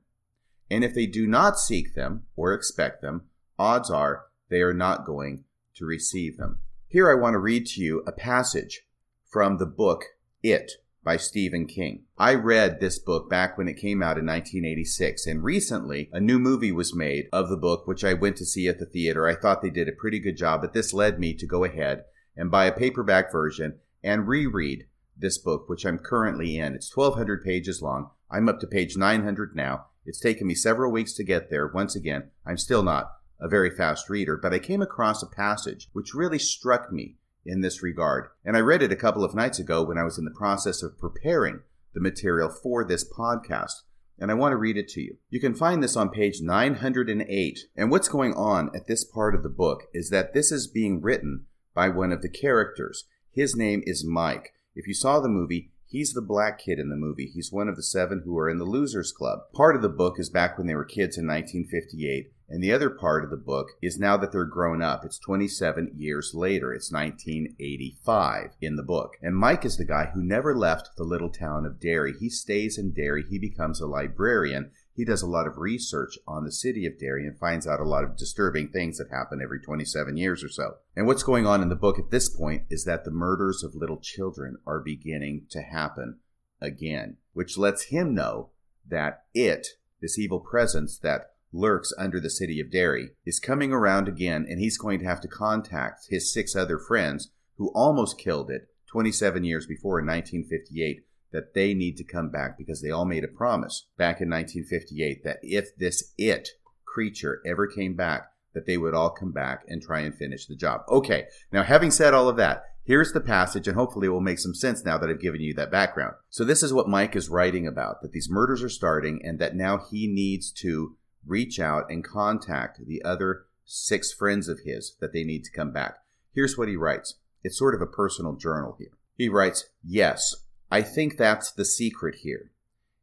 And 0.70 0.84
if 0.84 0.94
they 0.94 1.06
do 1.06 1.26
not 1.26 1.58
seek 1.58 1.94
them 1.94 2.24
or 2.36 2.52
expect 2.54 3.02
them, 3.02 3.22
odds 3.58 3.90
are 3.90 4.26
they 4.48 4.62
are 4.62 4.74
not 4.74 5.04
going 5.04 5.44
to 5.74 5.84
receive 5.84 6.36
them. 6.38 6.58
Here 6.86 7.10
I 7.10 7.20
want 7.20 7.34
to 7.34 7.38
read 7.38 7.66
to 7.66 7.82
you 7.82 8.02
a 8.06 8.12
passage 8.12 8.86
from 9.26 9.58
the 9.58 9.66
book 9.66 10.04
It 10.42 10.72
by 11.04 11.16
Stephen 11.16 11.66
King. 11.66 12.04
I 12.18 12.34
read 12.34 12.80
this 12.80 12.98
book 12.98 13.30
back 13.30 13.56
when 13.56 13.68
it 13.68 13.78
came 13.78 14.02
out 14.02 14.18
in 14.18 14.26
1986, 14.26 15.26
and 15.26 15.42
recently 15.42 16.10
a 16.12 16.20
new 16.20 16.38
movie 16.38 16.72
was 16.72 16.94
made 16.94 17.28
of 17.32 17.48
the 17.48 17.56
book, 17.56 17.86
which 17.86 18.04
I 18.04 18.14
went 18.14 18.36
to 18.36 18.44
see 18.44 18.68
at 18.68 18.78
the 18.78 18.86
theater. 18.86 19.26
I 19.26 19.34
thought 19.34 19.62
they 19.62 19.70
did 19.70 19.88
a 19.88 19.92
pretty 19.92 20.18
good 20.18 20.36
job, 20.36 20.60
but 20.60 20.72
this 20.72 20.92
led 20.92 21.18
me 21.18 21.34
to 21.34 21.46
go 21.46 21.64
ahead 21.64 22.04
and 22.36 22.50
buy 22.50 22.66
a 22.66 22.72
paperback 22.72 23.32
version 23.32 23.78
and 24.02 24.28
reread 24.28 24.86
this 25.16 25.38
book, 25.38 25.68
which 25.68 25.84
I'm 25.84 25.98
currently 25.98 26.56
in. 26.58 26.74
It's 26.74 26.94
1,200 26.94 27.44
pages 27.44 27.82
long. 27.82 28.10
I'm 28.30 28.48
up 28.48 28.60
to 28.60 28.66
page 28.66 28.96
900 28.96 29.56
now. 29.56 29.86
It's 30.04 30.20
taken 30.20 30.46
me 30.46 30.54
several 30.54 30.92
weeks 30.92 31.12
to 31.14 31.24
get 31.24 31.50
there. 31.50 31.66
Once 31.66 31.96
again, 31.96 32.30
I'm 32.46 32.58
still 32.58 32.82
not 32.82 33.10
a 33.40 33.48
very 33.48 33.70
fast 33.70 34.08
reader, 34.08 34.36
but 34.36 34.54
I 34.54 34.58
came 34.58 34.82
across 34.82 35.22
a 35.22 35.26
passage 35.26 35.88
which 35.92 36.14
really 36.14 36.38
struck 36.38 36.92
me 36.92 37.16
in 37.44 37.60
this 37.60 37.82
regard. 37.82 38.28
And 38.44 38.56
I 38.56 38.60
read 38.60 38.82
it 38.82 38.92
a 38.92 38.96
couple 38.96 39.24
of 39.24 39.34
nights 39.34 39.58
ago 39.58 39.82
when 39.82 39.98
I 39.98 40.04
was 40.04 40.18
in 40.18 40.24
the 40.24 40.30
process 40.30 40.82
of 40.82 40.98
preparing 40.98 41.60
the 41.94 42.00
material 42.00 42.48
for 42.50 42.84
this 42.84 43.08
podcast. 43.08 43.82
And 44.18 44.30
I 44.30 44.34
want 44.34 44.52
to 44.52 44.56
read 44.56 44.76
it 44.76 44.88
to 44.90 45.00
you. 45.00 45.16
You 45.30 45.40
can 45.40 45.54
find 45.54 45.82
this 45.82 45.96
on 45.96 46.10
page 46.10 46.40
908. 46.40 47.58
And 47.76 47.90
what's 47.90 48.08
going 48.08 48.34
on 48.34 48.70
at 48.74 48.86
this 48.86 49.04
part 49.04 49.34
of 49.34 49.42
the 49.42 49.48
book 49.48 49.84
is 49.94 50.10
that 50.10 50.34
this 50.34 50.50
is 50.50 50.66
being 50.66 51.00
written 51.00 51.46
by 51.74 51.88
one 51.88 52.12
of 52.12 52.22
the 52.22 52.28
characters. 52.28 53.04
His 53.30 53.54
name 53.54 53.82
is 53.86 54.04
Mike. 54.04 54.54
If 54.74 54.86
you 54.86 54.94
saw 54.94 55.20
the 55.20 55.28
movie, 55.28 55.70
He's 55.90 56.12
the 56.12 56.20
black 56.20 56.58
kid 56.58 56.78
in 56.78 56.90
the 56.90 56.96
movie. 56.96 57.30
He's 57.32 57.50
one 57.50 57.66
of 57.66 57.74
the 57.74 57.82
seven 57.82 58.20
who 58.22 58.36
are 58.36 58.50
in 58.50 58.58
the 58.58 58.66
Losers 58.66 59.10
Club. 59.10 59.38
Part 59.54 59.74
of 59.74 59.80
the 59.80 59.88
book 59.88 60.16
is 60.18 60.28
back 60.28 60.58
when 60.58 60.66
they 60.66 60.74
were 60.74 60.84
kids 60.84 61.16
in 61.16 61.26
1958, 61.26 62.30
and 62.48 62.62
the 62.62 62.72
other 62.72 62.90
part 62.90 63.24
of 63.24 63.30
the 63.30 63.36
book 63.36 63.72
is 63.82 63.98
now 63.98 64.16
that 64.16 64.32
they're 64.32 64.44
grown 64.44 64.82
up. 64.82 65.04
It's 65.04 65.18
27 65.18 65.92
years 65.96 66.32
later. 66.34 66.72
It's 66.72 66.90
1985 66.90 68.56
in 68.60 68.76
the 68.76 68.82
book. 68.82 69.16
And 69.22 69.36
Mike 69.36 69.64
is 69.64 69.76
the 69.76 69.84
guy 69.84 70.10
who 70.14 70.22
never 70.22 70.56
left 70.56 70.90
the 70.96 71.04
little 71.04 71.30
town 71.30 71.66
of 71.66 71.80
Derry. 71.80 72.14
He 72.18 72.30
stays 72.30 72.78
in 72.78 72.92
Derry. 72.92 73.24
He 73.28 73.38
becomes 73.38 73.80
a 73.80 73.86
librarian 73.86 74.70
he 74.98 75.04
does 75.04 75.22
a 75.22 75.28
lot 75.28 75.46
of 75.46 75.58
research 75.58 76.18
on 76.26 76.44
the 76.44 76.50
city 76.50 76.84
of 76.84 76.98
Derry 76.98 77.24
and 77.24 77.38
finds 77.38 77.68
out 77.68 77.78
a 77.78 77.84
lot 77.84 78.02
of 78.02 78.16
disturbing 78.16 78.70
things 78.70 78.98
that 78.98 79.10
happen 79.12 79.40
every 79.40 79.60
27 79.60 80.16
years 80.16 80.42
or 80.42 80.48
so. 80.48 80.78
And 80.96 81.06
what's 81.06 81.22
going 81.22 81.46
on 81.46 81.62
in 81.62 81.68
the 81.68 81.76
book 81.76 82.00
at 82.00 82.10
this 82.10 82.28
point 82.28 82.64
is 82.68 82.84
that 82.86 83.04
the 83.04 83.12
murders 83.12 83.62
of 83.62 83.76
little 83.76 84.00
children 84.00 84.56
are 84.66 84.80
beginning 84.80 85.46
to 85.50 85.62
happen 85.62 86.18
again, 86.60 87.18
which 87.32 87.56
lets 87.56 87.84
him 87.84 88.12
know 88.12 88.50
that 88.88 89.22
it, 89.34 89.68
this 90.00 90.18
evil 90.18 90.40
presence 90.40 90.98
that 90.98 91.34
lurks 91.52 91.92
under 91.98 92.20
the 92.20 92.30
city 92.30 92.60
of 92.60 92.70
Derry, 92.70 93.10
is 93.24 93.40
coming 93.40 93.72
around 93.72 94.08
again 94.08 94.46
and 94.48 94.60
he's 94.60 94.78
going 94.78 94.98
to 95.00 95.06
have 95.06 95.20
to 95.22 95.28
contact 95.28 96.06
his 96.10 96.32
six 96.32 96.54
other 96.54 96.78
friends 96.78 97.30
who 97.56 97.72
almost 97.74 98.18
killed 98.18 98.50
it 98.50 98.68
27 98.90 99.44
years 99.44 99.66
before 99.66 99.98
in 99.98 100.06
1958 100.06 101.04
that 101.32 101.54
they 101.54 101.74
need 101.74 101.96
to 101.96 102.04
come 102.04 102.30
back 102.30 102.56
because 102.56 102.80
they 102.80 102.90
all 102.90 103.04
made 103.04 103.24
a 103.24 103.28
promise 103.28 103.86
back 103.96 104.20
in 104.20 104.30
1958 104.30 105.22
that 105.24 105.38
if 105.42 105.76
this 105.76 106.12
it 106.16 106.50
creature 106.86 107.40
ever 107.46 107.66
came 107.66 107.94
back, 107.94 108.30
that 108.54 108.66
they 108.66 108.78
would 108.78 108.94
all 108.94 109.10
come 109.10 109.30
back 109.30 109.62
and 109.68 109.82
try 109.82 110.00
and 110.00 110.16
finish 110.16 110.46
the 110.46 110.56
job. 110.56 110.80
Okay, 110.88 111.26
now 111.52 111.62
having 111.62 111.90
said 111.90 112.14
all 112.14 112.28
of 112.28 112.36
that, 112.36 112.64
here's 112.82 113.12
the 113.12 113.20
passage, 113.20 113.68
and 113.68 113.76
hopefully 113.76 114.06
it 114.06 114.10
will 114.10 114.20
make 114.20 114.38
some 114.38 114.54
sense 114.54 114.84
now 114.84 114.96
that 114.98 115.10
I've 115.10 115.20
given 115.20 115.42
you 115.42 115.52
that 115.54 115.70
background. 115.70 116.14
So, 116.30 116.44
this 116.44 116.62
is 116.62 116.72
what 116.72 116.88
Mike 116.88 117.14
is 117.14 117.28
writing 117.28 117.66
about 117.66 118.00
that 118.02 118.12
these 118.12 118.30
murders 118.30 118.62
are 118.62 118.68
starting, 118.70 119.20
and 119.22 119.38
that 119.38 119.54
now 119.54 119.78
he 119.90 120.06
needs 120.06 120.50
to 120.52 120.96
reach 121.28 121.60
out 121.60 121.90
and 121.90 122.04
contact 122.04 122.86
the 122.86 123.02
other 123.04 123.44
six 123.64 124.12
friends 124.12 124.48
of 124.48 124.60
his 124.64 124.96
that 125.00 125.12
they 125.12 125.24
need 125.24 125.44
to 125.44 125.52
come 125.52 125.72
back. 125.72 125.98
Here's 126.34 126.56
what 126.56 126.68
he 126.68 126.76
writes 126.76 127.14
it's 127.44 127.58
sort 127.58 127.74
of 127.74 127.80
a 127.80 127.86
personal 127.86 128.34
journal 128.34 128.76
here. 128.78 128.92
He 129.16 129.28
writes, 129.28 129.70
Yes, 129.84 130.34
I 130.70 130.82
think 130.82 131.16
that's 131.16 131.50
the 131.50 131.64
secret 131.64 132.16
here. 132.22 132.50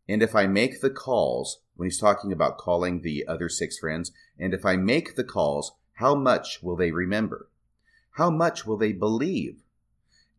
And 0.08 0.22
if 0.22 0.36
I 0.36 0.48
make 0.48 0.82
the 0.82 0.90
calls, 0.90 1.62
when 1.76 1.88
he's 1.88 2.00
talking 2.00 2.32
about 2.32 2.58
calling 2.58 3.02
the 3.02 3.26
other 3.28 3.50
six 3.50 3.78
friends, 3.78 4.12
and 4.38 4.54
if 4.54 4.66
I 4.66 4.76
make 4.76 5.16
the 5.16 5.24
calls, 5.24 5.74
how 5.94 6.16
much 6.16 6.62
will 6.62 6.76
they 6.76 6.92
remember? 6.92 7.50
How 8.12 8.30
much 8.30 8.66
will 8.66 8.78
they 8.78 8.92
believe? 8.92 9.64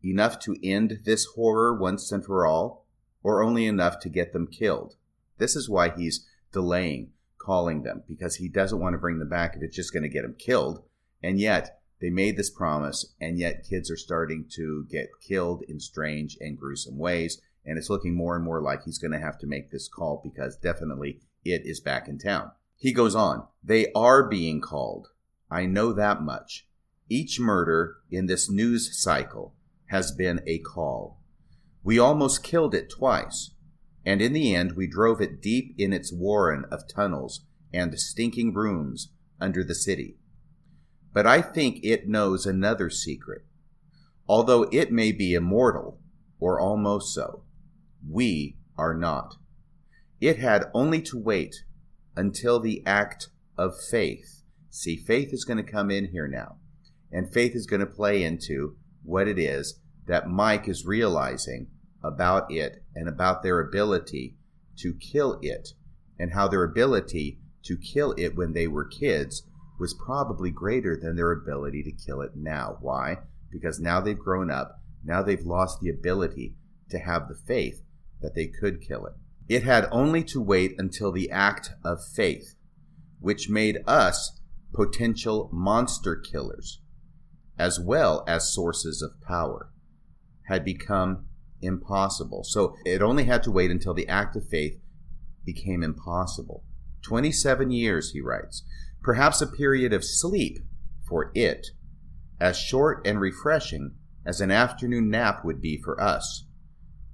Enough 0.04 0.38
to 0.40 0.56
end 0.62 1.00
this 1.04 1.24
horror 1.34 1.74
once 1.74 2.12
and 2.12 2.24
for 2.24 2.46
all, 2.46 2.86
or 3.22 3.42
only 3.42 3.66
enough 3.66 3.98
to 4.00 4.08
get 4.08 4.32
them 4.32 4.46
killed? 4.46 4.94
This 5.38 5.56
is 5.56 5.68
why 5.68 5.90
he's 5.90 6.26
delaying 6.52 7.10
calling 7.46 7.84
them, 7.84 8.02
because 8.08 8.34
he 8.34 8.48
doesn't 8.48 8.80
want 8.80 8.94
to 8.94 8.98
bring 8.98 9.20
them 9.20 9.28
back 9.28 9.54
if 9.54 9.62
it's 9.62 9.76
just 9.76 9.92
going 9.92 10.02
to 10.02 10.08
get 10.08 10.22
them 10.22 10.34
killed. 10.36 10.82
And 11.22 11.38
yet, 11.38 11.78
they 12.00 12.10
made 12.10 12.36
this 12.36 12.50
promise, 12.50 13.14
and 13.20 13.38
yet 13.38 13.64
kids 13.68 13.88
are 13.88 13.96
starting 13.96 14.46
to 14.56 14.84
get 14.90 15.08
killed 15.26 15.62
in 15.68 15.78
strange 15.78 16.36
and 16.40 16.58
gruesome 16.58 16.98
ways. 16.98 17.40
And 17.64 17.78
it's 17.78 17.88
looking 17.88 18.16
more 18.16 18.34
and 18.34 18.44
more 18.44 18.60
like 18.60 18.82
he's 18.82 18.98
going 18.98 19.12
to 19.12 19.20
have 19.20 19.38
to 19.38 19.46
make 19.46 19.70
this 19.70 19.88
call 19.88 20.20
because 20.22 20.56
definitely 20.56 21.20
it 21.44 21.62
is 21.64 21.80
back 21.80 22.08
in 22.08 22.18
town. 22.18 22.50
He 22.76 22.92
goes 22.92 23.14
on, 23.14 23.46
they 23.62 23.92
are 23.94 24.28
being 24.28 24.60
called. 24.60 25.08
I 25.48 25.66
know 25.66 25.92
that 25.92 26.22
much. 26.22 26.66
Each 27.08 27.38
murder 27.38 27.98
in 28.10 28.26
this 28.26 28.50
news 28.50 29.00
cycle 29.00 29.54
has 29.86 30.10
been 30.10 30.40
a 30.46 30.58
call. 30.58 31.20
We 31.84 31.98
almost 31.98 32.42
killed 32.42 32.74
it 32.74 32.90
twice, 32.90 33.52
and 34.06 34.22
in 34.22 34.32
the 34.32 34.54
end, 34.54 34.72
we 34.76 34.86
drove 34.86 35.20
it 35.20 35.42
deep 35.42 35.74
in 35.76 35.92
its 35.92 36.12
warren 36.12 36.64
of 36.70 36.86
tunnels 36.86 37.44
and 37.74 37.98
stinking 37.98 38.54
rooms 38.54 39.10
under 39.40 39.64
the 39.64 39.74
city. 39.74 40.16
But 41.12 41.26
I 41.26 41.42
think 41.42 41.80
it 41.82 42.08
knows 42.08 42.46
another 42.46 42.88
secret. 42.88 43.44
Although 44.28 44.68
it 44.70 44.92
may 44.92 45.10
be 45.10 45.34
immortal, 45.34 46.00
or 46.38 46.60
almost 46.60 47.12
so, 47.12 47.42
we 48.08 48.56
are 48.78 48.94
not. 48.94 49.34
It 50.20 50.38
had 50.38 50.70
only 50.72 51.02
to 51.02 51.18
wait 51.18 51.64
until 52.14 52.60
the 52.60 52.84
act 52.86 53.28
of 53.58 53.74
faith. 53.90 54.42
See, 54.70 54.96
faith 54.96 55.32
is 55.32 55.44
going 55.44 55.64
to 55.64 55.70
come 55.70 55.90
in 55.90 56.10
here 56.12 56.28
now. 56.28 56.58
And 57.10 57.32
faith 57.32 57.56
is 57.56 57.66
going 57.66 57.80
to 57.80 57.86
play 57.86 58.22
into 58.22 58.76
what 59.02 59.26
it 59.26 59.38
is 59.38 59.80
that 60.06 60.28
Mike 60.28 60.68
is 60.68 60.86
realizing 60.86 61.68
about 62.06 62.50
it 62.50 62.82
and 62.94 63.08
about 63.08 63.42
their 63.42 63.60
ability 63.60 64.36
to 64.78 64.94
kill 64.94 65.38
it, 65.42 65.70
and 66.18 66.32
how 66.32 66.48
their 66.48 66.62
ability 66.62 67.38
to 67.64 67.76
kill 67.76 68.14
it 68.16 68.36
when 68.36 68.52
they 68.52 68.66
were 68.66 68.84
kids 68.84 69.42
was 69.78 69.94
probably 69.94 70.50
greater 70.50 70.96
than 70.96 71.16
their 71.16 71.32
ability 71.32 71.82
to 71.82 71.92
kill 71.92 72.20
it 72.20 72.32
now. 72.34 72.78
Why? 72.80 73.18
Because 73.50 73.80
now 73.80 74.00
they've 74.00 74.18
grown 74.18 74.50
up, 74.50 74.80
now 75.04 75.22
they've 75.22 75.44
lost 75.44 75.80
the 75.80 75.90
ability 75.90 76.54
to 76.90 76.98
have 76.98 77.28
the 77.28 77.34
faith 77.34 77.82
that 78.20 78.34
they 78.34 78.46
could 78.46 78.80
kill 78.80 79.06
it. 79.06 79.12
It 79.48 79.62
had 79.62 79.88
only 79.90 80.24
to 80.24 80.40
wait 80.40 80.74
until 80.78 81.12
the 81.12 81.30
act 81.30 81.70
of 81.84 82.04
faith, 82.04 82.54
which 83.20 83.48
made 83.48 83.78
us 83.86 84.40
potential 84.72 85.48
monster 85.52 86.16
killers, 86.16 86.80
as 87.58 87.78
well 87.80 88.24
as 88.26 88.52
sources 88.52 89.02
of 89.02 89.20
power, 89.26 89.70
had 90.48 90.64
become 90.64 91.26
impossible. 91.62 92.44
So 92.44 92.74
it 92.84 93.02
only 93.02 93.24
had 93.24 93.42
to 93.44 93.50
wait 93.50 93.70
until 93.70 93.94
the 93.94 94.08
act 94.08 94.36
of 94.36 94.48
faith 94.48 94.78
became 95.44 95.82
impossible. 95.82 96.64
27 97.02 97.70
years, 97.70 98.10
he 98.12 98.20
writes 98.20 98.64
perhaps 99.02 99.40
a 99.40 99.46
period 99.46 99.92
of 99.92 100.04
sleep 100.04 100.58
for 101.08 101.30
it, 101.34 101.68
as 102.40 102.58
short 102.58 103.06
and 103.06 103.20
refreshing 103.20 103.94
as 104.26 104.40
an 104.40 104.50
afternoon 104.50 105.08
nap 105.08 105.44
would 105.44 105.60
be 105.60 105.80
for 105.80 106.00
us. 106.02 106.44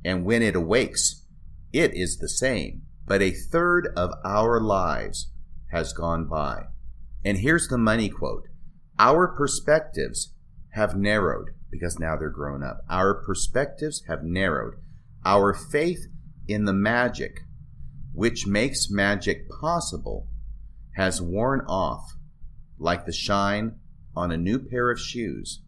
And 0.02 0.24
when 0.24 0.42
it 0.42 0.56
awakes, 0.56 1.26
it 1.72 1.94
is 1.94 2.16
the 2.16 2.28
same, 2.28 2.82
but 3.06 3.20
a 3.20 3.30
third 3.30 3.88
of 3.94 4.12
our 4.24 4.60
lives 4.60 5.32
has 5.70 5.92
gone 5.92 6.26
by. 6.26 6.64
And 7.24 7.38
here's 7.38 7.68
the 7.68 7.78
money 7.78 8.08
quote 8.08 8.48
Our 8.98 9.28
perspectives 9.28 10.34
have 10.70 10.96
narrowed 10.96 11.50
because 11.72 11.98
now 11.98 12.16
they're 12.16 12.28
grown 12.28 12.62
up. 12.62 12.84
Our 12.88 13.14
perspectives 13.14 14.04
have 14.06 14.22
narrowed. 14.22 14.74
Our 15.24 15.54
faith 15.54 16.06
in 16.46 16.66
the 16.66 16.72
magic, 16.72 17.40
which 18.12 18.46
makes 18.46 18.90
magic 18.90 19.48
possible, 19.48 20.28
has 20.96 21.22
worn 21.22 21.62
off 21.66 22.14
like 22.78 23.06
the 23.06 23.12
shine 23.12 23.76
on 24.14 24.30
a 24.30 24.36
new 24.36 24.58
pair 24.58 24.90
of 24.90 25.00
shoes 25.00 25.62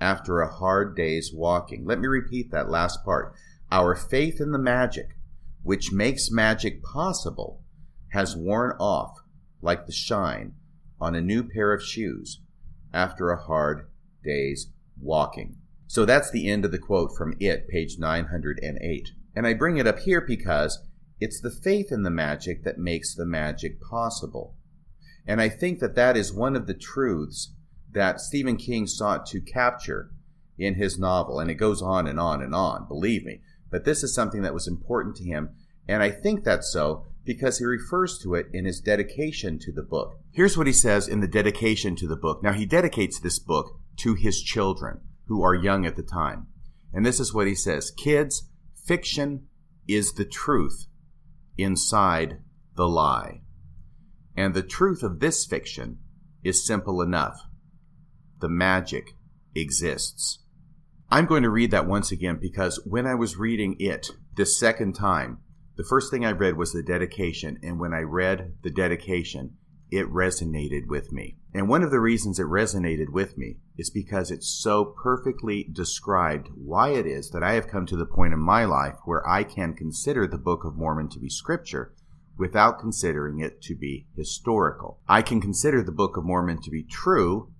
after 0.00 0.40
a 0.40 0.52
hard 0.52 0.96
day's 0.96 1.30
walking. 1.32 1.84
Let 1.86 2.00
me 2.00 2.08
repeat 2.08 2.50
that 2.50 2.68
last 2.68 3.04
part. 3.04 3.34
Our 3.70 3.94
faith 3.94 4.40
in 4.40 4.50
the 4.50 4.58
magic, 4.58 5.16
which 5.62 5.92
makes 5.92 6.30
magic 6.30 6.82
possible, 6.82 7.62
has 8.08 8.36
worn 8.36 8.76
off 8.80 9.20
like 9.62 9.86
the 9.86 9.92
shine 9.92 10.54
on 11.00 11.14
a 11.14 11.20
new 11.20 11.44
pair 11.44 11.72
of 11.72 11.82
shoes 11.82 12.40
after 12.92 13.30
a 13.30 13.42
hard 13.42 13.88
day's 14.22 14.68
walking. 15.04 15.56
So 15.86 16.04
that's 16.04 16.30
the 16.30 16.48
end 16.48 16.64
of 16.64 16.72
the 16.72 16.78
quote 16.78 17.10
from 17.16 17.36
It, 17.38 17.68
page 17.68 17.98
908. 17.98 19.10
And 19.36 19.46
I 19.46 19.54
bring 19.54 19.76
it 19.76 19.86
up 19.86 20.00
here 20.00 20.20
because 20.20 20.82
it's 21.20 21.40
the 21.40 21.50
faith 21.50 21.92
in 21.92 22.02
the 22.02 22.10
magic 22.10 22.64
that 22.64 22.78
makes 22.78 23.14
the 23.14 23.26
magic 23.26 23.80
possible. 23.80 24.56
And 25.26 25.40
I 25.40 25.48
think 25.48 25.80
that 25.80 25.94
that 25.94 26.16
is 26.16 26.32
one 26.32 26.56
of 26.56 26.66
the 26.66 26.74
truths 26.74 27.52
that 27.92 28.20
Stephen 28.20 28.56
King 28.56 28.86
sought 28.86 29.26
to 29.26 29.40
capture 29.40 30.10
in 30.58 30.74
his 30.74 30.98
novel. 30.98 31.38
And 31.38 31.50
it 31.50 31.54
goes 31.54 31.80
on 31.80 32.06
and 32.06 32.18
on 32.18 32.42
and 32.42 32.54
on, 32.54 32.86
believe 32.88 33.24
me. 33.24 33.40
But 33.70 33.84
this 33.84 34.02
is 34.02 34.14
something 34.14 34.42
that 34.42 34.54
was 34.54 34.68
important 34.68 35.16
to 35.16 35.24
him. 35.24 35.50
And 35.88 36.02
I 36.02 36.10
think 36.10 36.44
that's 36.44 36.72
so 36.72 37.06
because 37.24 37.58
he 37.58 37.64
refers 37.64 38.18
to 38.18 38.34
it 38.34 38.46
in 38.52 38.64
his 38.64 38.80
dedication 38.80 39.58
to 39.60 39.72
the 39.72 39.82
book. 39.82 40.18
Here's 40.30 40.58
what 40.58 40.66
he 40.66 40.72
says 40.72 41.08
in 41.08 41.20
the 41.20 41.28
dedication 41.28 41.96
to 41.96 42.06
the 42.06 42.16
book. 42.16 42.42
Now, 42.42 42.52
he 42.52 42.66
dedicates 42.66 43.18
this 43.18 43.38
book 43.38 43.78
to 43.98 44.14
his 44.14 44.42
children 44.42 45.00
who 45.26 45.42
are 45.42 45.54
young 45.54 45.86
at 45.86 45.96
the 45.96 46.02
time. 46.02 46.46
And 46.92 47.04
this 47.04 47.20
is 47.20 47.34
what 47.34 47.46
he 47.46 47.54
says 47.54 47.90
Kids, 47.90 48.48
fiction 48.86 49.46
is 49.88 50.12
the 50.12 50.24
truth 50.24 50.86
inside 51.56 52.38
the 52.76 52.88
lie. 52.88 53.42
And 54.36 54.54
the 54.54 54.62
truth 54.62 55.02
of 55.02 55.20
this 55.20 55.44
fiction 55.44 55.98
is 56.42 56.66
simple 56.66 57.00
enough 57.00 57.40
the 58.40 58.48
magic 58.48 59.12
exists. 59.54 60.40
I'm 61.10 61.26
going 61.26 61.44
to 61.44 61.50
read 61.50 61.70
that 61.70 61.86
once 61.86 62.10
again 62.10 62.38
because 62.40 62.82
when 62.84 63.06
I 63.06 63.14
was 63.14 63.36
reading 63.36 63.76
it 63.78 64.10
this 64.36 64.58
second 64.58 64.94
time, 64.94 65.38
the 65.76 65.84
first 65.84 66.10
thing 66.10 66.24
I 66.24 66.32
read 66.32 66.56
was 66.56 66.72
the 66.72 66.82
dedication. 66.82 67.58
And 67.62 67.78
when 67.78 67.94
I 67.94 68.00
read 68.00 68.54
the 68.62 68.70
dedication, 68.70 69.56
it 69.96 70.10
resonated 70.10 70.86
with 70.86 71.12
me. 71.12 71.36
And 71.52 71.68
one 71.68 71.82
of 71.82 71.90
the 71.90 72.00
reasons 72.00 72.38
it 72.38 72.46
resonated 72.46 73.10
with 73.10 73.38
me 73.38 73.58
is 73.76 73.90
because 73.90 74.30
it 74.30 74.42
so 74.42 74.84
perfectly 74.84 75.68
described 75.72 76.48
why 76.54 76.90
it 76.90 77.06
is 77.06 77.30
that 77.30 77.42
I 77.42 77.52
have 77.52 77.68
come 77.68 77.86
to 77.86 77.96
the 77.96 78.06
point 78.06 78.32
in 78.32 78.40
my 78.40 78.64
life 78.64 78.96
where 79.04 79.26
I 79.28 79.44
can 79.44 79.74
consider 79.74 80.26
the 80.26 80.38
Book 80.38 80.64
of 80.64 80.76
Mormon 80.76 81.08
to 81.10 81.20
be 81.20 81.28
scripture 81.28 81.92
without 82.36 82.80
considering 82.80 83.38
it 83.38 83.62
to 83.62 83.76
be 83.76 84.06
historical. 84.16 84.98
I 85.08 85.22
can 85.22 85.40
consider 85.40 85.82
the 85.82 85.92
Book 85.92 86.16
of 86.16 86.24
Mormon 86.24 86.60
to 86.62 86.70
be 86.70 86.82
true 86.82 87.52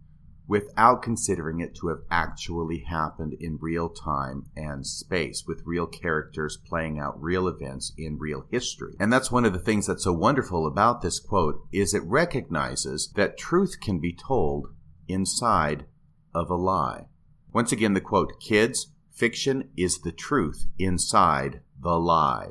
without 0.47 1.03
considering 1.03 1.61
it 1.61 1.75
to 1.75 1.89
have 1.89 2.01
actually 2.11 2.85
happened 2.89 3.35
in 3.41 3.59
real 3.61 3.89
time 3.89 4.45
and 4.55 4.87
space 4.87 5.45
with 5.47 5.63
real 5.65 5.87
characters 5.87 6.59
playing 6.67 6.99
out 6.99 7.21
real 7.21 7.49
events 7.49 7.93
in 7.97 8.19
real 8.19 8.45
history. 8.51 8.95
And 9.01 9.13
that's 9.13 9.31
one 9.33 9.45
of 9.45 9.55
the 9.55 9.59
things 9.59 9.87
that's 9.87 10.05
so 10.05 10.13
wonderful 10.13 10.67
about 10.67 11.01
this 11.01 11.19
quote 11.19 11.67
is 11.73 11.95
it 11.95 12.03
recognizes 12.05 13.11
that 13.17 13.39
truth 13.39 13.81
can 13.81 14.01
be 14.01 14.15
told 14.15 14.67
inside 15.09 15.87
of 16.35 16.51
a 16.51 16.57
lie. 16.57 17.07
Once 17.53 17.73
again 17.73 17.95
the 17.95 18.01
quote, 18.01 18.41
kids, 18.41 18.89
fiction 19.13 19.71
is 19.77 20.01
the 20.01 20.13
truth 20.13 20.67
inside 20.79 21.61
the 21.81 21.99
lie. 21.99 22.49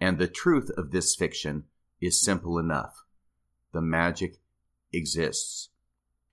And 0.00 0.18
the 0.18 0.28
truth 0.28 0.70
of 0.76 0.90
this 0.90 1.16
fiction 1.16 1.64
is 2.00 2.22
simple 2.22 2.58
enough. 2.58 3.04
The 3.72 3.80
magic 3.80 4.36
exists. 4.92 5.70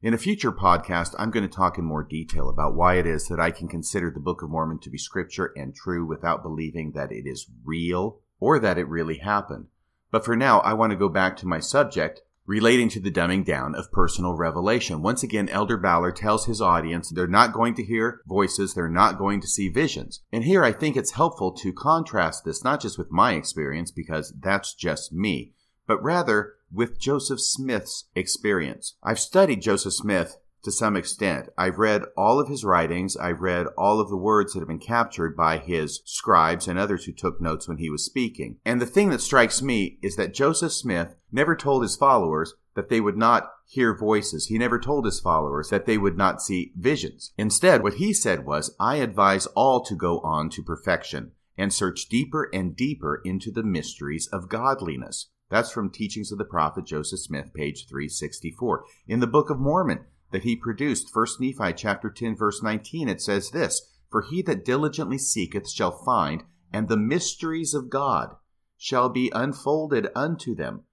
In 0.04 0.14
a 0.14 0.18
future 0.18 0.52
podcast, 0.52 1.16
I'm 1.18 1.32
going 1.32 1.48
to 1.48 1.56
talk 1.56 1.78
in 1.78 1.86
more 1.86 2.04
detail 2.04 2.50
about 2.50 2.76
why 2.76 2.96
it 2.96 3.08
is 3.08 3.30
that 3.30 3.40
I 3.40 3.52
can 3.52 3.70
consider 3.70 4.12
the 4.12 4.20
Book 4.20 4.42
of 4.42 4.50
Mormon 4.50 4.80
to 4.80 4.90
be 4.90 4.98
scripture 4.98 5.54
and 5.56 5.74
true 5.74 6.06
without 6.06 6.44
believing 6.44 6.92
that 6.92 7.14
it 7.14 7.26
is 7.26 7.48
real 7.64 8.20
or 8.42 8.60
that 8.60 8.78
it 8.78 8.90
really 8.90 9.20
happened. 9.20 9.68
But 10.12 10.26
for 10.26 10.36
now, 10.36 10.60
I 10.60 10.74
want 10.74 10.92
to 10.92 10.98
go 10.98 11.08
back 11.08 11.38
to 11.38 11.48
my 11.48 11.62
subject 11.62 12.22
relating 12.46 12.90
to 12.90 13.00
the 13.00 13.14
dumbing 13.14 13.46
down 13.46 13.76
of 13.76 13.94
personal 13.94 14.34
revelation. 14.34 15.02
Once 15.02 15.24
again, 15.24 15.48
Elder 15.48 15.78
Ballard 15.78 16.18
tells 16.18 16.48
his 16.48 16.60
audience 16.60 17.10
they're 17.10 17.26
not 17.26 17.54
going 17.54 17.74
to 17.76 17.86
hear 17.86 18.20
voices, 18.28 18.74
they're 18.74 18.90
not 18.90 19.18
going 19.18 19.40
to 19.40 19.48
see 19.48 19.70
visions. 19.70 20.20
And 20.34 20.44
here 20.44 20.66
I 20.66 20.74
think 20.74 20.98
it's 20.98 21.12
helpful 21.12 21.54
to 21.54 21.72
contrast 21.72 22.44
this 22.44 22.62
not 22.62 22.82
just 22.82 22.98
with 22.98 23.10
my 23.10 23.36
experience, 23.36 23.90
because 23.90 24.34
that's 24.38 24.74
just 24.74 25.14
me, 25.14 25.54
but 25.88 26.02
rather 26.04 26.54
with 26.72 27.00
Joseph 27.00 27.40
Smith's 27.40 28.06
experience. 28.16 28.96
I've 29.04 29.20
studied 29.20 29.62
Joseph 29.62 29.94
Smith 29.94 30.38
to 30.64 30.72
some 30.72 30.96
extent. 30.96 31.50
I've 31.58 31.78
read 31.78 32.04
all 32.18 32.40
of 32.40 32.48
his 32.48 32.64
writings. 32.64 33.18
I've 33.18 33.42
read 33.42 33.68
all 33.78 34.00
of 34.00 34.10
the 34.10 34.18
words 34.18 34.54
that 34.54 34.60
have 34.60 34.68
been 34.68 34.80
captured 34.80 35.36
by 35.36 35.58
his 35.58 36.02
scribes 36.06 36.68
and 36.68 36.80
others 36.80 37.06
who 37.06 37.12
took 37.12 37.42
notes 37.42 37.68
when 37.68 37.78
he 37.78 37.90
was 37.90 38.06
speaking. 38.06 38.58
And 38.66 38.82
the 38.82 38.86
thing 38.86 39.10
that 39.10 39.22
strikes 39.22 39.62
me 39.62 40.00
is 40.02 40.16
that 40.16 40.34
Joseph 40.34 40.72
Smith 40.72 41.16
never 41.32 41.56
told 41.56 41.84
his 41.84 41.96
followers 41.98 42.54
that 42.76 42.90
they 42.90 43.02
would 43.02 43.18
not 43.18 43.52
hear 43.66 43.96
voices. 43.96 44.48
He 44.48 44.58
never 44.58 44.80
told 44.80 45.06
his 45.06 45.20
followers 45.20 45.70
that 45.70 45.86
they 45.86 45.98
would 45.98 46.18
not 46.18 46.42
see 46.42 46.72
visions. 46.78 47.34
Instead, 47.38 47.84
what 47.84 47.96
he 47.96 48.14
said 48.14 48.46
was, 48.46 48.76
I 48.80 48.96
advise 48.98 49.46
all 49.48 49.84
to 49.84 49.96
go 49.96 50.20
on 50.22 50.50
to 50.52 50.64
perfection 50.64 51.34
and 51.58 51.72
search 51.72 52.08
deeper 52.10 52.50
and 52.54 52.76
deeper 52.76 53.22
into 53.24 53.52
the 53.52 53.64
mysteries 53.64 54.28
of 54.32 54.50
godliness. 54.50 55.30
That's 55.54 55.70
from 55.70 55.92
Teachings 55.92 56.32
of 56.32 56.40
the 56.40 56.46
Prophet 56.46 56.84
Joseph 56.84 57.20
Smith, 57.20 57.54
page 57.54 57.86
364. 57.88 58.86
In 59.08 59.20
the 59.20 59.28
Book 59.28 59.52
of 59.52 59.60
Mormon 59.60 60.00
that 60.32 60.42
he 60.42 60.56
produced, 60.56 61.12
1 61.14 61.28
Nephi 61.40 61.74
chapter 61.74 62.10
10, 62.10 62.36
verse 62.36 62.64
19, 62.64 63.08
it 63.08 63.22
says 63.22 63.52
this 63.52 63.88
For 64.10 64.24
he 64.24 64.42
that 64.42 64.66
diligently 64.66 65.20
seeketh 65.20 65.70
shall 65.70 65.92
find, 65.92 66.44
and 66.74 66.88
the 66.88 66.98
mysteries 66.98 67.76
of 67.76 67.92
God 67.92 68.36
shall 68.78 69.10
be 69.10 69.32
unfolded 69.36 70.08
unto 70.16 70.56
them 70.56 70.86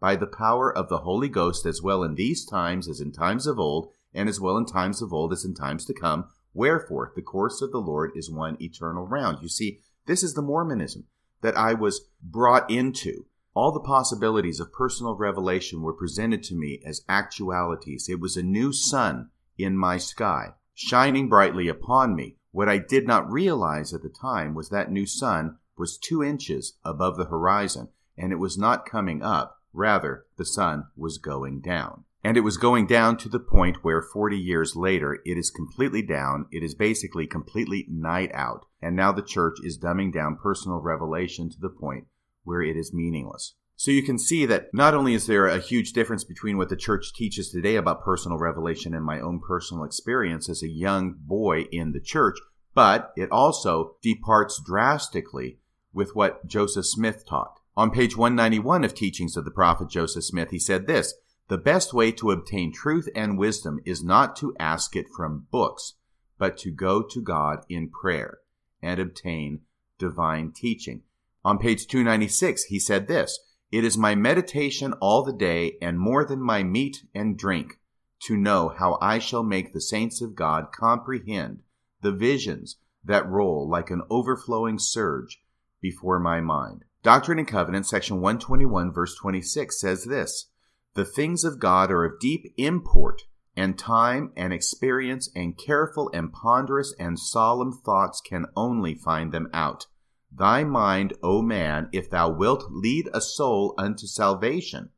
by 0.00 0.16
the 0.16 0.26
power 0.26 0.74
of 0.74 0.88
the 0.88 1.00
Holy 1.00 1.28
Ghost, 1.28 1.66
as 1.66 1.82
well 1.82 2.02
in 2.02 2.14
these 2.14 2.46
times 2.46 2.88
as 2.88 3.02
in 3.02 3.12
times 3.12 3.46
of 3.46 3.58
old, 3.58 3.90
and 4.14 4.30
as 4.30 4.40
well 4.40 4.56
in 4.56 4.64
times 4.64 5.02
of 5.02 5.12
old 5.12 5.34
as 5.34 5.44
in 5.44 5.52
times 5.52 5.84
to 5.84 5.92
come. 5.92 6.30
Wherefore, 6.54 7.12
the 7.14 7.20
course 7.20 7.60
of 7.60 7.70
the 7.70 7.82
Lord 7.82 8.12
is 8.14 8.30
one 8.30 8.56
eternal 8.62 9.06
round. 9.06 9.42
You 9.42 9.50
see, 9.50 9.80
this 10.06 10.22
is 10.22 10.32
the 10.32 10.40
Mormonism 10.40 11.04
that 11.42 11.58
I 11.58 11.74
was 11.74 12.08
brought 12.22 12.70
into 12.70 13.26
all 13.56 13.72
the 13.72 13.80
possibilities 13.80 14.60
of 14.60 14.70
personal 14.70 15.16
revelation 15.16 15.80
were 15.80 15.94
presented 15.94 16.42
to 16.42 16.54
me 16.54 16.78
as 16.84 17.00
actualities. 17.08 18.06
It 18.06 18.20
was 18.20 18.36
a 18.36 18.42
new 18.42 18.70
sun 18.70 19.30
in 19.56 19.78
my 19.78 19.96
sky, 19.96 20.50
shining 20.74 21.30
brightly 21.30 21.66
upon 21.66 22.14
me. 22.14 22.36
What 22.50 22.68
I 22.68 22.76
did 22.76 23.06
not 23.06 23.32
realize 23.32 23.94
at 23.94 24.02
the 24.02 24.10
time 24.10 24.54
was 24.54 24.68
that 24.68 24.92
new 24.92 25.06
sun 25.06 25.56
was 25.74 25.96
two 25.96 26.22
inches 26.22 26.74
above 26.84 27.16
the 27.16 27.24
horizon, 27.24 27.88
and 28.14 28.30
it 28.30 28.38
was 28.38 28.58
not 28.58 28.84
coming 28.84 29.22
up. 29.22 29.62
Rather, 29.72 30.26
the 30.36 30.44
sun 30.44 30.88
was 30.94 31.16
going 31.16 31.62
down. 31.62 32.04
And 32.22 32.36
it 32.36 32.42
was 32.42 32.58
going 32.58 32.86
down 32.86 33.16
to 33.18 33.28
the 33.30 33.38
point 33.40 33.78
where 33.82 34.02
40 34.02 34.36
years 34.36 34.76
later, 34.76 35.20
it 35.24 35.38
is 35.38 35.50
completely 35.50 36.02
down. 36.02 36.44
It 36.50 36.62
is 36.62 36.74
basically 36.74 37.26
completely 37.26 37.86
night 37.88 38.32
out. 38.34 38.66
And 38.82 38.94
now 38.94 39.12
the 39.12 39.22
church 39.22 39.58
is 39.62 39.78
dumbing 39.78 40.12
down 40.12 40.36
personal 40.36 40.80
revelation 40.80 41.48
to 41.48 41.58
the 41.58 41.70
point 41.70 42.06
where 42.46 42.62
it 42.62 42.76
is 42.76 42.94
meaningless. 42.94 43.54
So 43.78 43.90
you 43.90 44.02
can 44.02 44.18
see 44.18 44.46
that 44.46 44.72
not 44.72 44.94
only 44.94 45.12
is 45.12 45.26
there 45.26 45.46
a 45.46 45.58
huge 45.58 45.92
difference 45.92 46.24
between 46.24 46.56
what 46.56 46.70
the 46.70 46.76
church 46.76 47.12
teaches 47.12 47.50
today 47.50 47.76
about 47.76 48.02
personal 48.02 48.38
revelation 48.38 48.94
and 48.94 49.04
my 49.04 49.20
own 49.20 49.38
personal 49.38 49.84
experience 49.84 50.48
as 50.48 50.62
a 50.62 50.68
young 50.68 51.14
boy 51.18 51.66
in 51.70 51.92
the 51.92 52.00
church, 52.00 52.38
but 52.74 53.12
it 53.16 53.30
also 53.30 53.96
departs 54.02 54.62
drastically 54.64 55.58
with 55.92 56.16
what 56.16 56.46
Joseph 56.46 56.86
Smith 56.86 57.26
taught. 57.28 57.60
On 57.76 57.90
page 57.90 58.16
191 58.16 58.84
of 58.84 58.94
Teachings 58.94 59.36
of 59.36 59.44
the 59.44 59.50
Prophet 59.50 59.90
Joseph 59.90 60.24
Smith, 60.24 60.50
he 60.50 60.58
said 60.58 60.86
this 60.86 61.12
The 61.48 61.58
best 61.58 61.92
way 61.92 62.12
to 62.12 62.30
obtain 62.30 62.72
truth 62.72 63.10
and 63.14 63.38
wisdom 63.38 63.80
is 63.84 64.02
not 64.02 64.36
to 64.36 64.56
ask 64.58 64.96
it 64.96 65.06
from 65.14 65.46
books, 65.50 65.94
but 66.38 66.56
to 66.58 66.70
go 66.70 67.02
to 67.02 67.20
God 67.20 67.58
in 67.68 67.90
prayer 67.90 68.38
and 68.80 68.98
obtain 68.98 69.60
divine 69.98 70.52
teaching. 70.52 71.02
On 71.46 71.58
page 71.58 71.86
296, 71.86 72.64
he 72.64 72.80
said 72.80 73.06
this 73.06 73.38
It 73.70 73.84
is 73.84 73.96
my 73.96 74.16
meditation 74.16 74.94
all 74.94 75.22
the 75.22 75.32
day, 75.32 75.78
and 75.80 75.96
more 75.96 76.24
than 76.24 76.42
my 76.42 76.64
meat 76.64 77.04
and 77.14 77.38
drink, 77.38 77.78
to 78.22 78.36
know 78.36 78.74
how 78.76 78.98
I 79.00 79.20
shall 79.20 79.44
make 79.44 79.72
the 79.72 79.80
saints 79.80 80.20
of 80.20 80.34
God 80.34 80.72
comprehend 80.72 81.62
the 82.02 82.10
visions 82.10 82.78
that 83.04 83.28
roll 83.28 83.70
like 83.70 83.92
an 83.92 84.02
overflowing 84.10 84.80
surge 84.80 85.40
before 85.80 86.18
my 86.18 86.40
mind. 86.40 86.84
Doctrine 87.04 87.38
and 87.38 87.46
Covenants, 87.46 87.90
section 87.90 88.16
121, 88.20 88.92
verse 88.92 89.14
26 89.14 89.80
says 89.80 90.02
this 90.02 90.48
The 90.94 91.04
things 91.04 91.44
of 91.44 91.60
God 91.60 91.92
are 91.92 92.04
of 92.04 92.18
deep 92.18 92.52
import, 92.56 93.22
and 93.56 93.78
time 93.78 94.32
and 94.36 94.52
experience 94.52 95.30
and 95.36 95.56
careful 95.56 96.10
and 96.12 96.32
ponderous 96.32 96.92
and 96.98 97.20
solemn 97.20 97.70
thoughts 97.72 98.20
can 98.20 98.46
only 98.56 98.96
find 98.96 99.30
them 99.30 99.48
out. 99.52 99.86
Thy 100.32 100.64
mind, 100.64 101.14
O 101.22 101.42
man, 101.42 101.88
if 101.92 102.10
thou 102.10 102.30
wilt 102.30 102.70
lead 102.70 103.08
a 103.12 103.20
soul 103.20 103.74
unto 103.78 104.06
salvation, 104.06 104.90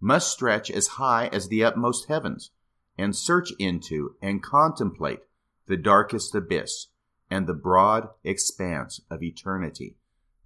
must 0.00 0.30
stretch 0.30 0.70
as 0.70 0.86
high 0.98 1.28
as 1.28 1.48
the 1.48 1.64
utmost 1.64 2.08
heavens, 2.08 2.50
and 2.96 3.14
search 3.14 3.52
into 3.58 4.16
and 4.20 4.42
contemplate 4.42 5.20
the 5.66 5.76
darkest 5.76 6.34
abyss 6.34 6.88
and 7.30 7.46
the 7.46 7.54
broad 7.54 8.08
expanse 8.24 9.00
of 9.10 9.22
eternity. 9.22 9.96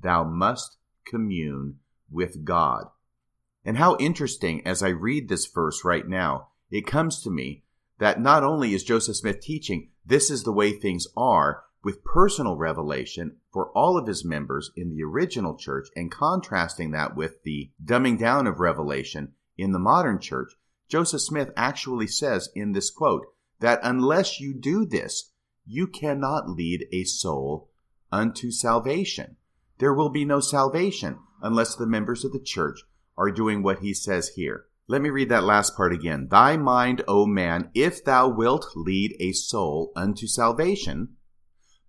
Thou 0.01 0.25
must 0.25 0.79
commune 1.05 1.79
with 2.11 2.45
God. 2.45 2.89
And 3.65 3.77
how 3.77 3.97
interesting 3.99 4.67
as 4.67 4.83
I 4.83 4.89
read 4.89 5.29
this 5.29 5.47
verse 5.47 5.85
right 5.85 6.07
now, 6.07 6.49
it 6.71 6.87
comes 6.87 7.23
to 7.23 7.31
me 7.31 7.65
that 7.99 8.21
not 8.21 8.43
only 8.43 8.75
is 8.75 8.83
Joseph 8.83 9.17
Smith 9.17 9.41
teaching 9.41 9.91
this 10.05 10.31
is 10.31 10.43
the 10.43 10.53
way 10.53 10.73
things 10.73 11.07
are 11.17 11.65
with 11.85 12.05
personal 12.05 12.57
revelation 12.57 13.37
for 13.53 13.71
all 13.71 13.99
of 13.99 14.07
his 14.07 14.25
members 14.25 14.71
in 14.77 14.91
the 14.91 15.03
original 15.03 15.57
church 15.57 15.89
and 15.97 16.11
contrasting 16.11 16.91
that 16.93 17.17
with 17.17 17.43
the 17.43 17.71
dumbing 17.85 18.19
down 18.19 18.47
of 18.47 18.61
revelation 18.61 19.33
in 19.57 19.73
the 19.73 19.79
modern 19.79 20.19
church, 20.19 20.53
Joseph 20.89 21.21
Smith 21.23 21.51
actually 21.57 22.07
says 22.07 22.51
in 22.55 22.73
this 22.73 22.91
quote 22.91 23.27
that 23.61 23.81
unless 23.83 24.41
you 24.41 24.55
do 24.55 24.85
this, 24.85 25.33
you 25.65 25.87
cannot 25.87 26.49
lead 26.49 26.87
a 26.93 27.05
soul 27.05 27.71
unto 28.11 28.51
salvation. 28.51 29.37
There 29.79 29.95
will 29.95 30.11
be 30.11 30.25
no 30.25 30.41
salvation 30.41 31.19
unless 31.41 31.75
the 31.75 31.87
members 31.87 32.25
of 32.25 32.33
the 32.33 32.41
church 32.41 32.81
are 33.17 33.31
doing 33.31 33.63
what 33.63 33.81
he 33.81 33.95
says 33.95 34.31
here. 34.37 34.67
Let 34.89 35.01
me 35.01 35.11
read 35.11 35.29
that 35.31 35.45
last 35.45 35.77
part 35.77 35.93
again. 35.93 36.29
Thy 36.31 36.57
mind, 36.57 37.03
O 37.09 37.25
man, 37.27 37.71
if 37.75 38.05
thou 38.05 38.29
wilt 38.29 38.67
lead 38.75 39.17
a 39.21 39.33
soul 39.33 39.93
unto 39.97 40.27
salvation, 40.27 41.17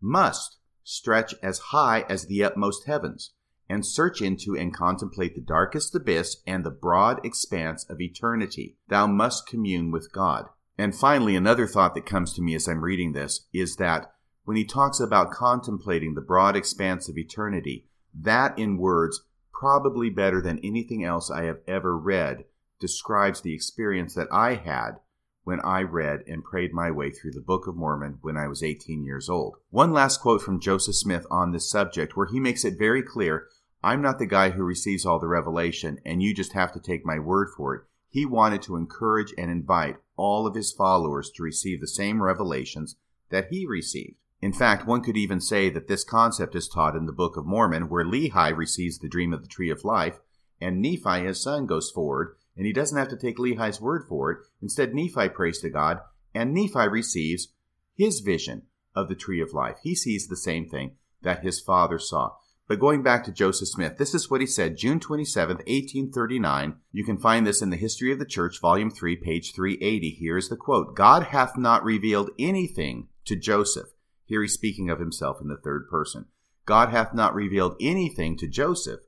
must 0.04 0.58
stretch 0.84 1.34
as 1.42 1.60
high 1.72 2.02
as 2.10 2.26
the 2.26 2.44
utmost 2.44 2.86
heavens, 2.86 3.32
and 3.70 3.86
search 3.86 4.22
into 4.22 4.56
and 4.56 4.74
contemplate 4.74 5.34
the 5.34 5.42
darkest 5.42 5.96
abyss 5.96 6.38
and 6.46 6.64
the 6.64 6.72
broad 6.72 7.26
expanse 7.26 7.86
of 7.90 8.02
eternity. 8.02 8.78
Thou 8.90 9.08
must 9.08 9.48
commune 9.48 9.90
with 9.92 10.12
God. 10.12 10.48
And 10.78 10.94
finally, 10.94 11.36
another 11.36 11.68
thought 11.68 11.96
that 11.96 12.06
comes 12.06 12.34
to 12.34 12.42
me 12.42 12.56
as 12.56 12.68
I'm 12.68 12.84
reading 12.84 13.14
this 13.14 13.48
is 13.54 13.78
that 13.78 14.14
when 14.44 14.58
he 14.58 14.66
talks 14.66 15.00
about 15.00 15.32
contemplating 15.32 16.14
the 16.14 16.22
broad 16.22 16.56
expanse 16.56 17.08
of 17.08 17.18
eternity, 17.18 17.88
that 18.14 18.58
in 18.60 18.78
words, 18.78 19.24
probably 19.54 20.10
better 20.10 20.42
than 20.42 20.60
anything 20.60 21.04
else 21.06 21.32
I 21.32 21.44
have 21.44 21.60
ever 21.68 21.98
read, 21.98 22.46
describes 22.80 23.42
the 23.42 23.54
experience 23.54 24.14
that 24.16 24.28
I 24.32 24.56
had 24.56 25.00
when 25.44 25.60
I 25.62 25.82
read 25.82 26.24
and 26.28 26.44
prayed 26.44 26.74
my 26.74 26.90
way 26.90 27.12
through 27.12 27.32
the 27.32 27.42
Book 27.42 27.68
of 27.68 27.76
Mormon 27.76 28.20
when 28.22 28.38
I 28.38 28.48
was 28.48 28.64
18 28.64 29.04
years 29.04 29.30
old. 29.30 29.56
One 29.70 29.92
last 29.92 30.22
quote 30.22 30.42
from 30.42 30.60
Joseph 30.60 30.96
Smith 30.96 31.26
on 31.30 31.52
this 31.52 31.70
subject, 31.70 32.16
where 32.16 32.28
he 32.28 32.40
makes 32.40 32.64
it 32.64 32.78
very 32.78 33.04
clear 33.04 33.48
I'm 33.84 34.02
not 34.02 34.18
the 34.18 34.26
guy 34.26 34.52
who 34.52 34.64
receives 34.64 35.06
all 35.06 35.20
the 35.20 35.28
revelation, 35.28 36.00
and 36.06 36.24
you 36.24 36.34
just 36.34 36.54
have 36.54 36.72
to 36.74 36.80
take 36.80 37.06
my 37.06 37.20
word 37.20 37.50
for 37.56 37.76
it. 37.76 37.82
He 38.08 38.26
wanted 38.26 38.62
to 38.64 38.78
encourage 38.78 39.34
and 39.38 39.52
invite 39.52 39.98
all 40.16 40.48
of 40.48 40.56
his 40.56 40.72
followers 40.72 41.30
to 41.32 41.44
receive 41.44 41.82
the 41.82 41.88
same 41.88 42.24
revelations 42.24 42.96
that 43.30 43.48
he 43.50 43.66
received. 43.66 44.16
In 44.42 44.54
fact, 44.54 44.88
one 44.88 45.02
could 45.02 45.18
even 45.18 45.42
say 45.42 45.70
that 45.70 45.88
this 45.88 46.04
concept 46.04 46.56
is 46.56 46.68
taught 46.68 46.96
in 46.96 47.06
the 47.06 47.12
Book 47.12 47.36
of 47.36 47.46
Mormon, 47.46 47.90
where 47.90 48.06
Lehi 48.06 48.56
receives 48.56 49.00
the 49.00 49.10
dream 49.10 49.34
of 49.34 49.42
the 49.42 49.48
tree 49.48 49.70
of 49.70 49.84
life, 49.84 50.20
and 50.62 50.82
Nephi, 50.82 51.26
his 51.26 51.42
son, 51.42 51.66
goes 51.66 51.92
forward 51.92 52.36
and 52.56 52.66
he 52.66 52.74
doesn't 52.74 52.98
have 52.98 53.10
to 53.10 53.18
take 53.18 53.40
Lehi's 53.40 53.82
word 53.82 54.06
for 54.08 54.32
it. 54.32 54.40
Instead, 54.62 54.94
Nephi 54.94 55.30
prays 55.30 55.60
to 55.60 55.70
God, 55.70 56.00
and 56.34 56.54
Nephi 56.54 56.88
receives 56.88 57.50
his 57.96 58.20
vision 58.20 58.64
of 58.96 59.08
the 59.08 59.16
tree 59.16 59.42
of 59.42 59.54
life. 59.54 59.78
He 59.84 59.96
sees 59.96 60.28
the 60.28 60.38
same 60.38 60.68
thing 60.68 60.96
that 61.22 61.44
his 61.44 61.60
father 61.60 62.00
saw. 62.00 62.34
But 62.68 62.80
going 62.80 63.04
back 63.04 63.26
to 63.26 63.32
Joseph 63.32 63.68
Smith, 63.68 63.98
this 63.98 64.14
is 64.14 64.32
what 64.32 64.40
he 64.40 64.48
said 64.48 64.78
June 64.78 65.00
27, 65.00 65.58
1839. 65.58 66.76
You 66.92 67.04
can 67.04 67.18
find 67.18 67.46
this 67.46 67.62
in 67.62 67.72
the 67.72 67.78
History 67.78 68.12
of 68.12 68.20
the 68.20 68.26
Church, 68.26 68.62
Volume 68.62 68.90
3, 68.90 69.18
page 69.18 69.54
380. 69.54 70.12
Here 70.12 70.38
is 70.38 70.50
the 70.50 70.56
quote 70.56 70.96
God 70.96 71.24
hath 71.24 71.58
not 71.58 71.84
revealed 71.84 72.32
anything 72.40 73.10
to 73.26 73.36
Joseph. 73.36 73.90
Here 74.26 74.42
he's 74.42 74.54
speaking 74.54 74.90
of 74.90 75.00
himself 75.00 75.42
in 75.42 75.50
the 75.50 75.58
third 75.58 75.90
person. 75.90 76.26
God 76.66 76.90
hath 76.90 77.14
not 77.14 77.36
revealed 77.36 77.76
anything 77.82 78.38
to 78.38 78.48
Joseph, 78.48 79.02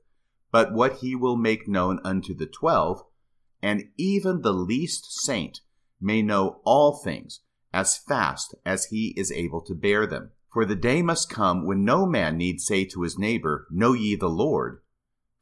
but 0.52 0.74
what 0.74 0.98
he 0.98 1.14
will 1.14 1.36
make 1.36 1.66
known 1.66 1.98
unto 2.04 2.34
the 2.34 2.46
twelve 2.46 3.02
and 3.62 3.88
even 3.96 4.42
the 4.42 4.52
least 4.52 5.06
saint 5.24 5.60
may 6.00 6.22
know 6.22 6.60
all 6.64 6.92
things 6.92 7.40
as 7.72 7.98
fast 7.98 8.54
as 8.64 8.86
he 8.86 9.12
is 9.16 9.32
able 9.32 9.60
to 9.60 9.74
bear 9.74 10.06
them. 10.06 10.30
For 10.52 10.64
the 10.64 10.74
day 10.76 11.02
must 11.02 11.28
come 11.28 11.66
when 11.66 11.84
no 11.84 12.06
man 12.06 12.38
need 12.38 12.60
say 12.60 12.84
to 12.86 13.02
his 13.02 13.18
neighbor, 13.18 13.66
Know 13.70 13.92
ye 13.92 14.16
the 14.16 14.30
Lord? 14.30 14.80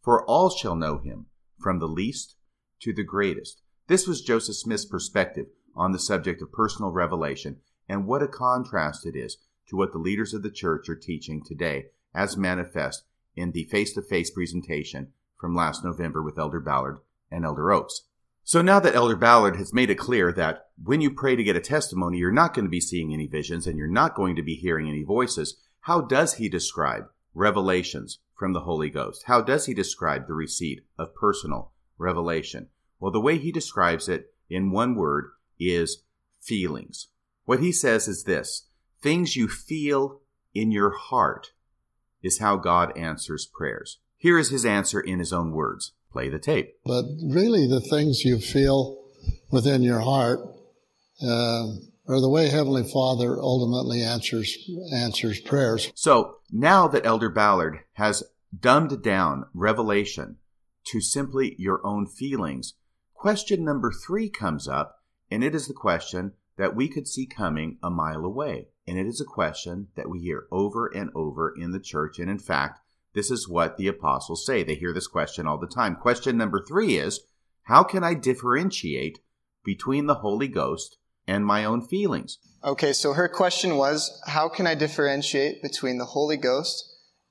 For 0.03 0.25
all 0.27 0.51
shall 0.51 0.75
know 0.75 0.99
him, 0.99 1.27
from 1.61 1.79
the 1.79 1.87
least 1.87 2.37
to 2.81 2.93
the 2.93 3.05
greatest. 3.05 3.63
This 3.87 4.07
was 4.07 4.23
Joseph 4.23 4.57
Smith's 4.57 4.85
perspective 4.85 5.47
on 5.77 5.93
the 5.93 5.99
subject 5.99 6.43
of 6.43 6.51
personal 6.51 6.91
revelation, 6.91 7.61
and 7.89 8.07
what 8.07 8.23
a 8.23 8.29
contrast 8.29 9.07
it 9.07 9.15
is 9.15 9.39
to 9.69 9.77
what 9.77 9.93
the 9.93 9.99
leaders 9.99 10.35
of 10.35 10.43
the 10.43 10.51
church 10.51 10.89
are 10.89 10.97
teaching 10.97 11.43
today, 11.45 11.87
as 12.15 12.37
manifest 12.37 13.05
in 13.37 13.53
the 13.53 13.65
face 13.65 13.93
to 13.95 14.03
face 14.03 14.31
presentation 14.31 15.13
from 15.39 15.55
last 15.55 15.85
November 15.85 16.23
with 16.23 16.39
Elder 16.39 16.61
Ballard 16.61 16.99
and 17.35 17.45
Elder 17.45 17.73
Oaks. 17.73 18.03
So 18.45 18.61
now 18.63 18.79
that 18.81 18.95
Elder 18.95 19.17
Ballard 19.17 19.57
has 19.57 19.73
made 19.73 19.91
it 19.91 19.97
clear 19.97 20.31
that 20.33 20.67
when 20.83 21.01
you 21.01 21.11
pray 21.11 21.35
to 21.35 21.43
get 21.43 21.57
a 21.57 21.61
testimony, 21.61 22.19
you're 22.19 22.31
not 22.31 22.55
going 22.55 22.67
to 22.67 22.71
be 22.71 22.81
seeing 22.81 23.13
any 23.13 23.27
visions 23.27 23.67
and 23.67 23.79
you're 23.79 23.87
not 23.87 24.15
going 24.15 24.37
to 24.37 24.43
be 24.43 24.55
hearing 24.55 24.89
any 24.89 25.03
voices, 25.03 25.57
how 25.81 26.03
does 26.03 26.35
he 26.35 26.49
describe 26.49 27.07
revelations 27.33 28.19
from 28.35 28.53
the 28.53 28.61
Holy 28.61 28.91
Ghost? 28.91 29.25
How 29.27 29.41
does 29.41 29.67
he 29.67 29.75
describe 29.75 30.27
the 30.27 30.35
receipt 30.35 30.85
of 30.99 31.15
personal 31.15 31.73
revelation? 31.97 32.69
Well, 33.01 33.11
the 33.11 33.21
way 33.21 33.39
he 33.39 33.51
describes 33.51 34.09
it 34.09 34.35
in 34.51 34.71
one 34.71 34.95
word 34.95 35.31
is 35.59 36.03
feelings. 36.41 37.09
What 37.47 37.61
he 37.61 37.73
says 37.73 38.09
is 38.09 38.25
this 38.25 38.69
things 39.01 39.37
you 39.37 39.49
feel 39.49 40.21
in 40.55 40.71
your 40.71 40.91
heart 40.91 41.53
is 42.23 42.39
how 42.39 42.57
God 42.57 42.97
answers 42.97 43.47
prayers. 43.47 43.99
Here 44.17 44.39
is 44.39 44.51
his 44.51 44.65
answer 44.65 45.01
in 45.01 45.19
his 45.19 45.33
own 45.33 45.53
words 45.53 45.93
play 46.15 46.31
the 46.31 46.39
tape. 46.39 46.77
But 46.87 47.05
really, 47.23 47.67
the 47.67 47.81
things 47.81 48.25
you 48.25 48.39
feel 48.39 48.97
within 49.51 49.83
your 49.83 50.01
heart 50.01 50.41
uh, 51.21 51.67
are 52.07 52.21
the 52.21 52.31
way 52.31 52.49
Heavenly 52.49 52.85
Father 52.85 53.37
ultimately 53.41 54.01
answers 54.01 54.57
answers 54.93 55.41
prayers. 55.41 55.91
So 55.95 56.37
now 56.51 56.87
that 56.89 57.05
Elder 57.05 57.29
Ballard 57.29 57.81
has 57.95 58.23
dumbed 58.59 59.03
down 59.03 59.47
revelation 59.53 60.37
to 60.85 61.01
simply 61.01 61.57
your 61.59 61.85
own 61.85 62.07
feelings, 62.07 62.75
question 63.15 63.65
number 63.65 63.91
three 63.91 64.29
comes 64.29 64.69
up, 64.69 65.01
and 65.31 65.43
it 65.43 65.55
is 65.55 65.67
the 65.67 65.75
question 65.75 66.33
that 66.57 66.77
we 66.77 66.89
could 66.89 67.09
see 67.09 67.27
coming 67.27 67.79
a 67.83 67.91
mile 67.91 68.25
away. 68.25 68.69
And 68.87 68.99
it 68.99 69.07
is 69.07 69.21
a 69.21 69.25
question 69.25 69.89
that 69.97 70.09
we 70.09 70.21
hear 70.21 70.45
over 70.53 70.87
and 70.87 71.11
over 71.15 71.53
in 71.57 71.73
the 71.73 71.81
church. 71.81 72.21
And 72.21 72.31
in 72.31 72.39
fact, 72.39 72.81
this 73.15 73.31
is 73.31 73.49
what 73.49 73.77
the 73.77 73.87
apostles 73.87 74.45
say. 74.45 74.63
They 74.63 74.75
hear 74.75 74.93
this 74.93 75.07
question 75.07 75.47
all 75.47 75.59
the 75.59 75.67
time. 75.67 75.97
Question 75.97 76.37
number 76.37 76.63
three 76.67 76.97
is 76.97 77.21
How 77.63 77.83
can 77.85 78.03
I 78.05 78.15
differentiate 78.15 79.21
between 79.65 80.07
the 80.07 80.17
Holy 80.17 80.49
Ghost 80.49 80.99
and 81.27 81.47
my 81.47 81.65
own 81.65 81.81
feelings? 81.81 82.39
Okay, 82.63 82.93
so 82.93 83.13
her 83.13 83.29
question 83.29 83.77
was 83.77 84.21
How 84.27 84.49
can 84.49 84.67
I 84.67 84.75
differentiate 84.75 85.63
between 85.63 85.99
the 85.99 86.07
Holy 86.07 86.37
Ghost 86.37 86.85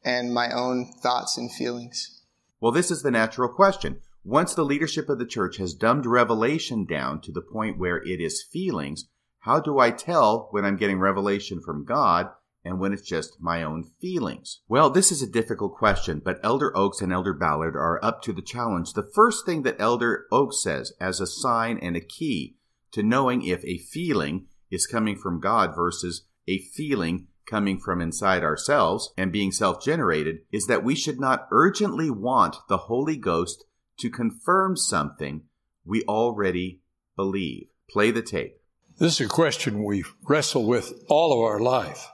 and 0.03 0.33
my 0.33 0.51
own 0.51 0.91
thoughts 1.01 1.37
and 1.37 1.51
feelings? 1.51 2.21
Well, 2.61 2.71
this 2.71 2.89
is 2.89 3.01
the 3.01 3.11
natural 3.11 3.49
question. 3.49 3.99
Once 4.23 4.55
the 4.55 4.63
leadership 4.63 5.09
of 5.09 5.19
the 5.19 5.25
church 5.25 5.57
has 5.57 5.73
dumbed 5.73 6.05
revelation 6.05 6.85
down 6.85 7.19
to 7.19 7.31
the 7.33 7.41
point 7.41 7.77
where 7.77 7.97
it 7.97 8.21
is 8.21 8.41
feelings, 8.41 9.09
how 9.39 9.59
do 9.59 9.79
I 9.79 9.91
tell 9.91 10.47
when 10.51 10.63
I'm 10.63 10.77
getting 10.77 10.99
revelation 10.99 11.59
from 11.59 11.83
God 11.83 12.29
and 12.65 12.79
when 12.79 12.93
it's 12.93 13.07
just 13.07 13.41
my 13.41 13.63
own 13.63 13.83
feelings? 13.99 14.61
Well, 14.67 14.89
this 14.89 15.11
is 15.11 15.21
a 15.21 15.27
difficult 15.27 15.75
question, 15.75 16.21
but 16.23 16.39
Elder 16.43 16.75
Oaks 16.77 17.01
and 17.01 17.11
Elder 17.11 17.33
Ballard 17.33 17.75
are 17.75 18.03
up 18.03 18.21
to 18.23 18.33
the 18.33 18.41
challenge. 18.41 18.93
The 18.93 19.09
first 19.13 19.45
thing 19.45 19.63
that 19.63 19.79
Elder 19.79 20.25
Oaks 20.31 20.63
says 20.63 20.93
as 20.99 21.19
a 21.19 21.27
sign 21.27 21.77
and 21.77 21.95
a 21.95 22.01
key 22.01 22.55
to 22.91 23.03
knowing 23.03 23.43
if 23.43 23.63
a 23.65 23.77
feeling 23.77 24.47
is 24.71 24.87
coming 24.87 25.15
from 25.15 25.39
God 25.39 25.75
versus 25.75 26.25
a 26.47 26.59
feeling 26.59 27.27
coming 27.45 27.77
from 27.77 28.01
inside 28.01 28.43
ourselves 28.43 29.13
and 29.17 29.31
being 29.31 29.51
self 29.51 29.83
generated 29.83 30.39
is 30.51 30.67
that 30.67 30.83
we 30.83 30.95
should 30.95 31.19
not 31.19 31.47
urgently 31.51 32.09
want 32.09 32.57
the 32.69 32.77
Holy 32.77 33.17
Ghost 33.17 33.65
to 33.99 34.09
confirm 34.09 34.77
something 34.77 35.43
we 35.85 36.03
already 36.03 36.81
believe. 37.15 37.67
Play 37.89 38.11
the 38.11 38.21
tape. 38.21 38.57
This 38.97 39.19
is 39.19 39.27
a 39.27 39.29
question 39.29 39.83
we 39.83 40.03
wrestle 40.23 40.65
with 40.65 41.03
all 41.09 41.33
of 41.33 41.39
our 41.39 41.59
life 41.59 42.07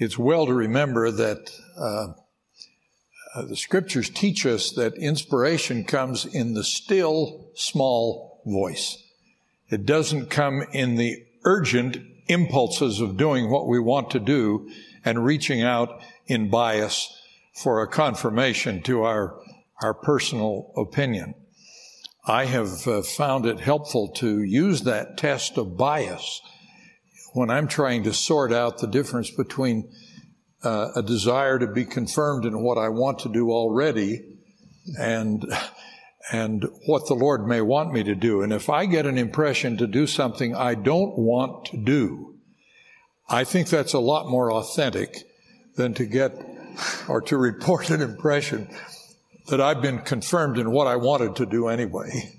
it's 0.00 0.18
well 0.18 0.46
to 0.46 0.54
remember 0.54 1.10
that 1.10 1.50
uh, 1.76 2.06
uh, 3.34 3.44
the 3.46 3.56
scriptures 3.56 4.08
teach 4.08 4.46
us 4.46 4.72
that 4.72 4.94
inspiration 4.94 5.84
comes 5.84 6.24
in 6.24 6.54
the 6.54 6.64
still 6.64 7.50
small 7.54 8.40
voice. 8.46 8.96
It 9.68 9.84
doesn't 9.84 10.30
come 10.30 10.64
in 10.72 10.96
the 10.96 11.22
urgent 11.44 11.98
impulses 12.28 13.00
of 13.00 13.18
doing 13.18 13.50
what 13.50 13.68
we 13.68 13.78
want 13.78 14.10
to 14.12 14.20
do 14.20 14.70
and 15.04 15.24
reaching 15.24 15.62
out 15.62 16.00
in 16.26 16.48
bias 16.48 17.14
for 17.54 17.82
a 17.82 17.88
confirmation 17.88 18.82
to 18.84 19.02
our, 19.02 19.38
our 19.82 19.92
personal 19.92 20.72
opinion. 20.78 21.34
I 22.26 22.46
have 22.46 22.88
uh, 22.88 23.02
found 23.02 23.44
it 23.44 23.60
helpful 23.60 24.08
to 24.16 24.42
use 24.42 24.82
that 24.82 25.18
test 25.18 25.58
of 25.58 25.76
bias 25.76 26.40
when 27.32 27.50
I'm 27.50 27.68
trying 27.68 28.04
to 28.04 28.12
sort 28.12 28.52
out 28.52 28.78
the 28.78 28.86
difference 28.86 29.30
between 29.30 29.90
uh, 30.62 30.88
a 30.96 31.02
desire 31.02 31.58
to 31.58 31.66
be 31.66 31.84
confirmed 31.84 32.44
in 32.44 32.62
what 32.62 32.78
I 32.78 32.88
want 32.88 33.20
to 33.20 33.32
do 33.32 33.50
already 33.50 34.38
and 34.98 35.44
and 36.32 36.64
what 36.86 37.06
the 37.06 37.14
Lord 37.14 37.46
may 37.46 37.60
want 37.60 37.92
me 37.92 38.04
to 38.04 38.14
do. 38.14 38.42
And 38.42 38.52
if 38.52 38.68
I 38.68 38.86
get 38.86 39.06
an 39.06 39.18
impression 39.18 39.76
to 39.78 39.86
do 39.86 40.06
something 40.06 40.54
I 40.54 40.74
don't 40.74 41.18
want 41.18 41.66
to 41.66 41.76
do, 41.76 42.36
I 43.28 43.44
think 43.44 43.68
that's 43.68 43.94
a 43.94 44.00
lot 44.00 44.28
more 44.28 44.52
authentic 44.52 45.16
than 45.76 45.94
to 45.94 46.04
get 46.04 46.32
or 47.08 47.20
to 47.22 47.36
report 47.36 47.90
an 47.90 48.00
impression 48.00 48.68
that 49.48 49.60
I've 49.60 49.82
been 49.82 50.00
confirmed 50.00 50.58
in 50.58 50.70
what 50.70 50.86
I 50.86 50.96
wanted 50.96 51.36
to 51.36 51.46
do 51.46 51.68
anyway. 51.68 52.32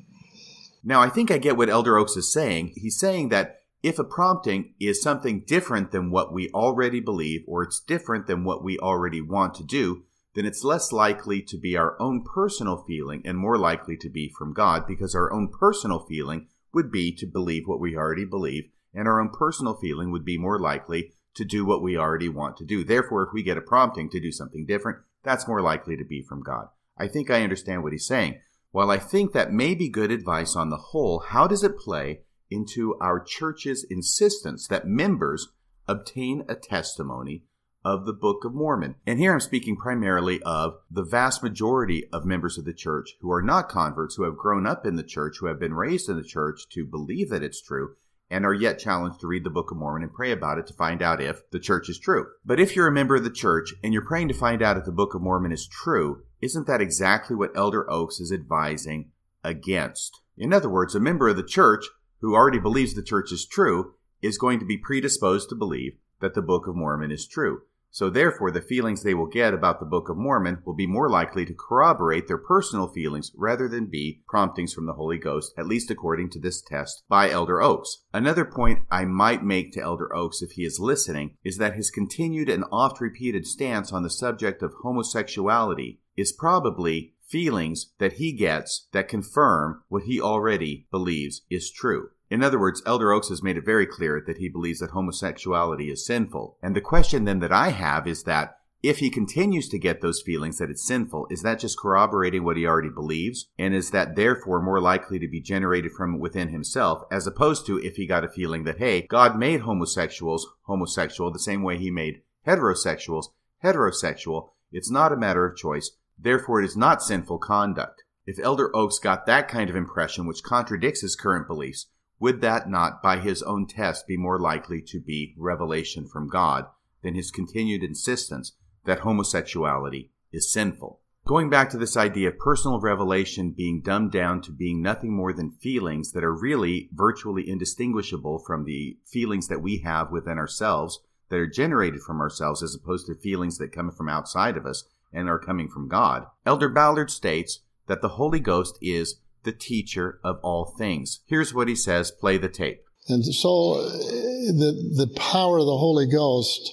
Now, 0.83 1.01
I 1.01 1.09
think 1.09 1.29
I 1.29 1.37
get 1.37 1.57
what 1.57 1.69
Elder 1.69 1.97
Oaks 1.97 2.15
is 2.15 2.31
saying. 2.31 2.73
He's 2.75 2.97
saying 2.97 3.29
that 3.29 3.60
if 3.83 3.97
a 3.97 4.03
prompting 4.03 4.73
is 4.79 5.01
something 5.01 5.43
different 5.45 5.91
than 5.91 6.11
what 6.11 6.31
we 6.31 6.49
already 6.49 6.99
believe, 6.99 7.43
or 7.47 7.63
it's 7.63 7.79
different 7.79 8.27
than 8.27 8.43
what 8.43 8.63
we 8.63 8.77
already 8.77 9.21
want 9.21 9.55
to 9.55 9.63
do, 9.63 10.03
then 10.33 10.45
it's 10.45 10.63
less 10.63 10.91
likely 10.91 11.41
to 11.41 11.57
be 11.57 11.75
our 11.75 11.99
own 11.99 12.23
personal 12.23 12.77
feeling 12.87 13.21
and 13.25 13.37
more 13.37 13.57
likely 13.57 13.97
to 13.97 14.09
be 14.09 14.29
from 14.29 14.53
God 14.53 14.85
because 14.87 15.13
our 15.15 15.31
own 15.33 15.49
personal 15.49 15.99
feeling 15.99 16.47
would 16.73 16.91
be 16.91 17.11
to 17.13 17.25
believe 17.25 17.63
what 17.65 17.79
we 17.79 17.97
already 17.97 18.23
believe, 18.23 18.69
and 18.93 19.07
our 19.07 19.19
own 19.19 19.29
personal 19.29 19.73
feeling 19.73 20.11
would 20.11 20.23
be 20.23 20.37
more 20.37 20.59
likely 20.59 21.11
to 21.33 21.43
do 21.43 21.65
what 21.65 21.81
we 21.81 21.97
already 21.97 22.29
want 22.29 22.57
to 22.57 22.65
do. 22.65 22.83
Therefore, 22.83 23.23
if 23.23 23.33
we 23.33 23.43
get 23.43 23.57
a 23.57 23.61
prompting 23.61 24.09
to 24.09 24.19
do 24.19 24.31
something 24.31 24.65
different, 24.65 24.99
that's 25.23 25.47
more 25.47 25.61
likely 25.61 25.97
to 25.97 26.05
be 26.05 26.21
from 26.21 26.43
God. 26.43 26.67
I 26.97 27.07
think 27.07 27.29
I 27.29 27.43
understand 27.43 27.83
what 27.83 27.93
he's 27.93 28.07
saying. 28.07 28.39
While 28.71 28.91
I 28.91 28.97
think 28.97 29.33
that 29.33 29.51
may 29.51 29.75
be 29.75 29.89
good 29.89 30.11
advice 30.11 30.55
on 30.55 30.69
the 30.69 30.77
whole, 30.77 31.19
how 31.19 31.47
does 31.47 31.63
it 31.63 31.77
play 31.77 32.21
into 32.51 32.95
our 33.01 33.19
church's 33.19 33.85
insistence 33.89 34.67
that 34.67 34.85
members 34.85 35.47
obtain 35.87 36.43
a 36.47 36.55
testimony 36.55 37.45
of 37.83 38.05
the 38.05 38.13
Book 38.13 38.45
of 38.45 38.53
Mormon. 38.53 38.95
And 39.07 39.17
here 39.17 39.33
I'm 39.33 39.39
speaking 39.39 39.75
primarily 39.75 40.39
of 40.43 40.75
the 40.91 41.03
vast 41.03 41.41
majority 41.41 42.07
of 42.13 42.25
members 42.25 42.57
of 42.57 42.65
the 42.65 42.73
church 42.73 43.15
who 43.21 43.31
are 43.31 43.41
not 43.41 43.69
converts, 43.69 44.15
who 44.15 44.23
have 44.23 44.37
grown 44.37 44.67
up 44.67 44.85
in 44.85 44.95
the 44.95 45.03
church, 45.03 45.37
who 45.39 45.47
have 45.47 45.59
been 45.59 45.73
raised 45.73 46.07
in 46.07 46.15
the 46.15 46.23
church 46.23 46.69
to 46.73 46.85
believe 46.85 47.29
that 47.29 47.41
it's 47.41 47.61
true, 47.61 47.95
and 48.29 48.45
are 48.45 48.53
yet 48.53 48.79
challenged 48.79 49.19
to 49.21 49.27
read 49.27 49.43
the 49.43 49.49
Book 49.49 49.71
of 49.71 49.77
Mormon 49.77 50.03
and 50.03 50.13
pray 50.13 50.31
about 50.31 50.59
it 50.59 50.67
to 50.67 50.73
find 50.73 51.01
out 51.01 51.21
if 51.21 51.49
the 51.49 51.59
church 51.59 51.89
is 51.89 51.99
true. 51.99 52.27
But 52.45 52.59
if 52.59 52.75
you're 52.75 52.87
a 52.87 52.91
member 52.91 53.15
of 53.15 53.23
the 53.23 53.31
church 53.31 53.73
and 53.83 53.93
you're 53.93 54.05
praying 54.05 54.27
to 54.27 54.33
find 54.33 54.61
out 54.61 54.77
if 54.77 54.85
the 54.85 54.91
Book 54.91 55.15
of 55.15 55.21
Mormon 55.21 55.51
is 55.51 55.67
true, 55.67 56.23
isn't 56.39 56.67
that 56.67 56.81
exactly 56.81 57.35
what 57.35 57.51
Elder 57.55 57.89
Oaks 57.89 58.19
is 58.19 58.31
advising 58.31 59.09
against? 59.43 60.21
In 60.37 60.53
other 60.53 60.69
words, 60.69 60.95
a 60.95 60.99
member 60.99 61.27
of 61.27 61.35
the 61.35 61.43
church 61.43 61.85
who 62.21 62.35
already 62.35 62.59
believes 62.59 62.93
the 62.93 63.03
church 63.03 63.31
is 63.31 63.45
true 63.45 63.93
is 64.21 64.37
going 64.37 64.59
to 64.59 64.65
be 64.65 64.77
predisposed 64.77 65.49
to 65.49 65.55
believe 65.55 65.97
that 66.19 66.35
the 66.35 66.41
Book 66.41 66.67
of 66.67 66.75
Mormon 66.75 67.11
is 67.11 67.27
true. 67.27 67.61
So 67.93 68.09
therefore, 68.09 68.51
the 68.51 68.61
feelings 68.61 69.03
they 69.03 69.13
will 69.13 69.27
get 69.27 69.53
about 69.53 69.81
the 69.81 69.85
Book 69.85 70.07
of 70.07 70.15
Mormon 70.15 70.59
will 70.65 70.73
be 70.73 70.87
more 70.87 71.09
likely 71.09 71.45
to 71.45 71.53
corroborate 71.53 72.29
their 72.29 72.37
personal 72.37 72.87
feelings 72.87 73.33
rather 73.35 73.67
than 73.67 73.87
be 73.87 74.21
promptings 74.29 74.73
from 74.73 74.85
the 74.85 74.93
Holy 74.93 75.17
Ghost, 75.17 75.51
at 75.57 75.67
least 75.67 75.91
according 75.91 76.29
to 76.29 76.39
this 76.39 76.61
test 76.61 77.03
by 77.09 77.29
Elder 77.29 77.61
Oaks. 77.61 78.05
Another 78.13 78.45
point 78.45 78.79
I 78.89 79.03
might 79.03 79.43
make 79.43 79.73
to 79.73 79.81
Elder 79.81 80.15
Oaks 80.15 80.41
if 80.41 80.51
he 80.51 80.63
is 80.63 80.79
listening 80.79 81.35
is 81.43 81.57
that 81.57 81.75
his 81.75 81.91
continued 81.91 82.47
and 82.47 82.63
oft 82.71 83.01
repeated 83.01 83.45
stance 83.45 83.91
on 83.91 84.03
the 84.03 84.09
subject 84.09 84.63
of 84.63 84.73
homosexuality 84.81 85.99
is 86.15 86.31
probably 86.31 87.13
feelings 87.31 87.91
that 87.97 88.13
he 88.13 88.33
gets 88.33 88.87
that 88.91 89.07
confirm 89.07 89.83
what 89.87 90.03
he 90.03 90.19
already 90.19 90.85
believes 90.91 91.41
is 91.49 91.71
true. 91.71 92.09
In 92.29 92.43
other 92.43 92.59
words, 92.59 92.81
Elder 92.85 93.11
Oaks 93.11 93.29
has 93.29 93.41
made 93.41 93.57
it 93.57 93.65
very 93.65 93.85
clear 93.85 94.23
that 94.25 94.37
he 94.37 94.49
believes 94.49 94.79
that 94.79 94.91
homosexuality 94.91 95.89
is 95.91 96.05
sinful. 96.05 96.57
And 96.61 96.75
the 96.75 96.81
question 96.81 97.25
then 97.25 97.39
that 97.39 97.51
I 97.51 97.69
have 97.69 98.07
is 98.07 98.23
that 98.23 98.57
if 98.83 98.97
he 98.97 99.09
continues 99.09 99.69
to 99.69 99.77
get 99.77 100.01
those 100.01 100.23
feelings 100.25 100.57
that 100.57 100.69
it's 100.69 100.87
sinful, 100.87 101.27
is 101.29 101.43
that 101.43 101.59
just 101.59 101.77
corroborating 101.77 102.43
what 102.43 102.57
he 102.57 102.65
already 102.65 102.89
believes? 102.89 103.47
And 103.59 103.75
is 103.75 103.91
that 103.91 104.15
therefore 104.15 104.61
more 104.61 104.81
likely 104.81 105.19
to 105.19 105.27
be 105.27 105.39
generated 105.39 105.91
from 105.91 106.19
within 106.19 106.49
himself, 106.49 107.03
as 107.11 107.27
opposed 107.27 107.65
to 107.67 107.77
if 107.77 107.95
he 107.95 108.07
got 108.07 108.23
a 108.23 108.29
feeling 108.29 108.63
that, 108.63 108.79
hey, 108.79 109.01
God 109.01 109.37
made 109.37 109.61
homosexuals 109.61 110.47
homosexual 110.63 111.31
the 111.31 111.39
same 111.39 111.61
way 111.61 111.77
he 111.77 111.91
made 111.91 112.21
heterosexuals 112.47 113.27
heterosexual, 113.63 114.49
it's 114.71 114.89
not 114.89 115.11
a 115.11 115.17
matter 115.17 115.45
of 115.45 115.57
choice, 115.57 115.91
therefore 116.21 116.61
it 116.61 116.65
is 116.65 116.77
not 116.77 117.01
sinful 117.01 117.39
conduct. 117.39 118.03
If 118.25 118.39
Elder 118.39 118.75
Oaks 118.75 118.99
got 118.99 119.25
that 119.25 119.47
kind 119.47 119.69
of 119.69 119.75
impression 119.75 120.27
which 120.27 120.43
contradicts 120.43 121.01
his 121.01 121.15
current 121.15 121.47
beliefs, 121.47 121.87
would 122.19 122.41
that 122.41 122.69
not, 122.69 123.01
by 123.01 123.17
his 123.17 123.41
own 123.41 123.65
test, 123.65 124.05
be 124.05 124.15
more 124.15 124.39
likely 124.39 124.81
to 124.83 124.99
be 124.99 125.33
revelation 125.37 126.07
from 126.07 126.27
God 126.29 126.67
than 127.01 127.15
his 127.15 127.31
continued 127.31 127.83
insistence 127.83 128.53
that 128.85 128.99
homosexuality 128.99 130.11
is 130.31 130.51
sinful? 130.51 130.99
Going 131.25 131.49
back 131.49 131.69
to 131.71 131.77
this 131.77 131.97
idea 131.97 132.29
of 132.29 132.37
personal 132.37 132.79
revelation 132.79 133.51
being 133.51 133.81
dumbed 133.81 134.11
down 134.11 134.41
to 134.41 134.51
being 134.51 134.81
nothing 134.81 135.15
more 135.15 135.33
than 135.33 135.51
feelings 135.51 136.11
that 136.11 136.23
are 136.23 136.33
really 136.33 136.89
virtually 136.93 137.47
indistinguishable 137.49 138.39
from 138.45 138.65
the 138.65 138.97
feelings 139.05 139.47
that 139.47 139.61
we 139.61 139.79
have 139.79 140.11
within 140.11 140.37
ourselves, 140.37 140.99
that 141.29 141.39
are 141.39 141.47
generated 141.47 142.01
from 142.01 142.21
ourselves, 142.21 142.61
as 142.61 142.75
opposed 142.75 143.07
to 143.07 143.15
feelings 143.15 143.57
that 143.57 143.71
come 143.71 143.91
from 143.91 144.09
outside 144.09 144.57
of 144.57 144.65
us 144.65 144.83
and 145.13 145.29
are 145.29 145.39
coming 145.39 145.67
from 145.67 145.87
God. 145.87 146.25
Elder 146.45 146.69
Ballard 146.69 147.11
states 147.11 147.59
that 147.87 148.01
the 148.01 148.09
Holy 148.09 148.39
Ghost 148.39 148.77
is 148.81 149.19
the 149.43 149.51
teacher 149.51 150.19
of 150.23 150.39
all 150.43 150.65
things. 150.65 151.21
Here's 151.25 151.53
what 151.53 151.67
he 151.67 151.75
says 151.75 152.11
play 152.11 152.37
the 152.37 152.49
tape. 152.49 152.83
And 153.07 153.25
so 153.25 153.73
uh, 153.73 153.89
the, 153.89 154.93
the 154.95 155.13
power 155.15 155.57
of 155.57 155.65
the 155.65 155.77
Holy 155.77 156.07
Ghost, 156.07 156.71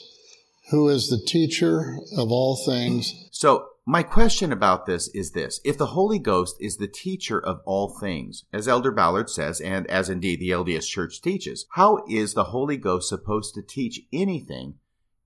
who 0.71 0.89
is 0.89 1.09
the 1.09 1.25
teacher 1.25 1.99
of 2.17 2.31
all 2.31 2.57
things. 2.57 3.29
So, 3.33 3.67
my 3.87 4.03
question 4.03 4.53
about 4.53 4.85
this 4.85 5.09
is 5.15 5.31
this. 5.31 5.61
If 5.65 5.79
the 5.79 5.87
Holy 5.87 6.19
Ghost 6.19 6.57
is 6.61 6.77
the 6.77 6.89
teacher 6.89 7.41
of 7.43 7.63
all 7.65 7.89
things, 7.99 8.45
as 8.53 8.69
Elder 8.69 8.91
Ballard 8.91 9.31
says, 9.31 9.63
and 9.63 9.87
as 9.87 10.11
indeed 10.11 10.41
the 10.41 10.51
LDS 10.51 10.87
Church 10.87 11.23
teaches, 11.23 11.65
how 11.71 12.05
is 12.07 12.35
the 12.35 12.45
Holy 12.45 12.77
Ghost 12.77 13.09
supposed 13.09 13.55
to 13.55 13.63
teach 13.63 14.03
anything 14.13 14.75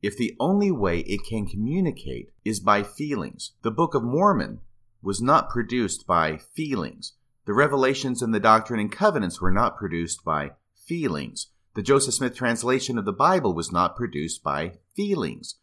if 0.03 0.17
the 0.17 0.37
only 0.41 0.71
way 0.71 1.01
it 1.01 1.25
can 1.25 1.47
communicate 1.47 2.31
is 2.45 2.61
by 2.61 2.83
feelings? 2.83 3.53
The 3.63 3.71
Book 3.71 3.95
of 3.95 4.03
Mormon 4.03 4.61
was 5.01 5.23
not 5.23 5.49
produced 5.49 6.07
by 6.07 6.37
feelings. 6.37 7.13
The 7.47 7.55
revelations 7.55 8.21
and 8.21 8.35
the 8.35 8.41
Doctrine 8.41 8.81
and 8.81 8.91
Covenants 8.91 9.41
were 9.41 9.51
not 9.51 9.77
produced 9.77 10.25
by 10.25 10.53
feelings. 10.75 11.49
The 11.75 11.83
Joseph 11.83 12.15
Smith 12.15 12.35
translation 12.35 12.99
of 12.99 13.05
the 13.05 13.13
Bible 13.13 13.55
was 13.55 13.73
not 13.73 13.97
produced 13.97 14.43
by 14.43 14.73
feelings. 14.95 15.55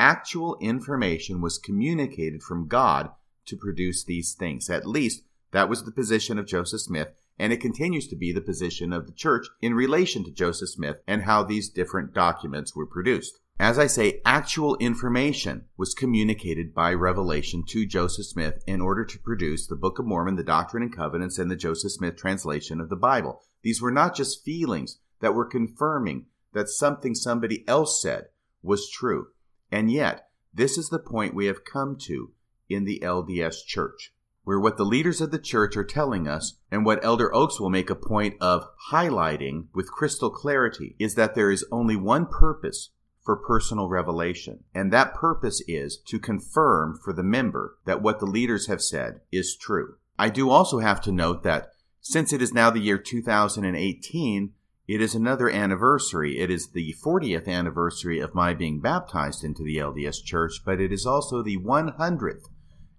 Actual 0.00 0.56
information 0.60 1.40
was 1.40 1.58
communicated 1.58 2.42
from 2.42 2.66
God 2.66 3.10
to 3.46 3.56
produce 3.56 4.04
these 4.04 4.34
things. 4.34 4.68
At 4.68 4.86
least 4.86 5.22
that 5.52 5.68
was 5.68 5.84
the 5.84 5.92
position 5.92 6.38
of 6.38 6.46
Joseph 6.46 6.80
Smith, 6.80 7.08
and 7.38 7.52
it 7.52 7.60
continues 7.60 8.08
to 8.08 8.16
be 8.16 8.32
the 8.32 8.40
position 8.40 8.92
of 8.92 9.06
the 9.06 9.12
church 9.12 9.46
in 9.60 9.74
relation 9.74 10.24
to 10.24 10.30
Joseph 10.30 10.70
Smith 10.70 10.96
and 11.06 11.22
how 11.22 11.42
these 11.42 11.68
different 11.68 12.12
documents 12.12 12.74
were 12.74 12.86
produced. 12.86 13.38
As 13.58 13.78
I 13.78 13.86
say, 13.86 14.20
actual 14.24 14.76
information 14.78 15.66
was 15.76 15.94
communicated 15.94 16.74
by 16.74 16.92
revelation 16.94 17.62
to 17.68 17.86
Joseph 17.86 18.26
Smith 18.26 18.62
in 18.66 18.80
order 18.80 19.04
to 19.04 19.18
produce 19.20 19.66
the 19.66 19.76
Book 19.76 19.98
of 20.00 20.04
Mormon, 20.04 20.34
the 20.34 20.42
Doctrine 20.42 20.82
and 20.82 20.94
Covenants, 20.94 21.38
and 21.38 21.50
the 21.50 21.56
Joseph 21.56 21.92
Smith 21.92 22.16
translation 22.16 22.80
of 22.80 22.88
the 22.88 22.96
Bible. 22.96 23.40
These 23.62 23.80
were 23.80 23.92
not 23.92 24.16
just 24.16 24.44
feelings 24.44 24.98
that 25.20 25.34
were 25.34 25.44
confirming 25.44 26.26
that 26.52 26.68
something 26.68 27.14
somebody 27.14 27.64
else 27.68 28.02
said 28.02 28.26
was 28.62 28.90
true. 28.90 29.28
And 29.70 29.90
yet, 29.90 30.28
this 30.52 30.76
is 30.76 30.88
the 30.88 30.98
point 30.98 31.34
we 31.34 31.46
have 31.46 31.64
come 31.64 31.96
to 32.00 32.32
in 32.68 32.84
the 32.84 33.00
LDS 33.00 33.64
Church, 33.64 34.12
where 34.44 34.60
what 34.60 34.76
the 34.76 34.84
leaders 34.84 35.20
of 35.20 35.30
the 35.30 35.38
church 35.38 35.76
are 35.76 35.84
telling 35.84 36.26
us, 36.26 36.58
and 36.70 36.84
what 36.84 37.04
Elder 37.04 37.34
Oaks 37.34 37.60
will 37.60 37.70
make 37.70 37.90
a 37.90 37.94
point 37.94 38.34
of 38.40 38.66
highlighting 38.90 39.66
with 39.72 39.92
crystal 39.92 40.30
clarity, 40.30 40.96
is 40.98 41.14
that 41.14 41.34
there 41.34 41.50
is 41.50 41.64
only 41.70 41.96
one 41.96 42.26
purpose 42.26 42.90
for 43.24 43.36
personal 43.36 43.88
revelation. 43.88 44.64
And 44.74 44.92
that 44.92 45.14
purpose 45.14 45.62
is 45.68 45.96
to 46.06 46.18
confirm 46.18 46.98
for 47.02 47.12
the 47.12 47.22
member 47.22 47.76
that 47.84 48.02
what 48.02 48.18
the 48.18 48.26
leaders 48.26 48.66
have 48.66 48.82
said 48.82 49.20
is 49.30 49.56
true. 49.56 49.96
I 50.18 50.28
do 50.28 50.50
also 50.50 50.80
have 50.80 51.00
to 51.02 51.12
note 51.12 51.42
that 51.44 51.70
since 52.00 52.32
it 52.32 52.42
is 52.42 52.52
now 52.52 52.70
the 52.70 52.80
year 52.80 52.98
2018, 52.98 54.52
it 54.88 55.00
is 55.00 55.14
another 55.14 55.48
anniversary. 55.48 56.40
It 56.40 56.50
is 56.50 56.70
the 56.70 56.94
40th 57.04 57.46
anniversary 57.46 58.18
of 58.18 58.34
my 58.34 58.52
being 58.52 58.80
baptized 58.80 59.44
into 59.44 59.62
the 59.62 59.76
LDS 59.76 60.22
Church, 60.24 60.62
but 60.64 60.80
it 60.80 60.92
is 60.92 61.06
also 61.06 61.42
the 61.42 61.58
100th 61.58 62.48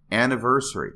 anniversary 0.09 0.93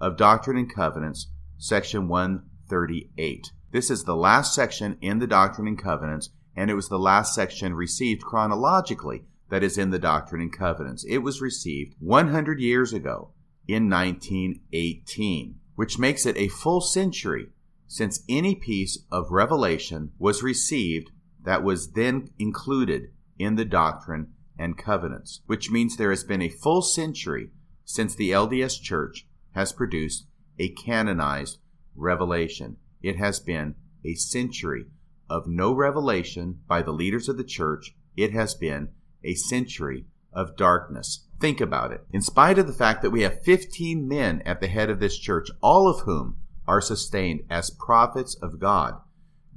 of 0.00 0.16
Doctrine 0.16 0.56
and 0.56 0.72
Covenants, 0.72 1.28
section 1.56 2.06
138. 2.06 3.50
This 3.72 3.90
is 3.90 4.04
the 4.04 4.16
last 4.16 4.54
section 4.54 4.96
in 5.00 5.18
the 5.18 5.26
Doctrine 5.26 5.66
and 5.66 5.78
Covenants 5.78 6.30
and 6.58 6.72
it 6.72 6.74
was 6.74 6.88
the 6.88 6.98
last 6.98 7.36
section 7.36 7.72
received 7.72 8.20
chronologically 8.20 9.22
that 9.48 9.62
is 9.62 9.78
in 9.78 9.90
the 9.90 9.98
Doctrine 9.98 10.42
and 10.42 10.52
Covenants. 10.52 11.04
It 11.08 11.18
was 11.18 11.40
received 11.40 11.94
100 12.00 12.58
years 12.58 12.92
ago 12.92 13.30
in 13.68 13.88
1918, 13.88 15.54
which 15.76 16.00
makes 16.00 16.26
it 16.26 16.36
a 16.36 16.48
full 16.48 16.80
century 16.80 17.50
since 17.86 18.24
any 18.28 18.56
piece 18.56 18.98
of 19.12 19.30
revelation 19.30 20.10
was 20.18 20.42
received 20.42 21.12
that 21.44 21.62
was 21.62 21.92
then 21.92 22.30
included 22.40 23.12
in 23.38 23.54
the 23.54 23.64
Doctrine 23.64 24.32
and 24.58 24.76
Covenants, 24.76 25.42
which 25.46 25.70
means 25.70 25.96
there 25.96 26.10
has 26.10 26.24
been 26.24 26.42
a 26.42 26.48
full 26.48 26.82
century 26.82 27.50
since 27.84 28.16
the 28.16 28.32
LDS 28.32 28.82
Church 28.82 29.28
has 29.52 29.72
produced 29.72 30.26
a 30.58 30.70
canonized 30.70 31.58
revelation. 31.94 32.78
It 33.00 33.16
has 33.16 33.38
been 33.38 33.76
a 34.04 34.14
century 34.14 34.86
of 35.28 35.46
no 35.46 35.72
revelation 35.72 36.60
by 36.66 36.82
the 36.82 36.92
leaders 36.92 37.28
of 37.28 37.36
the 37.36 37.44
church. 37.44 37.94
It 38.16 38.32
has 38.32 38.54
been 38.54 38.90
a 39.22 39.34
century 39.34 40.06
of 40.32 40.56
darkness. 40.56 41.26
Think 41.40 41.60
about 41.60 41.92
it. 41.92 42.04
In 42.12 42.22
spite 42.22 42.58
of 42.58 42.66
the 42.66 42.72
fact 42.72 43.02
that 43.02 43.10
we 43.10 43.22
have 43.22 43.42
15 43.44 44.06
men 44.06 44.42
at 44.44 44.60
the 44.60 44.68
head 44.68 44.90
of 44.90 45.00
this 45.00 45.18
church, 45.18 45.48
all 45.60 45.88
of 45.88 46.00
whom 46.00 46.36
are 46.66 46.80
sustained 46.80 47.42
as 47.48 47.70
prophets 47.70 48.36
of 48.42 48.58
God, 48.58 48.94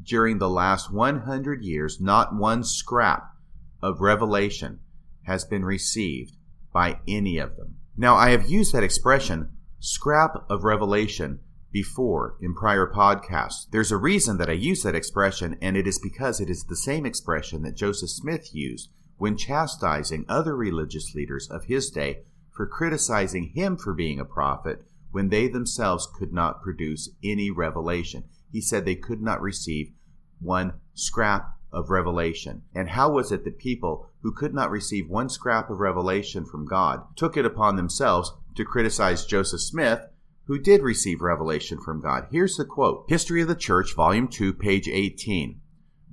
during 0.03 0.37
the 0.37 0.49
last 0.49 0.91
100 0.91 1.63
years, 1.63 1.99
not 1.99 2.35
one 2.35 2.63
scrap 2.63 3.35
of 3.81 4.01
revelation 4.01 4.79
has 5.23 5.45
been 5.45 5.65
received 5.65 6.35
by 6.73 6.99
any 7.07 7.37
of 7.37 7.57
them. 7.57 7.75
Now, 7.97 8.15
I 8.15 8.29
have 8.29 8.49
used 8.49 8.73
that 8.73 8.83
expression, 8.83 9.49
scrap 9.79 10.45
of 10.49 10.63
revelation, 10.63 11.39
before 11.71 12.35
in 12.41 12.53
prior 12.53 12.85
podcasts. 12.87 13.67
There's 13.71 13.91
a 13.91 13.97
reason 13.97 14.37
that 14.37 14.49
I 14.49 14.53
use 14.53 14.83
that 14.83 14.95
expression, 14.95 15.57
and 15.61 15.77
it 15.77 15.87
is 15.87 15.99
because 15.99 16.39
it 16.39 16.49
is 16.49 16.63
the 16.63 16.75
same 16.75 17.05
expression 17.05 17.61
that 17.63 17.75
Joseph 17.75 18.09
Smith 18.09 18.53
used 18.53 18.89
when 19.17 19.37
chastising 19.37 20.25
other 20.27 20.55
religious 20.55 21.13
leaders 21.13 21.47
of 21.49 21.65
his 21.65 21.89
day 21.89 22.23
for 22.51 22.65
criticizing 22.65 23.51
him 23.55 23.77
for 23.77 23.93
being 23.93 24.19
a 24.19 24.25
prophet 24.25 24.83
when 25.11 25.29
they 25.29 25.47
themselves 25.47 26.07
could 26.17 26.33
not 26.33 26.61
produce 26.61 27.09
any 27.23 27.51
revelation. 27.51 28.23
He 28.51 28.61
said 28.61 28.85
they 28.85 28.95
could 28.95 29.21
not 29.21 29.41
receive 29.41 29.91
one 30.39 30.73
scrap 30.93 31.55
of 31.71 31.89
revelation. 31.89 32.63
And 32.75 32.89
how 32.89 33.11
was 33.11 33.31
it 33.31 33.43
that 33.45 33.57
people 33.57 34.09
who 34.21 34.33
could 34.33 34.53
not 34.53 34.71
receive 34.71 35.09
one 35.09 35.29
scrap 35.29 35.69
of 35.69 35.79
revelation 35.79 36.45
from 36.45 36.65
God 36.65 37.03
took 37.15 37.37
it 37.37 37.45
upon 37.45 37.75
themselves 37.75 38.33
to 38.55 38.65
criticize 38.65 39.25
Joseph 39.25 39.61
Smith 39.61 40.01
who 40.51 40.59
did 40.59 40.81
receive 40.81 41.21
revelation 41.21 41.79
from 41.79 42.01
God. 42.01 42.27
Here's 42.29 42.57
the 42.57 42.65
quote 42.65 43.05
History 43.07 43.41
of 43.41 43.47
the 43.47 43.55
Church, 43.55 43.95
Volume 43.95 44.27
2, 44.27 44.51
page 44.51 44.85
18. 44.85 45.61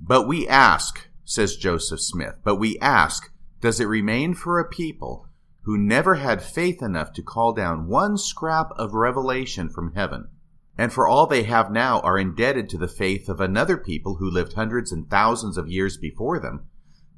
But 0.01 0.29
we 0.29 0.47
ask, 0.47 1.09
says 1.25 1.57
Joseph 1.57 1.99
Smith, 1.99 2.35
but 2.41 2.55
we 2.55 2.79
ask, 2.79 3.33
does 3.59 3.81
it 3.81 3.89
remain 3.89 4.33
for 4.33 4.57
a 4.57 4.69
people 4.69 5.27
who 5.63 5.77
never 5.77 6.15
had 6.15 6.41
faith 6.41 6.81
enough 6.81 7.11
to 7.15 7.21
call 7.21 7.51
down 7.51 7.89
one 7.89 8.17
scrap 8.17 8.71
of 8.77 8.93
revelation 8.93 9.67
from 9.67 9.93
heaven, 9.93 10.29
and 10.77 10.93
for 10.93 11.05
all 11.05 11.27
they 11.27 11.43
have 11.43 11.69
now 11.69 11.99
are 11.99 12.17
indebted 12.17 12.69
to 12.69 12.77
the 12.77 12.87
faith 12.87 13.27
of 13.27 13.41
another 13.41 13.75
people 13.75 14.15
who 14.15 14.31
lived 14.31 14.53
hundreds 14.53 14.89
and 14.89 15.09
thousands 15.09 15.57
of 15.57 15.67
years 15.67 15.97
before 15.97 16.39
them? 16.39 16.65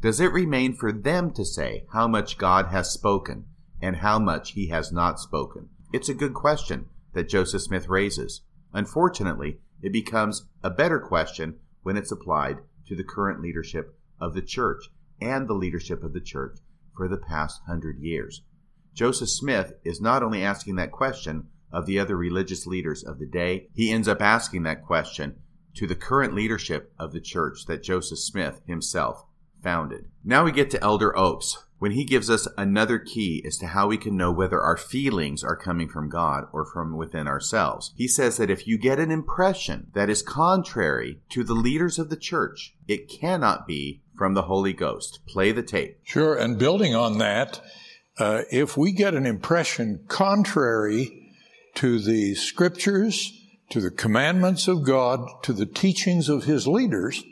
Does 0.01 0.19
it 0.19 0.33
remain 0.33 0.73
for 0.73 0.91
them 0.91 1.29
to 1.33 1.45
say 1.45 1.85
how 1.93 2.07
much 2.07 2.39
God 2.39 2.69
has 2.71 2.91
spoken 2.91 3.45
and 3.79 3.97
how 3.97 4.17
much 4.17 4.53
he 4.53 4.69
has 4.69 4.91
not 4.91 5.19
spoken? 5.19 5.69
It's 5.93 6.09
a 6.09 6.15
good 6.15 6.33
question 6.33 6.87
that 7.13 7.29
Joseph 7.29 7.61
Smith 7.61 7.87
raises. 7.87 8.41
Unfortunately, 8.73 9.59
it 9.81 9.91
becomes 9.91 10.45
a 10.63 10.69
better 10.69 10.99
question 10.99 11.55
when 11.83 11.97
it's 11.97 12.11
applied 12.11 12.57
to 12.87 12.95
the 12.95 13.03
current 13.03 13.41
leadership 13.41 13.95
of 14.19 14.33
the 14.33 14.41
church 14.41 14.89
and 15.19 15.47
the 15.47 15.53
leadership 15.53 16.03
of 16.03 16.13
the 16.13 16.21
church 16.21 16.57
for 16.95 17.07
the 17.07 17.17
past 17.17 17.61
hundred 17.67 17.99
years. 17.99 18.43
Joseph 18.93 19.29
Smith 19.29 19.73
is 19.83 20.01
not 20.01 20.23
only 20.23 20.43
asking 20.43 20.75
that 20.75 20.91
question 20.91 21.47
of 21.71 21.85
the 21.85 21.97
other 21.99 22.17
religious 22.17 22.67
leaders 22.67 23.03
of 23.03 23.19
the 23.19 23.25
day, 23.25 23.67
he 23.73 23.91
ends 23.91 24.07
up 24.07 24.21
asking 24.21 24.63
that 24.63 24.83
question 24.83 25.35
to 25.75 25.87
the 25.87 25.95
current 25.95 26.35
leadership 26.35 26.91
of 26.99 27.13
the 27.13 27.21
church 27.21 27.65
that 27.67 27.83
Joseph 27.83 28.19
Smith 28.19 28.61
himself 28.65 29.23
founded. 29.63 30.05
Now 30.23 30.43
we 30.43 30.51
get 30.51 30.69
to 30.71 30.83
Elder 30.83 31.17
Oaks, 31.17 31.65
when 31.81 31.93
he 31.93 32.05
gives 32.05 32.29
us 32.29 32.47
another 32.59 32.99
key 32.99 33.41
as 33.43 33.57
to 33.57 33.65
how 33.65 33.87
we 33.87 33.97
can 33.97 34.15
know 34.15 34.31
whether 34.31 34.61
our 34.61 34.77
feelings 34.77 35.43
are 35.43 35.55
coming 35.55 35.89
from 35.89 36.09
God 36.09 36.43
or 36.53 36.63
from 36.63 36.95
within 36.95 37.27
ourselves. 37.27 37.91
He 37.95 38.07
says 38.07 38.37
that 38.37 38.51
if 38.51 38.67
you 38.67 38.77
get 38.77 38.99
an 38.99 39.09
impression 39.09 39.87
that 39.95 40.07
is 40.07 40.21
contrary 40.21 41.21
to 41.29 41.43
the 41.43 41.55
leaders 41.55 41.97
of 41.97 42.11
the 42.11 42.15
church, 42.15 42.75
it 42.87 43.09
cannot 43.09 43.65
be 43.65 44.03
from 44.15 44.35
the 44.35 44.43
Holy 44.43 44.73
Ghost. 44.73 45.21
Play 45.27 45.51
the 45.51 45.63
tape. 45.63 45.97
Sure, 46.03 46.35
and 46.35 46.59
building 46.59 46.93
on 46.93 47.17
that, 47.17 47.59
uh, 48.19 48.43
if 48.51 48.77
we 48.77 48.91
get 48.91 49.15
an 49.15 49.25
impression 49.25 50.05
contrary 50.07 51.31
to 51.73 51.97
the 51.97 52.35
scriptures, 52.35 53.33
to 53.71 53.81
the 53.81 53.89
commandments 53.89 54.67
of 54.67 54.83
God, 54.83 55.27
to 55.41 55.51
the 55.51 55.65
teachings 55.65 56.29
of 56.29 56.43
his 56.43 56.67
leaders, 56.67 57.23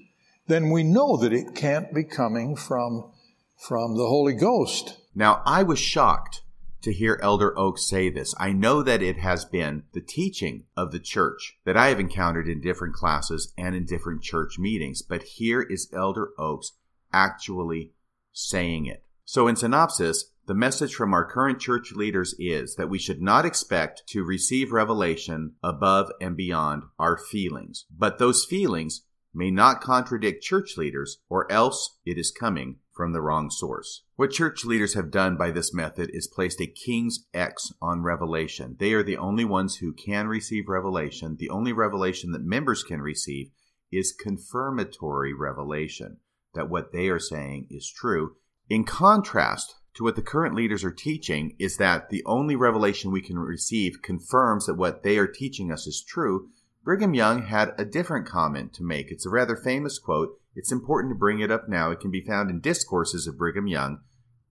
then 0.48 0.72
we 0.72 0.82
know 0.82 1.18
that 1.18 1.34
it 1.34 1.54
can't 1.54 1.94
be 1.94 2.04
coming 2.04 2.56
from 2.56 3.12
from 3.60 3.98
the 3.98 4.08
Holy 4.08 4.34
Ghost. 4.34 4.98
Now, 5.14 5.42
I 5.46 5.64
was 5.64 5.80
shocked 5.80 6.44
to 6.82 6.94
hear 6.94 7.20
Elder 7.22 7.58
Oaks 7.60 7.86
say 7.90 8.10
this. 8.10 8.34
I 8.40 8.54
know 8.54 8.82
that 8.82 9.02
it 9.02 9.18
has 9.18 9.44
been 9.44 9.84
the 9.94 10.02
teaching 10.02 10.64
of 10.78 10.92
the 10.92 11.00
church 11.00 11.58
that 11.66 11.76
I 11.76 11.90
have 11.90 12.00
encountered 12.00 12.48
in 12.48 12.62
different 12.62 12.96
classes 12.96 13.54
and 13.58 13.76
in 13.76 13.86
different 13.86 14.24
church 14.24 14.58
meetings, 14.58 15.02
but 15.02 15.24
here 15.24 15.62
is 15.62 15.92
Elder 15.94 16.30
Oaks 16.40 16.72
actually 17.12 17.92
saying 18.32 18.86
it. 18.86 19.04
So, 19.26 19.48
in 19.48 19.58
synopsis, 19.58 20.32
the 20.46 20.54
message 20.54 20.96
from 20.96 21.14
our 21.14 21.30
current 21.30 21.60
church 21.60 21.92
leaders 21.92 22.34
is 22.40 22.76
that 22.76 22.90
we 22.90 22.98
should 22.98 23.22
not 23.22 23.46
expect 23.46 24.04
to 24.08 24.24
receive 24.24 24.72
revelation 24.72 25.56
above 25.62 26.10
and 26.22 26.38
beyond 26.38 26.84
our 26.98 27.18
feelings, 27.18 27.86
but 27.96 28.20
those 28.20 28.46
feelings 28.46 29.02
may 29.34 29.52
not 29.52 29.82
contradict 29.82 30.44
church 30.44 30.78
leaders, 30.78 31.20
or 31.30 31.52
else 31.52 31.98
it 32.06 32.18
is 32.18 32.32
coming 32.32 32.78
from 33.00 33.14
the 33.14 33.22
wrong 33.22 33.50
source. 33.50 34.04
What 34.18 34.32
church 34.32 34.66
leaders 34.66 34.94
have 34.94 35.10
done 35.10 35.38
by 35.38 35.52
this 35.52 35.74
method 35.74 36.10
is 36.12 36.28
placed 36.28 36.60
a 36.60 36.68
king's 36.68 37.28
X 37.34 37.72
on 37.82 38.04
revelation. 38.04 38.76
They 38.78 38.92
are 38.92 39.04
the 39.04 39.16
only 39.16 39.46
ones 39.46 39.78
who 39.78 39.94
can 39.94 40.28
receive 40.28 40.68
revelation. 40.68 41.38
The 41.40 41.50
only 41.50 41.72
revelation 41.72 42.34
that 42.34 42.42
members 42.44 42.84
can 42.84 43.00
receive 43.02 43.52
is 43.90 44.12
confirmatory 44.12 45.34
revelation, 45.34 46.18
that 46.54 46.70
what 46.70 46.92
they 46.92 47.08
are 47.08 47.20
saying 47.20 47.68
is 47.70 47.90
true. 47.90 48.36
In 48.70 48.84
contrast 48.84 49.76
to 49.94 50.04
what 50.04 50.18
the 50.18 50.22
current 50.22 50.54
leaders 50.54 50.84
are 50.84 50.92
teaching, 50.92 51.56
is 51.58 51.78
that 51.78 52.10
the 52.10 52.22
only 52.26 52.58
revelation 52.58 53.12
we 53.12 53.22
can 53.22 53.40
receive 53.40 54.02
confirms 54.04 54.66
that 54.66 54.76
what 54.76 55.04
they 55.04 55.18
are 55.18 55.26
teaching 55.26 55.72
us 55.72 55.88
is 55.88 56.04
true. 56.06 56.50
Brigham 56.90 57.14
Young 57.14 57.44
had 57.44 57.76
a 57.78 57.86
different 57.86 58.26
comment 58.26 58.74
to 58.74 58.84
make. 58.84 59.12
It's 59.12 59.28
a 59.28 59.30
rather 59.30 59.56
famous 59.56 60.00
quote 60.00 60.40
it's 60.56 60.72
important 60.72 61.12
to 61.12 61.20
bring 61.20 61.40
it 61.40 61.52
up 61.52 61.70
now. 61.70 61.92
It 61.92 62.00
can 62.00 62.10
be 62.10 62.20
found 62.20 62.50
in 62.50 62.62
Discourses 62.62 63.28
of 63.28 63.38
Brigham 63.38 63.68
Young, 63.68 64.00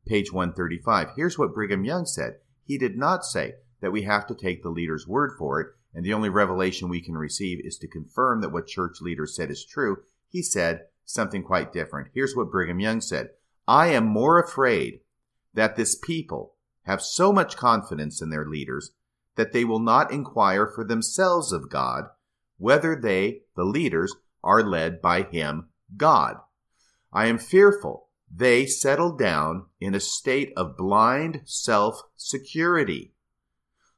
page 0.06 0.32
135. 0.32 1.14
Here's 1.16 1.36
what 1.36 1.52
Brigham 1.52 1.84
Young 1.84 2.06
said 2.06 2.34
He 2.62 2.78
did 2.78 2.96
not 2.96 3.24
say 3.24 3.54
that 3.80 3.90
we 3.90 4.02
have 4.02 4.24
to 4.28 4.36
take 4.36 4.62
the 4.62 4.68
leader's 4.68 5.04
word 5.04 5.32
for 5.36 5.60
it, 5.60 5.66
and 5.92 6.04
the 6.04 6.12
only 6.12 6.28
revelation 6.28 6.88
we 6.88 7.00
can 7.00 7.16
receive 7.16 7.58
is 7.66 7.76
to 7.78 7.88
confirm 7.88 8.40
that 8.42 8.52
what 8.52 8.68
church 8.68 9.00
leaders 9.00 9.34
said 9.34 9.50
is 9.50 9.64
true. 9.64 10.04
He 10.28 10.40
said 10.40 10.82
something 11.04 11.42
quite 11.42 11.72
different. 11.72 12.10
Here's 12.14 12.36
what 12.36 12.52
Brigham 12.52 12.78
Young 12.78 13.00
said 13.00 13.30
I 13.66 13.88
am 13.88 14.06
more 14.06 14.40
afraid 14.40 15.00
that 15.54 15.74
this 15.74 15.96
people 15.96 16.54
have 16.84 17.02
so 17.02 17.32
much 17.32 17.56
confidence 17.56 18.22
in 18.22 18.30
their 18.30 18.46
leaders 18.46 18.92
that 19.34 19.52
they 19.52 19.64
will 19.64 19.80
not 19.80 20.12
inquire 20.12 20.68
for 20.68 20.84
themselves 20.84 21.50
of 21.50 21.68
God 21.68 22.10
whether 22.58 22.94
they, 22.94 23.42
the 23.56 23.64
leaders, 23.64 24.14
are 24.44 24.62
led 24.62 25.00
by 25.00 25.22
Him 25.22 25.70
God. 25.96 26.36
I 27.12 27.26
am 27.26 27.38
fearful 27.38 28.08
they 28.30 28.66
settle 28.66 29.16
down 29.16 29.66
in 29.80 29.94
a 29.94 30.00
state 30.00 30.52
of 30.56 30.76
blind 30.76 31.42
self 31.44 32.02
security. 32.16 33.14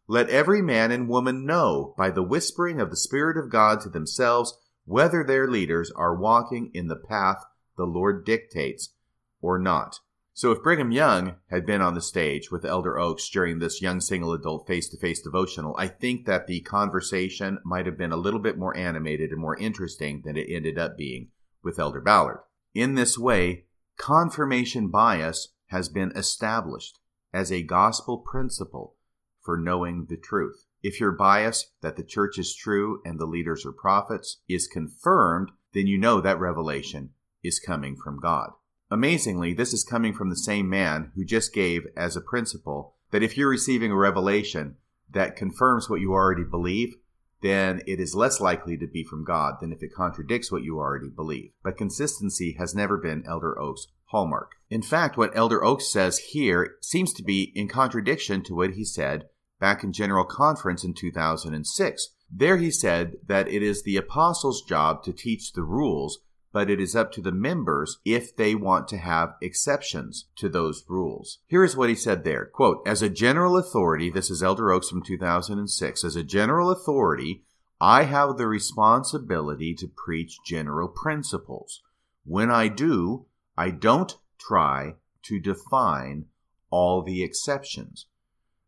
Let 0.07 0.31
every 0.31 0.63
man 0.63 0.91
and 0.91 1.09
woman 1.09 1.45
know 1.45 1.95
by 1.97 2.11
the 2.11 2.23
whispering 2.23 2.81
of 2.81 2.91
the 2.91 2.97
Spirit 2.97 3.37
of 3.37 3.51
God 3.51 3.81
to 3.81 3.89
themselves 3.89 4.57
whether 4.85 5.25
their 5.25 5.49
leaders 5.49 5.91
are 5.93 6.17
walking 6.17 6.71
in 6.75 6.89
the 6.89 6.97
path 6.97 7.45
the 7.77 7.87
Lord 7.87 8.25
dictates 8.25 8.95
or 9.41 9.59
not. 9.59 10.01
So, 10.41 10.53
if 10.53 10.63
Brigham 10.63 10.91
Young 10.91 11.35
had 11.51 11.67
been 11.67 11.83
on 11.83 11.93
the 11.93 12.01
stage 12.01 12.51
with 12.51 12.65
Elder 12.65 12.99
Oaks 12.99 13.29
during 13.29 13.59
this 13.59 13.83
young 13.83 14.01
single 14.01 14.33
adult 14.33 14.67
face 14.67 14.89
to 14.89 14.97
face 14.97 15.21
devotional, 15.21 15.75
I 15.77 15.87
think 15.87 16.25
that 16.25 16.47
the 16.47 16.63
conversation 16.63 17.59
might 17.63 17.85
have 17.85 17.99
been 17.99 18.11
a 18.11 18.17
little 18.17 18.41
bit 18.41 18.57
more 18.57 18.75
animated 18.75 19.33
and 19.33 19.39
more 19.39 19.59
interesting 19.59 20.23
than 20.25 20.39
it 20.39 20.47
ended 20.49 20.79
up 20.79 20.97
being 20.97 21.29
with 21.63 21.79
Elder 21.79 22.01
Ballard. 22.01 22.39
In 22.73 22.95
this 22.95 23.19
way, 23.19 23.67
confirmation 23.99 24.89
bias 24.89 25.49
has 25.67 25.91
been 25.91 26.11
established 26.17 26.99
as 27.35 27.53
a 27.53 27.63
gospel 27.63 28.17
principle 28.17 28.97
for 29.43 29.59
knowing 29.59 30.07
the 30.09 30.17
truth. 30.17 30.65
If 30.83 31.01
your 31.01 31.13
bias 31.13 31.71
that 31.83 31.97
the 31.97 32.03
church 32.03 32.39
is 32.39 32.57
true 32.57 33.03
and 33.05 33.21
the 33.21 33.27
leaders 33.27 33.67
are 33.67 33.73
prophets 33.73 34.39
is 34.49 34.67
confirmed, 34.67 35.51
then 35.75 35.87
you 35.87 35.99
know 35.99 36.19
that 36.23 36.41
revelation 36.41 37.11
is 37.43 37.61
coming 37.61 37.95
from 37.95 38.19
God. 38.19 38.53
Amazingly, 38.91 39.55
this 39.55 39.73
is 39.73 39.85
coming 39.85 40.13
from 40.13 40.31
the 40.31 40.37
same 40.37 40.69
man 40.69 41.13
who 41.15 41.25
just 41.25 41.55
gave 41.55 41.87
as 41.97 42.17
a 42.17 42.21
principle 42.21 42.97
that 43.11 43.23
if 43.23 43.37
you're 43.37 43.49
receiving 43.49 43.93
a 43.93 43.97
revelation 43.97 44.77
that 45.11 45.37
confirms 45.37 45.89
what 45.89 46.01
you 46.01 46.13
already 46.13 46.45
believe, 46.45 46.95
then 47.43 47.81
it 47.87 48.01
is 48.01 48.15
less 48.15 48.41
likely 48.41 48.77
to 48.77 48.87
be 48.87 49.03
from 49.03 49.25
God 49.25 49.55
than 49.61 49.73
if 49.73 49.83
it 49.83 49.95
contradicts 49.95 50.53
what 50.53 50.63
you 50.63 50.79
already 50.79 51.09
believe. 51.09 51.53
But 51.63 51.77
consistency 51.77 52.57
has 52.59 52.75
never 52.75 52.99
been 52.99 53.25
Elder 53.27 53.59
Oaks' 53.59 53.87
hallmark. 54.07 54.53
In 54.69 54.83
fact, 54.83 55.17
what 55.17 55.35
Elder 55.37 55.65
Oaks 55.65 55.91
says 55.91 56.19
here 56.19 56.77
seems 56.83 57.13
to 57.15 57.23
be 57.23 57.53
in 57.55 57.69
contradiction 57.69 58.43
to 58.45 58.55
what 58.55 58.73
he 58.73 58.85
said 58.85 59.25
back 59.59 59.83
in 59.85 59.93
General 59.93 60.25
Conference 60.25 60.85
in 60.85 60.95
2006. 60.95 62.09
There 62.31 62.59
he 62.59 62.71
said 62.71 63.15
that 63.27 63.49
it 63.49 63.63
is 63.63 63.83
the 63.83 63.97
apostles' 63.97 64.63
job 64.63 65.03
to 65.05 65.13
teach 65.13 65.53
the 65.53 65.63
rules, 65.63 66.21
but 66.53 66.71
it 66.71 66.81
is 66.81 66.97
up 66.97 67.13
to 67.13 67.21
the 67.21 67.33
members 67.33 67.99
if 68.05 68.35
they 68.35 68.55
want 68.55 68.89
to 68.89 68.97
have 68.97 69.35
exceptions 69.41 70.27
to 70.37 70.49
those 70.49 70.85
rules. 70.89 71.39
Here 71.47 71.65
is 71.65 71.77
what 71.77 71.89
he 71.89 71.95
said 71.95 72.25
there. 72.25 72.47
Quote, 72.47 72.83
as 72.87 73.03
a 73.03 73.09
general 73.09 73.57
authority, 73.57 74.11
this 74.11 74.31
is 74.31 74.43
Elder 74.43 74.73
Oaks 74.73 74.89
from 74.89 75.03
2006, 75.03 76.05
as 76.05 76.17
a 76.17 76.25
general 76.25 76.71
authority, 76.71 77.45
I 77.81 78.05
have 78.05 78.37
the 78.37 78.47
responsibility 78.47 79.75
to 79.75 79.89
preach 79.89 80.39
general 80.45 80.89
principles. 80.89 81.83
When 82.25 82.51
I 82.51 82.69
do, 82.69 83.27
I 83.57 83.71
don't 83.71 84.17
try 84.39 84.97
to 85.23 85.41
define 85.41 86.27
all 86.71 87.03
the 87.03 87.23
exceptions. 87.23 88.07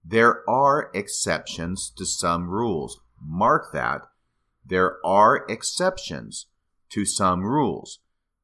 There 0.04 0.48
are 0.48 0.90
exceptions 0.94 1.92
to 1.96 2.04
some 2.06 2.48
rules. 2.48 3.00
Mark 3.20 3.72
that. 3.72 4.02
There 4.64 4.98
are 5.04 5.44
exceptions 5.48 6.46
to 6.92 7.04
some 7.04 7.42
rules. 7.42 7.98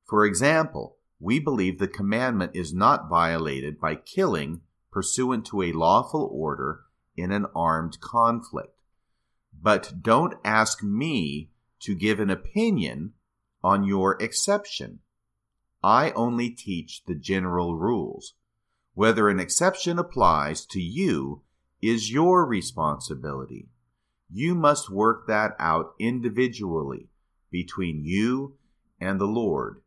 For 0.05 0.25
example, 0.25 0.97
we 1.21 1.39
believe 1.39 1.79
the 1.79 1.89
commandment 1.89 2.53
is 2.55 2.73
not 2.73 3.09
violated 3.09 3.81
by 3.81 3.95
killing 3.95 4.63
pursuant 4.91 5.45
to 5.47 5.63
a 5.63 5.73
lawful 5.73 6.29
order 6.33 6.81
in 7.17 7.31
an 7.31 7.47
armed 7.55 8.01
conflict. 8.01 8.81
But 9.61 10.03
don't 10.03 10.35
ask 10.45 10.83
me 10.83 11.51
to 11.81 11.95
give 11.95 12.21
an 12.21 12.31
opinion 12.31 13.13
on 13.63 13.85
your 13.85 14.21
exception. 14.23 15.01
I 15.83 16.13
only 16.13 16.51
teach 16.51 17.05
the 17.05 17.15
general 17.15 17.77
rules. 17.77 18.35
Whether 18.95 19.29
an 19.29 19.41
exception 19.41 19.99
applies 19.99 20.65
to 20.67 20.81
you 20.81 21.43
is 21.83 22.13
your 22.13 22.47
responsibility. 22.47 23.69
You 24.31 24.55
must 24.55 24.91
work 24.91 25.27
that 25.27 25.55
out 25.59 25.95
individually 25.99 27.09
between 27.51 28.05
you 28.05 28.57
and 29.01 29.21
the 29.21 29.27
Lord. 29.27 29.83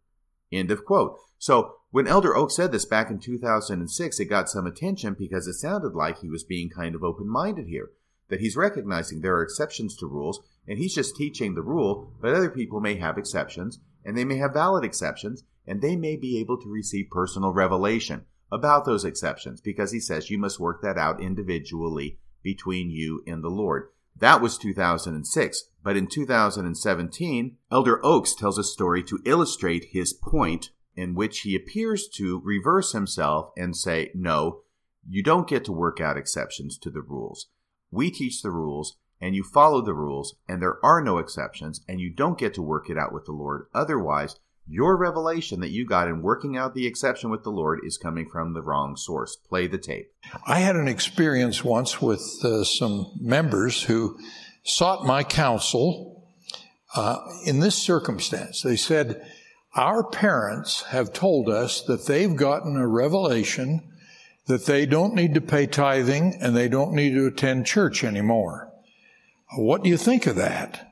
End 0.52 0.72
of 0.72 0.86
quote. 0.86 1.18
So 1.38 1.76
when 1.92 2.08
Elder 2.08 2.36
Oak 2.36 2.52
said 2.52 2.72
this 2.72 2.86
back 2.86 3.10
in 3.10 3.20
2006, 3.20 4.20
it 4.20 4.26
got 4.26 4.50
some 4.50 4.66
attention 4.66 5.16
because 5.18 5.48
it 5.48 5.54
sounded 5.54 5.94
like 5.94 6.20
he 6.20 6.30
was 6.30 6.44
being 6.44 6.70
kind 6.70 6.96
of 6.96 7.04
open 7.04 7.28
minded 7.28 7.68
here. 7.68 7.92
That 8.30 8.40
he's 8.40 8.56
recognizing 8.56 9.22
there 9.22 9.36
are 9.36 9.44
exceptions 9.44 9.96
to 9.98 10.06
rules, 10.06 10.42
and 10.68 10.78
he's 10.78 10.96
just 10.96 11.16
teaching 11.16 11.56
the 11.56 11.62
rule, 11.62 12.14
but 12.22 12.34
other 12.34 12.50
people 12.50 12.80
may 12.80 12.96
have 12.96 13.18
exceptions, 13.18 13.80
and 14.06 14.18
they 14.18 14.24
may 14.24 14.38
have 14.38 14.54
valid 14.54 14.86
exceptions, 14.86 15.44
and 15.68 15.82
they 15.82 15.96
may 15.96 16.16
be 16.16 16.40
able 16.40 16.58
to 16.62 16.70
receive 16.70 17.10
personal 17.12 17.52
revelation 17.52 18.26
about 18.52 18.86
those 18.86 19.06
exceptions 19.06 19.62
because 19.62 19.92
he 19.92 20.00
says 20.00 20.30
you 20.30 20.38
must 20.38 20.60
work 20.60 20.82
that 20.82 20.98
out 20.98 21.22
individually 21.22 22.20
between 22.44 22.90
you 22.90 23.24
and 23.28 23.44
the 23.44 23.50
Lord. 23.50 23.90
That 24.22 24.40
was 24.40 24.58
2006. 24.60 25.64
But 25.84 25.98
in 25.98 26.06
2017, 26.06 27.58
Elder 27.72 28.06
Oaks 28.06 28.36
tells 28.36 28.60
a 28.60 28.64
story 28.64 29.04
to 29.04 29.20
illustrate 29.26 29.90
his 29.92 30.14
point 30.14 30.70
in 30.96 31.16
which 31.16 31.40
he 31.40 31.56
appears 31.56 32.08
to 32.16 32.40
reverse 32.44 32.94
himself 32.94 33.50
and 33.58 33.76
say, 33.76 34.12
no, 34.14 34.62
you 35.10 35.24
don't 35.24 35.50
get 35.50 35.66
to 35.66 35.72
work 35.72 36.00
out 36.00 36.18
exceptions 36.18 36.78
to 36.78 36.92
the 36.92 37.02
rules. 37.02 37.48
We 37.90 38.12
teach 38.12 38.44
the 38.44 38.52
rules 38.52 38.98
and 39.20 39.36
you 39.36 39.44
follow 39.44 39.82
the 39.82 39.96
rules 39.96 40.36
and 40.48 40.62
there 40.62 40.78
are 40.86 41.02
no 41.02 41.18
exceptions 41.18 41.82
and 41.88 42.00
you 42.00 42.14
don't 42.14 42.38
get 42.38 42.54
to 42.54 42.62
work 42.62 42.92
it 42.92 43.00
out 43.00 43.12
with 43.12 43.26
the 43.26 43.32
Lord. 43.32 43.66
Otherwise, 43.74 44.36
your 44.68 44.98
revelation 44.98 45.60
that 45.62 45.72
you 45.72 45.86
got 45.86 46.08
in 46.08 46.22
working 46.22 46.58
out 46.58 46.74
the 46.74 46.88
exception 46.88 47.30
with 47.30 47.44
the 47.44 47.52
Lord 47.52 47.80
is 47.84 47.98
coming 47.98 48.30
from 48.30 48.54
the 48.54 48.62
wrong 48.62 48.96
source. 48.96 49.36
Play 49.36 49.68
the 49.68 49.78
tape. 49.78 50.12
I 50.46 50.60
had 50.60 50.76
an 50.76 50.88
experience 50.88 51.64
once 51.64 52.02
with 52.02 52.22
uh, 52.44 52.64
some 52.64 53.12
members 53.20 53.84
who 53.84 54.18
sought 54.64 55.06
my 55.06 55.24
counsel 55.24 56.30
uh, 56.96 57.18
in 57.46 57.60
this 57.60 57.76
circumstance. 57.76 58.62
They 58.62 58.76
said, 58.76 59.26
Our 59.76 60.04
parents 60.04 60.84
have 60.84 61.14
told 61.14 61.50
us 61.50 61.82
that 61.84 62.06
they've 62.06 62.36
gotten 62.36 62.78
a 62.78 62.88
revelation 62.88 63.88
that 64.48 64.66
they 64.66 64.86
don't 64.86 65.16
need 65.16 65.34
to 65.34 65.42
pay 65.42 65.66
tithing 65.68 66.36
and 66.42 66.56
they 66.56 66.68
don't 66.68 66.94
need 66.94 67.14
to 67.14 67.28
attend 67.28 67.66
church 67.66 68.04
anymore. 68.04 68.72
What 69.56 69.84
do 69.84 69.90
you 69.90 69.98
think 69.98 70.28
of 70.28 70.36
that? 70.38 70.91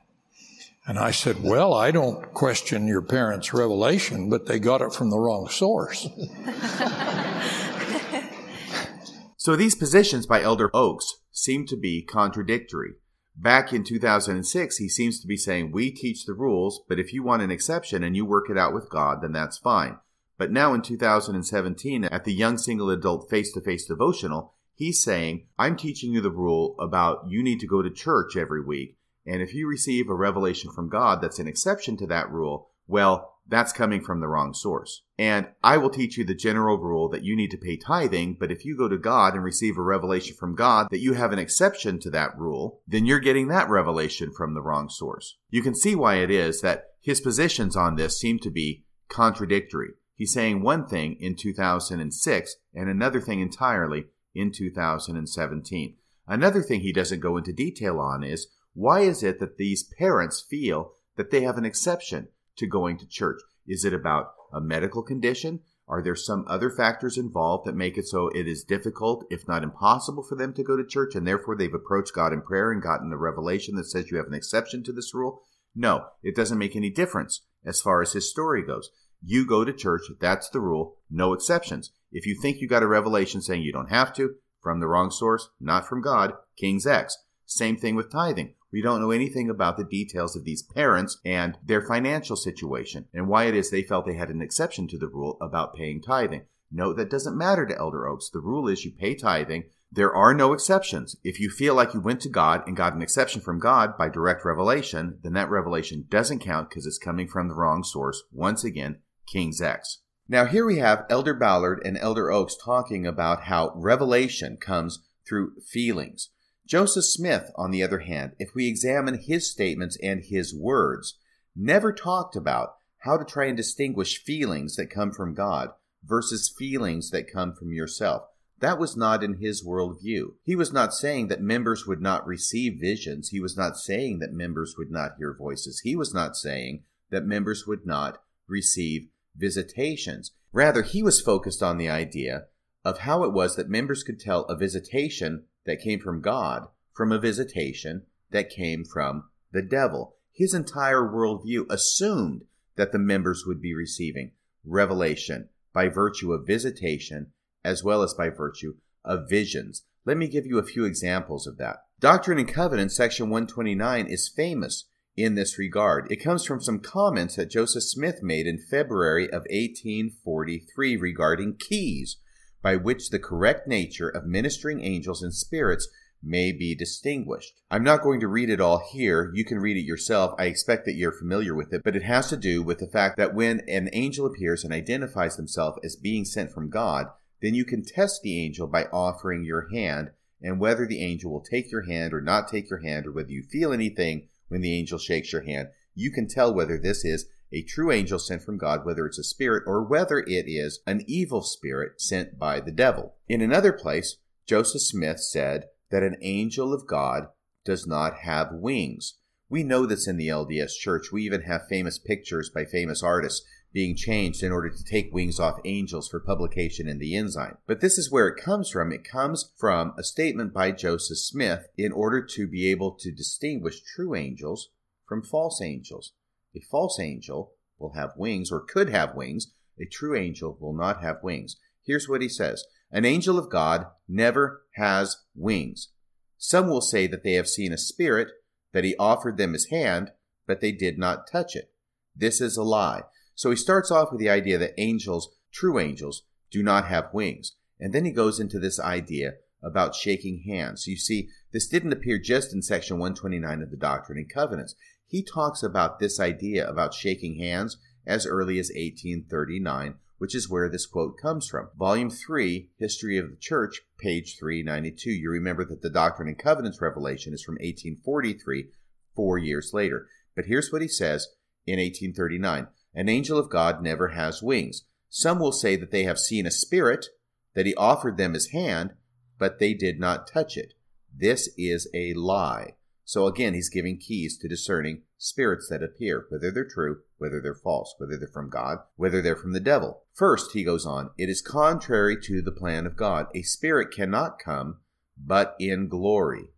And 0.86 0.98
I 0.98 1.10
said, 1.10 1.42
Well, 1.42 1.74
I 1.74 1.90
don't 1.90 2.32
question 2.32 2.86
your 2.86 3.02
parents' 3.02 3.52
revelation, 3.52 4.30
but 4.30 4.46
they 4.46 4.58
got 4.58 4.80
it 4.80 4.94
from 4.94 5.10
the 5.10 5.18
wrong 5.18 5.48
source. 5.48 6.06
so 9.36 9.56
these 9.56 9.74
positions 9.74 10.26
by 10.26 10.42
Elder 10.42 10.70
Oaks 10.74 11.16
seem 11.30 11.66
to 11.66 11.76
be 11.76 12.02
contradictory. 12.02 12.94
Back 13.36 13.72
in 13.72 13.84
2006, 13.84 14.78
he 14.78 14.88
seems 14.88 15.20
to 15.20 15.26
be 15.26 15.36
saying, 15.36 15.70
We 15.70 15.90
teach 15.90 16.24
the 16.24 16.34
rules, 16.34 16.80
but 16.88 16.98
if 16.98 17.12
you 17.12 17.22
want 17.22 17.42
an 17.42 17.50
exception 17.50 18.02
and 18.02 18.16
you 18.16 18.24
work 18.24 18.50
it 18.50 18.58
out 18.58 18.74
with 18.74 18.90
God, 18.90 19.22
then 19.22 19.32
that's 19.32 19.58
fine. 19.58 19.98
But 20.38 20.50
now 20.50 20.72
in 20.72 20.80
2017, 20.80 22.04
at 22.04 22.24
the 22.24 22.32
Young 22.32 22.56
Single 22.56 22.90
Adult 22.90 23.28
Face 23.28 23.52
to 23.52 23.60
Face 23.60 23.84
Devotional, 23.84 24.54
he's 24.74 25.02
saying, 25.02 25.46
I'm 25.58 25.76
teaching 25.76 26.12
you 26.12 26.22
the 26.22 26.30
rule 26.30 26.74
about 26.78 27.26
you 27.28 27.42
need 27.42 27.60
to 27.60 27.66
go 27.66 27.82
to 27.82 27.90
church 27.90 28.36
every 28.36 28.62
week 28.62 28.96
and 29.30 29.40
if 29.40 29.54
you 29.54 29.68
receive 29.68 30.08
a 30.08 30.14
revelation 30.14 30.72
from 30.72 30.88
God 30.88 31.22
that's 31.22 31.38
an 31.38 31.46
exception 31.46 31.96
to 31.98 32.06
that 32.08 32.28
rule, 32.32 32.70
well, 32.88 33.36
that's 33.46 33.72
coming 33.72 34.00
from 34.00 34.18
the 34.18 34.26
wrong 34.26 34.52
source. 34.52 35.02
And 35.18 35.46
I 35.62 35.76
will 35.76 35.88
teach 35.88 36.18
you 36.18 36.24
the 36.24 36.34
general 36.34 36.78
rule 36.78 37.08
that 37.10 37.22
you 37.22 37.36
need 37.36 37.52
to 37.52 37.56
pay 37.56 37.76
tithing, 37.76 38.38
but 38.40 38.50
if 38.50 38.64
you 38.64 38.76
go 38.76 38.88
to 38.88 38.98
God 38.98 39.34
and 39.34 39.44
receive 39.44 39.78
a 39.78 39.82
revelation 39.82 40.34
from 40.36 40.56
God 40.56 40.88
that 40.90 40.98
you 40.98 41.12
have 41.12 41.32
an 41.32 41.38
exception 41.38 42.00
to 42.00 42.10
that 42.10 42.36
rule, 42.36 42.80
then 42.88 43.06
you're 43.06 43.20
getting 43.20 43.46
that 43.48 43.70
revelation 43.70 44.32
from 44.32 44.54
the 44.54 44.62
wrong 44.62 44.88
source. 44.88 45.36
You 45.48 45.62
can 45.62 45.76
see 45.76 45.94
why 45.94 46.16
it 46.16 46.30
is 46.32 46.60
that 46.62 46.86
his 47.00 47.20
positions 47.20 47.76
on 47.76 47.94
this 47.94 48.18
seem 48.18 48.40
to 48.40 48.50
be 48.50 48.84
contradictory. 49.08 49.90
He's 50.16 50.32
saying 50.32 50.62
one 50.62 50.88
thing 50.88 51.16
in 51.20 51.36
2006 51.36 52.56
and 52.74 52.88
another 52.88 53.20
thing 53.20 53.38
entirely 53.40 54.06
in 54.34 54.50
2017. 54.50 55.96
Another 56.26 56.62
thing 56.62 56.80
he 56.80 56.92
doesn't 56.92 57.20
go 57.20 57.36
into 57.36 57.52
detail 57.52 57.98
on 57.98 58.22
is 58.22 58.48
why 58.74 59.00
is 59.00 59.22
it 59.22 59.40
that 59.40 59.56
these 59.56 59.82
parents 59.82 60.40
feel 60.40 60.92
that 61.16 61.30
they 61.30 61.42
have 61.42 61.58
an 61.58 61.64
exception 61.64 62.28
to 62.56 62.66
going 62.66 62.98
to 62.98 63.06
church? 63.06 63.40
Is 63.66 63.84
it 63.84 63.92
about 63.92 64.32
a 64.52 64.60
medical 64.60 65.02
condition? 65.02 65.60
Are 65.88 66.00
there 66.00 66.14
some 66.14 66.44
other 66.46 66.70
factors 66.70 67.18
involved 67.18 67.66
that 67.66 67.74
make 67.74 67.98
it 67.98 68.06
so 68.06 68.28
it 68.28 68.46
is 68.46 68.62
difficult, 68.62 69.26
if 69.28 69.48
not 69.48 69.64
impossible, 69.64 70.22
for 70.22 70.36
them 70.36 70.54
to 70.54 70.62
go 70.62 70.76
to 70.76 70.86
church, 70.86 71.16
and 71.16 71.26
therefore 71.26 71.56
they've 71.56 71.74
approached 71.74 72.14
God 72.14 72.32
in 72.32 72.42
prayer 72.42 72.70
and 72.70 72.80
gotten 72.80 73.10
the 73.10 73.16
revelation 73.16 73.74
that 73.74 73.86
says 73.86 74.10
you 74.10 74.16
have 74.16 74.28
an 74.28 74.34
exception 74.34 74.84
to 74.84 74.92
this 74.92 75.12
rule? 75.12 75.42
No, 75.74 76.06
it 76.22 76.36
doesn't 76.36 76.58
make 76.58 76.76
any 76.76 76.90
difference 76.90 77.42
as 77.64 77.80
far 77.80 78.02
as 78.02 78.12
his 78.12 78.30
story 78.30 78.62
goes. 78.64 78.90
You 79.22 79.44
go 79.44 79.64
to 79.64 79.72
church, 79.72 80.02
that's 80.20 80.48
the 80.48 80.60
rule, 80.60 80.96
no 81.10 81.32
exceptions. 81.32 81.90
If 82.12 82.24
you 82.24 82.40
think 82.40 82.60
you 82.60 82.68
got 82.68 82.84
a 82.84 82.88
revelation 82.88 83.42
saying 83.42 83.62
you 83.62 83.72
don't 83.72 83.90
have 83.90 84.12
to, 84.14 84.36
from 84.62 84.80
the 84.80 84.86
wrong 84.86 85.10
source, 85.10 85.50
not 85.60 85.88
from 85.88 86.02
God, 86.02 86.34
King's 86.56 86.86
X. 86.86 87.16
Same 87.46 87.76
thing 87.76 87.96
with 87.96 88.12
tithing. 88.12 88.54
We 88.72 88.82
don't 88.82 89.00
know 89.00 89.10
anything 89.10 89.50
about 89.50 89.76
the 89.76 89.84
details 89.84 90.36
of 90.36 90.44
these 90.44 90.62
parents 90.62 91.18
and 91.24 91.58
their 91.64 91.82
financial 91.82 92.36
situation 92.36 93.06
and 93.12 93.28
why 93.28 93.44
it 93.44 93.54
is 93.54 93.70
they 93.70 93.82
felt 93.82 94.06
they 94.06 94.14
had 94.14 94.30
an 94.30 94.42
exception 94.42 94.86
to 94.88 94.98
the 94.98 95.08
rule 95.08 95.36
about 95.40 95.74
paying 95.74 96.00
tithing. 96.00 96.42
No, 96.70 96.92
that 96.92 97.10
doesn't 97.10 97.36
matter 97.36 97.66
to 97.66 97.76
Elder 97.76 98.06
Oaks. 98.06 98.30
The 98.30 98.40
rule 98.40 98.68
is 98.68 98.84
you 98.84 98.92
pay 98.92 99.14
tithing. 99.16 99.64
There 99.90 100.14
are 100.14 100.32
no 100.32 100.52
exceptions. 100.52 101.16
If 101.24 101.40
you 101.40 101.50
feel 101.50 101.74
like 101.74 101.94
you 101.94 102.00
went 102.00 102.20
to 102.20 102.28
God 102.28 102.62
and 102.66 102.76
got 102.76 102.94
an 102.94 103.02
exception 103.02 103.40
from 103.40 103.58
God 103.58 103.98
by 103.98 104.08
direct 104.08 104.44
revelation, 104.44 105.18
then 105.24 105.32
that 105.32 105.50
revelation 105.50 106.06
doesn't 106.08 106.38
count 106.38 106.70
because 106.70 106.86
it's 106.86 106.98
coming 106.98 107.26
from 107.26 107.48
the 107.48 107.56
wrong 107.56 107.82
source. 107.82 108.22
Once 108.30 108.62
again, 108.62 109.00
King's 109.26 109.60
X. 109.60 109.98
Now, 110.28 110.44
here 110.44 110.64
we 110.64 110.78
have 110.78 111.06
Elder 111.10 111.34
Ballard 111.34 111.82
and 111.84 111.98
Elder 111.98 112.30
Oaks 112.30 112.56
talking 112.56 113.04
about 113.04 113.44
how 113.44 113.72
revelation 113.74 114.56
comes 114.56 115.00
through 115.28 115.54
feelings. 115.60 116.30
Joseph 116.70 117.04
Smith, 117.04 117.50
on 117.56 117.72
the 117.72 117.82
other 117.82 117.98
hand, 117.98 118.30
if 118.38 118.54
we 118.54 118.68
examine 118.68 119.18
his 119.18 119.50
statements 119.50 119.98
and 120.00 120.22
his 120.22 120.54
words, 120.54 121.18
never 121.56 121.92
talked 121.92 122.36
about 122.36 122.76
how 122.98 123.16
to 123.16 123.24
try 123.24 123.46
and 123.46 123.56
distinguish 123.56 124.22
feelings 124.22 124.76
that 124.76 124.88
come 124.88 125.10
from 125.10 125.34
God 125.34 125.70
versus 126.04 126.54
feelings 126.56 127.10
that 127.10 127.30
come 127.30 127.54
from 127.54 127.72
yourself. 127.72 128.22
That 128.60 128.78
was 128.78 128.96
not 128.96 129.24
in 129.24 129.40
his 129.40 129.66
worldview. 129.66 130.34
He 130.44 130.54
was 130.54 130.72
not 130.72 130.94
saying 130.94 131.26
that 131.26 131.40
members 131.40 131.88
would 131.88 132.00
not 132.00 132.24
receive 132.24 132.78
visions. 132.80 133.30
He 133.30 133.40
was 133.40 133.56
not 133.56 133.76
saying 133.76 134.20
that 134.20 134.32
members 134.32 134.76
would 134.78 134.92
not 134.92 135.16
hear 135.18 135.34
voices. 135.36 135.80
He 135.80 135.96
was 135.96 136.14
not 136.14 136.36
saying 136.36 136.84
that 137.10 137.24
members 137.24 137.66
would 137.66 137.84
not 137.84 138.18
receive 138.46 139.08
visitations. 139.34 140.30
Rather, 140.52 140.82
he 140.82 141.02
was 141.02 141.20
focused 141.20 141.64
on 141.64 141.78
the 141.78 141.88
idea 141.88 142.44
of 142.84 143.00
how 143.00 143.24
it 143.24 143.32
was 143.32 143.56
that 143.56 143.68
members 143.68 144.04
could 144.04 144.20
tell 144.20 144.44
a 144.44 144.56
visitation 144.56 145.46
that 145.66 145.80
came 145.80 146.00
from 146.00 146.20
God 146.20 146.68
from 146.92 147.12
a 147.12 147.18
visitation 147.18 148.02
that 148.30 148.50
came 148.50 148.84
from 148.84 149.24
the 149.52 149.62
devil. 149.62 150.16
His 150.32 150.54
entire 150.54 151.02
worldview 151.02 151.66
assumed 151.70 152.44
that 152.76 152.92
the 152.92 152.98
members 152.98 153.44
would 153.46 153.60
be 153.60 153.74
receiving 153.74 154.32
revelation 154.64 155.48
by 155.72 155.88
virtue 155.88 156.32
of 156.32 156.46
visitation 156.46 157.32
as 157.64 157.84
well 157.84 158.02
as 158.02 158.14
by 158.14 158.28
virtue 158.28 158.74
of 159.04 159.28
visions. 159.28 159.84
Let 160.04 160.16
me 160.16 160.28
give 160.28 160.46
you 160.46 160.58
a 160.58 160.64
few 160.64 160.84
examples 160.84 161.46
of 161.46 161.58
that. 161.58 161.84
Doctrine 162.00 162.38
and 162.38 162.48
Covenants, 162.48 162.96
section 162.96 163.28
129, 163.28 164.06
is 164.06 164.32
famous 164.34 164.86
in 165.16 165.34
this 165.34 165.58
regard. 165.58 166.10
It 166.10 166.22
comes 166.22 166.46
from 166.46 166.60
some 166.60 166.80
comments 166.80 167.36
that 167.36 167.50
Joseph 167.50 167.82
Smith 167.82 168.22
made 168.22 168.46
in 168.46 168.58
February 168.58 169.26
of 169.26 169.42
1843 169.50 170.96
regarding 170.96 171.56
keys, 171.56 172.16
by 172.62 172.76
which 172.76 173.10
the 173.10 173.18
correct 173.18 173.66
nature 173.66 174.08
of 174.08 174.26
ministering 174.26 174.84
angels 174.84 175.22
and 175.22 175.34
spirits 175.34 175.88
may 176.22 176.52
be 176.52 176.74
distinguished. 176.74 177.54
I'm 177.70 177.82
not 177.82 178.02
going 178.02 178.20
to 178.20 178.28
read 178.28 178.50
it 178.50 178.60
all 178.60 178.82
here. 178.92 179.30
You 179.34 179.44
can 179.44 179.58
read 179.58 179.76
it 179.76 179.86
yourself. 179.86 180.34
I 180.38 180.44
expect 180.44 180.84
that 180.84 180.94
you're 180.94 181.12
familiar 181.12 181.54
with 181.54 181.72
it, 181.72 181.82
but 181.82 181.96
it 181.96 182.02
has 182.02 182.28
to 182.28 182.36
do 182.36 182.62
with 182.62 182.78
the 182.78 182.86
fact 182.86 183.16
that 183.16 183.34
when 183.34 183.60
an 183.68 183.88
angel 183.92 184.26
appears 184.26 184.62
and 184.62 184.72
identifies 184.72 185.36
himself 185.36 185.76
as 185.82 185.96
being 185.96 186.24
sent 186.24 186.52
from 186.52 186.68
God, 186.68 187.06
then 187.40 187.54
you 187.54 187.64
can 187.64 187.82
test 187.82 188.20
the 188.22 188.38
angel 188.38 188.66
by 188.66 188.84
offering 188.92 189.44
your 189.44 189.68
hand 189.72 190.10
and 190.42 190.60
whether 190.60 190.86
the 190.86 191.02
angel 191.02 191.30
will 191.30 191.40
take 191.40 191.70
your 191.70 191.82
hand 191.82 192.12
or 192.12 192.20
not 192.20 192.48
take 192.48 192.68
your 192.68 192.80
hand 192.80 193.06
or 193.06 193.12
whether 193.12 193.30
you 193.30 193.42
feel 193.42 193.72
anything 193.72 194.28
when 194.48 194.60
the 194.60 194.76
angel 194.78 194.98
shakes 194.98 195.32
your 195.32 195.42
hand. 195.42 195.68
You 195.94 196.10
can 196.10 196.28
tell 196.28 196.52
whether 196.52 196.78
this 196.78 197.04
is 197.04 197.26
a 197.52 197.62
true 197.62 197.90
angel 197.90 198.18
sent 198.18 198.42
from 198.42 198.58
God, 198.58 198.84
whether 198.84 199.06
it's 199.06 199.18
a 199.18 199.24
spirit 199.24 199.64
or 199.66 199.82
whether 199.82 200.18
it 200.20 200.46
is 200.46 200.80
an 200.86 201.02
evil 201.06 201.42
spirit 201.42 202.00
sent 202.00 202.38
by 202.38 202.60
the 202.60 202.72
devil. 202.72 203.14
In 203.28 203.40
another 203.40 203.72
place, 203.72 204.16
Joseph 204.46 204.82
Smith 204.82 205.20
said 205.20 205.66
that 205.90 206.02
an 206.02 206.16
angel 206.20 206.72
of 206.72 206.86
God 206.86 207.28
does 207.64 207.86
not 207.86 208.18
have 208.22 208.52
wings. 208.52 209.18
We 209.48 209.64
know 209.64 209.84
this 209.84 210.06
in 210.06 210.16
the 210.16 210.28
LDS 210.28 210.74
Church. 210.78 211.10
We 211.12 211.24
even 211.24 211.42
have 211.42 211.66
famous 211.68 211.98
pictures 211.98 212.50
by 212.50 212.64
famous 212.64 213.02
artists 213.02 213.44
being 213.72 213.96
changed 213.96 214.42
in 214.42 214.52
order 214.52 214.68
to 214.68 214.84
take 214.84 215.12
wings 215.12 215.38
off 215.38 215.60
angels 215.64 216.08
for 216.08 216.20
publication 216.20 216.88
in 216.88 216.98
the 216.98 217.14
Ensign. 217.16 217.56
But 217.66 217.80
this 217.80 217.98
is 217.98 218.10
where 218.10 218.28
it 218.28 218.42
comes 218.42 218.68
from. 218.70 218.92
It 218.92 219.04
comes 219.04 219.52
from 219.56 219.92
a 219.96 220.02
statement 220.02 220.52
by 220.52 220.72
Joseph 220.72 221.18
Smith 221.18 221.68
in 221.76 221.92
order 221.92 222.22
to 222.22 222.46
be 222.46 222.68
able 222.70 222.92
to 223.00 223.12
distinguish 223.12 223.82
true 223.82 224.14
angels 224.14 224.70
from 225.06 225.22
false 225.22 225.60
angels. 225.62 226.12
A 226.54 226.60
false 226.60 226.98
angel 226.98 227.52
will 227.78 227.92
have 227.94 228.16
wings 228.16 228.50
or 228.50 228.60
could 228.60 228.88
have 228.90 229.14
wings. 229.14 229.52
A 229.80 229.84
true 229.86 230.16
angel 230.16 230.56
will 230.60 230.74
not 230.74 231.02
have 231.02 231.22
wings. 231.22 231.56
Here's 231.82 232.08
what 232.08 232.22
he 232.22 232.28
says 232.28 232.64
An 232.90 233.04
angel 233.04 233.38
of 233.38 233.50
God 233.50 233.86
never 234.08 234.62
has 234.74 235.16
wings. 235.34 235.88
Some 236.36 236.68
will 236.68 236.80
say 236.80 237.06
that 237.06 237.22
they 237.22 237.34
have 237.34 237.48
seen 237.48 237.72
a 237.72 237.78
spirit, 237.78 238.28
that 238.72 238.84
he 238.84 238.96
offered 238.96 239.36
them 239.36 239.52
his 239.52 239.66
hand, 239.70 240.10
but 240.46 240.60
they 240.60 240.72
did 240.72 240.98
not 240.98 241.30
touch 241.30 241.54
it. 241.54 241.72
This 242.16 242.40
is 242.40 242.56
a 242.56 242.62
lie. 242.62 243.02
So 243.34 243.50
he 243.50 243.56
starts 243.56 243.90
off 243.90 244.10
with 244.10 244.20
the 244.20 244.30
idea 244.30 244.58
that 244.58 244.78
angels, 244.78 245.34
true 245.52 245.78
angels, 245.78 246.22
do 246.50 246.62
not 246.62 246.86
have 246.86 247.14
wings. 247.14 247.52
And 247.78 247.92
then 247.92 248.04
he 248.04 248.10
goes 248.10 248.40
into 248.40 248.58
this 248.58 248.78
idea 248.78 249.34
about 249.62 249.94
shaking 249.94 250.44
hands. 250.46 250.86
You 250.86 250.96
see, 250.96 251.28
this 251.52 251.68
didn't 251.68 251.92
appear 251.92 252.18
just 252.18 252.52
in 252.52 252.62
section 252.62 252.98
129 252.98 253.62
of 253.62 253.70
the 253.70 253.76
Doctrine 253.76 254.18
and 254.18 254.32
Covenants. 254.32 254.74
He 255.10 255.24
talks 255.24 255.64
about 255.64 255.98
this 255.98 256.20
idea 256.20 256.68
about 256.68 256.94
shaking 256.94 257.34
hands 257.34 257.78
as 258.06 258.26
early 258.26 258.60
as 258.60 258.68
1839, 258.68 259.96
which 260.18 260.36
is 260.36 260.48
where 260.48 260.68
this 260.68 260.86
quote 260.86 261.18
comes 261.20 261.48
from. 261.48 261.68
Volume 261.76 262.10
3, 262.10 262.70
History 262.78 263.18
of 263.18 263.28
the 263.28 263.36
Church, 263.36 263.80
page 263.98 264.38
392. 264.38 265.10
You 265.10 265.28
remember 265.30 265.64
that 265.64 265.82
the 265.82 265.90
Doctrine 265.90 266.28
and 266.28 266.38
Covenants 266.38 266.80
revelation 266.80 267.34
is 267.34 267.42
from 267.42 267.54
1843, 267.54 268.68
four 269.16 269.36
years 269.36 269.72
later. 269.74 270.06
But 270.36 270.44
here's 270.44 270.70
what 270.70 270.80
he 270.80 270.86
says 270.86 271.26
in 271.66 271.80
1839 271.80 272.68
an 272.94 273.08
angel 273.08 273.36
of 273.36 273.50
God 273.50 273.82
never 273.82 274.08
has 274.10 274.44
wings. 274.44 274.84
Some 275.08 275.40
will 275.40 275.52
say 275.52 275.74
that 275.74 275.90
they 275.90 276.04
have 276.04 276.20
seen 276.20 276.46
a 276.46 276.52
spirit, 276.52 277.06
that 277.54 277.66
he 277.66 277.74
offered 277.74 278.16
them 278.16 278.34
his 278.34 278.50
hand, 278.50 278.92
but 279.38 279.58
they 279.58 279.74
did 279.74 279.98
not 279.98 280.28
touch 280.28 280.56
it. 280.56 280.74
This 281.12 281.48
is 281.56 281.88
a 281.92 282.14
lie. 282.14 282.74
So 283.10 283.26
again, 283.26 283.54
he's 283.54 283.68
giving 283.68 283.98
keys 283.98 284.38
to 284.38 284.46
discerning 284.46 285.02
spirits 285.18 285.66
that 285.68 285.82
appear, 285.82 286.26
whether 286.28 286.52
they're 286.52 286.64
true, 286.64 287.00
whether 287.18 287.40
they're 287.40 287.56
false, 287.56 287.92
whether 287.98 288.16
they're 288.16 288.28
from 288.28 288.48
God, 288.48 288.78
whether 288.94 289.20
they're 289.20 289.34
from 289.34 289.52
the 289.52 289.58
devil. 289.58 290.04
First, 290.14 290.52
he 290.52 290.62
goes 290.62 290.86
on, 290.86 291.10
it 291.18 291.28
is 291.28 291.42
contrary 291.42 292.16
to 292.22 292.40
the 292.40 292.52
plan 292.52 292.86
of 292.86 292.96
God. 292.96 293.26
A 293.34 293.42
spirit 293.42 293.92
cannot 293.92 294.38
come 294.38 294.78
but 295.18 295.56
in 295.58 295.88
glory. 295.88 296.50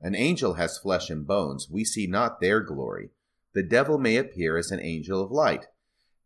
An 0.00 0.14
angel 0.14 0.54
has 0.54 0.78
flesh 0.78 1.10
and 1.10 1.26
bones. 1.26 1.68
We 1.70 1.84
see 1.84 2.06
not 2.06 2.40
their 2.40 2.62
glory. 2.62 3.10
The 3.52 3.62
devil 3.62 3.98
may 3.98 4.16
appear 4.16 4.56
as 4.56 4.70
an 4.70 4.80
angel 4.80 5.22
of 5.22 5.30
light. 5.30 5.66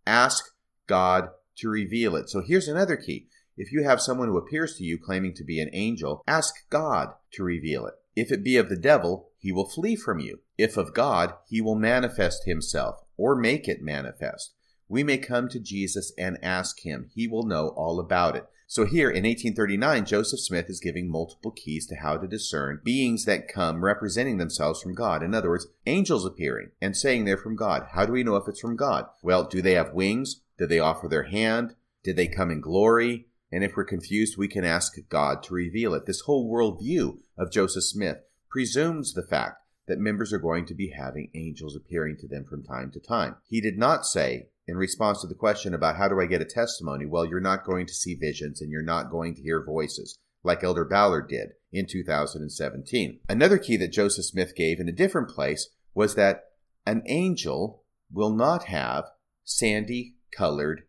Ask 0.07 0.45
God 0.87 1.31
to 1.57 1.69
reveal 1.69 2.15
it. 2.15 2.31
So 2.31 2.41
here's 2.41 2.69
another 2.69 2.97
key. 2.97 3.27
If 3.57 3.73
you 3.73 3.83
have 3.83 4.01
someone 4.01 4.29
who 4.29 4.39
appears 4.39 4.77
to 4.77 4.85
you 4.85 4.97
claiming 4.97 5.35
to 5.35 5.45
be 5.45 5.61
an 5.61 5.71
angel, 5.73 6.23
ask 6.29 6.55
God 6.71 7.15
to 7.33 7.43
reveal 7.43 7.87
it. 7.87 7.95
If 8.15 8.31
it 8.31 8.45
be 8.45 8.57
of 8.57 8.69
the 8.69 8.77
devil, 8.77 9.31
he 9.39 9.53
will 9.53 9.69
flee 9.69 9.97
from 9.97 10.19
you. 10.19 10.41
If 10.59 10.77
of 10.77 10.95
God, 10.95 11.35
he 11.47 11.61
will 11.61 11.75
manifest 11.75 12.45
himself 12.45 13.03
or 13.17 13.35
make 13.35 13.69
it 13.69 13.83
manifest. 13.83 14.55
We 14.89 15.03
may 15.03 15.19
come 15.19 15.49
to 15.49 15.59
Jesus 15.59 16.13
and 16.19 16.39
ask 16.43 16.81
him. 16.81 17.11
He 17.15 17.27
will 17.27 17.45
know 17.45 17.69
all 17.69 17.99
about 17.99 18.37
it. 18.37 18.47
So 18.67 18.87
here 18.87 19.11
in 19.11 19.25
1839, 19.25 20.07
Joseph 20.07 20.41
Smith 20.41 20.71
is 20.71 20.81
giving 20.81 21.11
multiple 21.11 21.51
keys 21.51 21.87
to 21.89 21.97
how 21.97 22.17
to 22.17 22.27
discern 22.27 22.81
beings 22.83 23.25
that 23.27 23.49
come 23.49 23.85
representing 23.85 24.39
themselves 24.39 24.81
from 24.81 24.95
God. 24.95 25.23
In 25.23 25.35
other 25.35 25.51
words, 25.51 25.67
angels 25.87 26.25
appearing 26.25 26.71
and 26.81 26.97
saying 26.97 27.25
they're 27.25 27.37
from 27.37 27.57
God. 27.57 27.89
How 27.93 28.07
do 28.07 28.13
we 28.13 28.23
know 28.23 28.37
if 28.37 28.49
it's 28.49 28.61
from 28.61 28.77
God? 28.77 29.07
Well, 29.23 29.45
do 29.45 29.61
they 29.61 29.73
have 29.73 29.93
wings? 29.93 30.41
Did 30.57 30.69
they 30.69 30.79
offer 30.79 31.09
their 31.09 31.25
hand? 31.25 31.75
Did 32.03 32.17
they 32.17 32.29
come 32.29 32.51
in 32.51 32.61
glory? 32.61 33.27
And 33.53 33.63
if 33.63 33.77
we're 33.77 33.85
confused, 33.85 34.37
we 34.39 34.49
can 34.49 34.65
ask 34.65 34.95
God 35.11 35.43
to 35.45 35.55
reveal 35.55 35.93
it. 35.95 36.07
This 36.07 36.23
whole 36.23 36.51
worldview 36.51 37.19
of 37.37 37.53
Joseph 37.53 37.85
Smith 37.85 38.17
presumes 38.51 39.13
the 39.13 39.27
fact 39.27 39.59
that 39.87 39.99
members 39.99 40.33
are 40.33 40.39
going 40.39 40.65
to 40.67 40.75
be 40.75 40.95
having 40.97 41.31
angels 41.35 41.77
appearing 41.77 42.17
to 42.21 42.29
them 42.29 42.45
from 42.49 42.65
time 42.65 42.91
to 42.93 43.01
time. 43.01 43.37
He 43.47 43.61
did 43.61 43.77
not 43.77 44.07
say 44.07 44.49
in 44.67 44.77
response 44.77 45.21
to 45.21 45.27
the 45.27 45.35
question 45.35 45.75
about 45.75 45.97
how 45.97 46.09
do 46.09 46.21
I 46.21 46.27
get 46.27 46.41
a 46.41 46.47
testimony, 46.47 47.05
well, 47.05 47.27
you're 47.27 47.41
not 47.41 47.65
going 47.65 47.87
to 47.87 47.95
see 47.95 48.15
visions 48.15 48.61
and 48.61 48.71
you're 48.71 48.83
not 48.83 49.11
going 49.11 49.35
to 49.35 49.43
hear 49.43 49.65
voices 49.65 50.19
like 50.45 50.65
Elder 50.65 50.85
Ballard 50.85 51.29
did 51.29 51.51
in 51.73 51.87
2017. 51.87 53.21
Another 53.29 53.59
key 53.59 53.77
that 53.77 53.93
Joseph 53.93 54.25
Smith 54.27 54.55
gave 54.55 54.81
in 54.81 54.89
a 54.89 54.93
different 54.93 55.29
place 55.29 55.69
was 55.95 56.15
that 56.15 56.45
an 56.87 57.03
angel 57.07 57.85
will 58.11 58.35
not 58.35 58.65
have 58.65 59.05
sandy 59.45 60.15
colored 60.37 60.83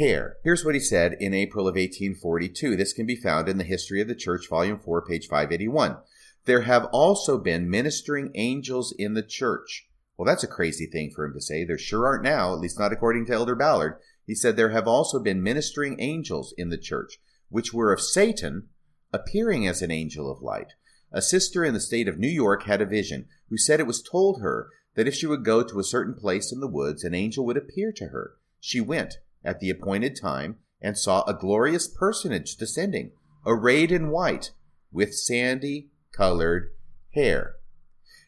hair. 0.00 0.36
Here's 0.42 0.64
what 0.64 0.74
he 0.74 0.80
said 0.80 1.16
in 1.20 1.32
April 1.32 1.68
of 1.68 1.74
1842. 1.74 2.74
This 2.74 2.92
can 2.92 3.06
be 3.06 3.16
found 3.16 3.48
in 3.48 3.58
the 3.58 3.64
History 3.64 4.00
of 4.00 4.08
the 4.08 4.14
Church, 4.14 4.48
Volume 4.48 4.78
4, 4.78 5.06
page 5.06 5.28
581. 5.28 5.98
There 6.46 6.62
have 6.62 6.86
also 6.86 7.38
been 7.38 7.70
ministering 7.70 8.32
angels 8.34 8.92
in 8.98 9.14
the 9.14 9.22
church 9.22 9.86
well, 10.20 10.26
that's 10.26 10.44
a 10.44 10.48
crazy 10.48 10.84
thing 10.84 11.10
for 11.10 11.24
him 11.24 11.32
to 11.32 11.40
say. 11.40 11.64
There 11.64 11.78
sure 11.78 12.06
aren't 12.06 12.24
now, 12.24 12.52
at 12.52 12.60
least 12.60 12.78
not 12.78 12.92
according 12.92 13.24
to 13.24 13.32
Elder 13.32 13.54
Ballard. 13.54 13.96
He 14.26 14.34
said 14.34 14.54
there 14.54 14.68
have 14.68 14.86
also 14.86 15.18
been 15.18 15.42
ministering 15.42 15.98
angels 15.98 16.52
in 16.58 16.68
the 16.68 16.76
church, 16.76 17.16
which 17.48 17.72
were 17.72 17.90
of 17.90 18.02
Satan, 18.02 18.68
appearing 19.14 19.66
as 19.66 19.80
an 19.80 19.90
angel 19.90 20.30
of 20.30 20.42
light. 20.42 20.74
A 21.10 21.22
sister 21.22 21.64
in 21.64 21.72
the 21.72 21.80
state 21.80 22.06
of 22.06 22.18
New 22.18 22.28
York 22.28 22.64
had 22.64 22.82
a 22.82 22.84
vision, 22.84 23.28
who 23.48 23.56
said 23.56 23.80
it 23.80 23.86
was 23.86 24.02
told 24.02 24.42
her 24.42 24.68
that 24.94 25.08
if 25.08 25.14
she 25.14 25.26
would 25.26 25.42
go 25.42 25.62
to 25.62 25.80
a 25.80 25.84
certain 25.84 26.12
place 26.12 26.52
in 26.52 26.60
the 26.60 26.68
woods, 26.68 27.02
an 27.02 27.14
angel 27.14 27.46
would 27.46 27.56
appear 27.56 27.90
to 27.90 28.08
her. 28.08 28.32
She 28.60 28.78
went 28.78 29.14
at 29.44 29.60
the 29.60 29.70
appointed 29.70 30.16
time 30.20 30.56
and 30.80 30.96
saw 30.96 31.22
a 31.24 31.34
glorious 31.34 31.88
personage 31.88 32.56
descending, 32.56 33.12
arrayed 33.46 33.92
in 33.92 34.10
white, 34.10 34.52
with 34.92 35.14
sandy 35.14 35.90
colored 36.12 36.70
hair. 37.14 37.56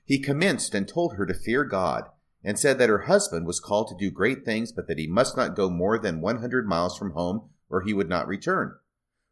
He 0.05 0.19
commenced 0.19 0.75
and 0.75 0.87
told 0.87 1.15
her 1.15 1.27
to 1.27 1.35
fear 1.35 1.65
God, 1.65 2.05
and 2.45 2.59
said 2.59 2.79
that 2.79 2.89
her 2.89 3.03
husband 3.03 3.47
was 3.47 3.61
called 3.61 3.89
to 3.89 3.97
do 3.97 4.11
great 4.11 4.45
things, 4.45 4.73
but 4.73 4.89
that 4.89 4.99
he 4.99 5.07
must 5.07 5.37
not 5.37 5.55
go 5.55 5.71
more 5.71 5.99
than 5.99 6.21
100 6.21 6.67
miles 6.67 6.99
from 6.99 7.13
home, 7.13 7.51
or 7.71 7.83
he 7.83 7.95
would 7.95 8.09
not 8.09 8.27
return. 8.27 8.75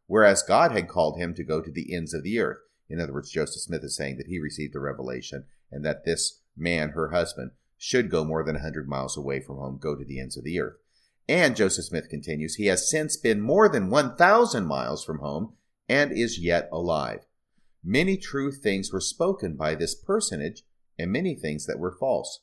Whereas 0.07 0.43
God 0.43 0.71
had 0.71 0.87
called 0.87 1.17
him 1.17 1.33
to 1.35 1.43
go 1.43 1.61
to 1.61 1.71
the 1.71 1.93
ends 1.93 2.13
of 2.13 2.23
the 2.23 2.39
earth. 2.39 2.59
In 2.89 2.99
other 2.99 3.13
words, 3.13 3.31
Joseph 3.31 3.61
Smith 3.61 3.83
is 3.83 3.95
saying 3.95 4.17
that 4.17 4.27
he 4.27 4.39
received 4.39 4.73
the 4.73 4.79
revelation, 4.79 5.45
and 5.71 5.85
that 5.85 6.05
this 6.05 6.41
man, 6.55 6.89
her 6.89 7.11
husband, 7.11 7.51
should 7.77 8.09
go 8.09 8.23
more 8.23 8.43
than 8.43 8.55
a 8.55 8.59
100 8.59 8.87
miles 8.87 9.17
away 9.17 9.39
from 9.39 9.57
home, 9.57 9.77
go 9.81 9.95
to 9.95 10.05
the 10.05 10.19
ends 10.19 10.37
of 10.37 10.43
the 10.43 10.59
earth. 10.59 10.80
And 11.31 11.55
Joseph 11.55 11.85
Smith 11.85 12.09
continues, 12.09 12.55
he 12.55 12.65
has 12.65 12.89
since 12.89 13.15
been 13.15 13.39
more 13.39 13.69
than 13.69 13.89
1,000 13.89 14.65
miles 14.65 15.05
from 15.05 15.19
home 15.19 15.53
and 15.87 16.11
is 16.11 16.37
yet 16.37 16.67
alive. 16.73 17.25
Many 17.81 18.17
true 18.17 18.51
things 18.51 18.91
were 18.91 18.99
spoken 18.99 19.55
by 19.55 19.75
this 19.75 19.95
personage, 19.95 20.63
and 20.99 21.09
many 21.09 21.35
things 21.35 21.67
that 21.67 21.79
were 21.79 21.95
false. 21.97 22.41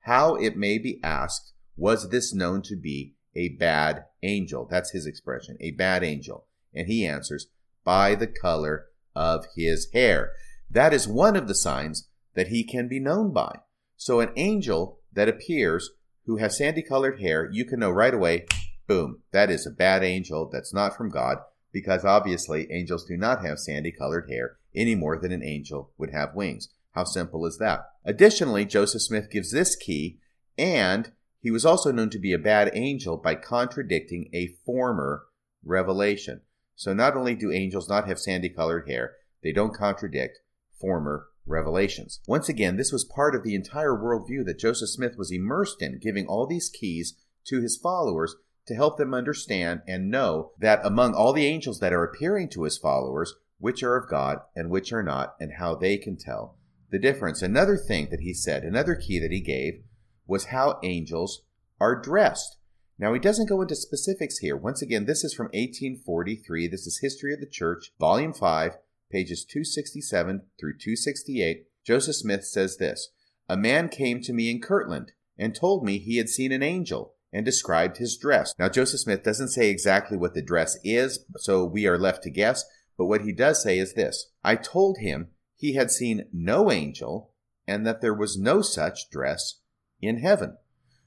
How, 0.00 0.34
it 0.34 0.58
may 0.58 0.76
be 0.76 1.00
asked, 1.02 1.54
was 1.74 2.10
this 2.10 2.34
known 2.34 2.60
to 2.64 2.76
be 2.76 3.14
a 3.34 3.56
bad 3.56 4.04
angel? 4.22 4.68
That's 4.70 4.90
his 4.90 5.06
expression, 5.06 5.56
a 5.58 5.70
bad 5.70 6.04
angel. 6.04 6.44
And 6.74 6.86
he 6.86 7.06
answers, 7.06 7.46
By 7.82 8.14
the 8.14 8.26
color 8.26 8.88
of 9.16 9.46
his 9.56 9.88
hair. 9.94 10.32
That 10.68 10.92
is 10.92 11.08
one 11.08 11.34
of 11.34 11.48
the 11.48 11.54
signs 11.54 12.10
that 12.34 12.48
he 12.48 12.62
can 12.62 12.88
be 12.88 13.00
known 13.00 13.32
by. 13.32 13.60
So 13.96 14.20
an 14.20 14.32
angel 14.36 15.00
that 15.14 15.30
appears 15.30 15.88
who 16.28 16.36
has 16.36 16.58
sandy 16.58 16.82
colored 16.82 17.22
hair, 17.22 17.48
you 17.50 17.64
can 17.64 17.80
know 17.80 17.90
right 17.90 18.12
away, 18.12 18.44
boom, 18.86 19.22
that 19.32 19.50
is 19.50 19.66
a 19.66 19.70
bad 19.70 20.04
angel 20.04 20.46
that's 20.52 20.74
not 20.74 20.94
from 20.94 21.08
God, 21.08 21.38
because 21.72 22.04
obviously 22.04 22.70
angels 22.70 23.06
do 23.06 23.16
not 23.16 23.42
have 23.42 23.58
sandy 23.58 23.90
colored 23.90 24.28
hair 24.30 24.58
any 24.76 24.94
more 24.94 25.18
than 25.18 25.32
an 25.32 25.42
angel 25.42 25.90
would 25.96 26.10
have 26.12 26.34
wings. 26.34 26.68
How 26.92 27.04
simple 27.04 27.46
is 27.46 27.56
that? 27.58 27.80
Additionally, 28.04 28.66
Joseph 28.66 29.00
Smith 29.00 29.30
gives 29.30 29.52
this 29.52 29.74
key, 29.74 30.18
and 30.58 31.12
he 31.40 31.50
was 31.50 31.64
also 31.64 31.90
known 31.90 32.10
to 32.10 32.18
be 32.18 32.34
a 32.34 32.38
bad 32.38 32.72
angel 32.74 33.16
by 33.16 33.34
contradicting 33.34 34.28
a 34.34 34.54
former 34.66 35.22
revelation. 35.64 36.42
So 36.76 36.92
not 36.92 37.16
only 37.16 37.36
do 37.36 37.50
angels 37.50 37.88
not 37.88 38.06
have 38.06 38.20
sandy 38.20 38.50
colored 38.50 38.86
hair, 38.86 39.14
they 39.42 39.52
don't 39.52 39.74
contradict 39.74 40.40
former 40.78 41.27
revelations. 41.48 42.20
Once 42.26 42.48
again, 42.48 42.76
this 42.76 42.92
was 42.92 43.04
part 43.04 43.34
of 43.34 43.42
the 43.42 43.54
entire 43.54 43.94
worldview 43.94 44.44
that 44.44 44.58
Joseph 44.58 44.90
Smith 44.90 45.16
was 45.16 45.32
immersed 45.32 45.82
in, 45.82 45.98
giving 45.98 46.26
all 46.26 46.46
these 46.46 46.70
keys 46.70 47.14
to 47.46 47.60
his 47.60 47.76
followers 47.76 48.36
to 48.66 48.74
help 48.74 48.98
them 48.98 49.14
understand 49.14 49.80
and 49.88 50.10
know 50.10 50.52
that 50.58 50.80
among 50.84 51.14
all 51.14 51.32
the 51.32 51.46
angels 51.46 51.80
that 51.80 51.92
are 51.92 52.04
appearing 52.04 52.48
to 52.50 52.64
his 52.64 52.78
followers, 52.78 53.34
which 53.58 53.82
are 53.82 53.96
of 53.96 54.08
God 54.08 54.38
and 54.54 54.70
which 54.70 54.92
are 54.92 55.02
not, 55.02 55.34
and 55.40 55.54
how 55.54 55.74
they 55.74 55.96
can 55.96 56.16
tell 56.16 56.56
the 56.90 56.98
difference. 56.98 57.42
Another 57.42 57.76
thing 57.76 58.08
that 58.10 58.20
he 58.20 58.34
said, 58.34 58.62
another 58.62 58.94
key 58.94 59.18
that 59.18 59.32
he 59.32 59.40
gave, 59.40 59.82
was 60.26 60.46
how 60.46 60.78
angels 60.82 61.42
are 61.80 62.00
dressed. 62.00 62.56
Now, 62.98 63.12
he 63.14 63.20
doesn't 63.20 63.48
go 63.48 63.62
into 63.62 63.76
specifics 63.76 64.38
here. 64.38 64.56
Once 64.56 64.82
again, 64.82 65.06
this 65.06 65.22
is 65.22 65.32
from 65.32 65.46
1843. 65.46 66.68
This 66.68 66.86
is 66.86 66.98
History 67.00 67.32
of 67.32 67.40
the 67.40 67.46
Church, 67.46 67.92
Volume 68.00 68.32
5, 68.32 68.76
pages 69.10 69.44
267 69.44 70.42
through 70.58 70.78
268. 70.78 71.66
Joseph 71.84 72.16
Smith 72.16 72.44
says 72.44 72.76
this 72.76 73.10
A 73.48 73.56
man 73.56 73.88
came 73.88 74.20
to 74.22 74.32
me 74.32 74.50
in 74.50 74.60
Kirtland 74.60 75.12
and 75.38 75.54
told 75.54 75.84
me 75.84 75.98
he 75.98 76.16
had 76.16 76.28
seen 76.28 76.52
an 76.52 76.62
angel 76.62 77.14
and 77.32 77.44
described 77.44 77.98
his 77.98 78.16
dress. 78.16 78.54
Now, 78.58 78.68
Joseph 78.68 79.00
Smith 79.00 79.22
doesn't 79.22 79.48
say 79.48 79.68
exactly 79.70 80.16
what 80.16 80.34
the 80.34 80.42
dress 80.42 80.78
is, 80.82 81.24
so 81.36 81.64
we 81.64 81.86
are 81.86 81.98
left 81.98 82.22
to 82.24 82.30
guess, 82.30 82.64
but 82.96 83.06
what 83.06 83.22
he 83.22 83.32
does 83.32 83.62
say 83.62 83.78
is 83.78 83.94
this 83.94 84.30
I 84.42 84.56
told 84.56 84.98
him 84.98 85.28
he 85.56 85.74
had 85.74 85.90
seen 85.90 86.26
no 86.32 86.70
angel 86.70 87.32
and 87.66 87.86
that 87.86 88.00
there 88.00 88.14
was 88.14 88.38
no 88.38 88.62
such 88.62 89.10
dress 89.10 89.60
in 90.00 90.18
heaven. 90.18 90.56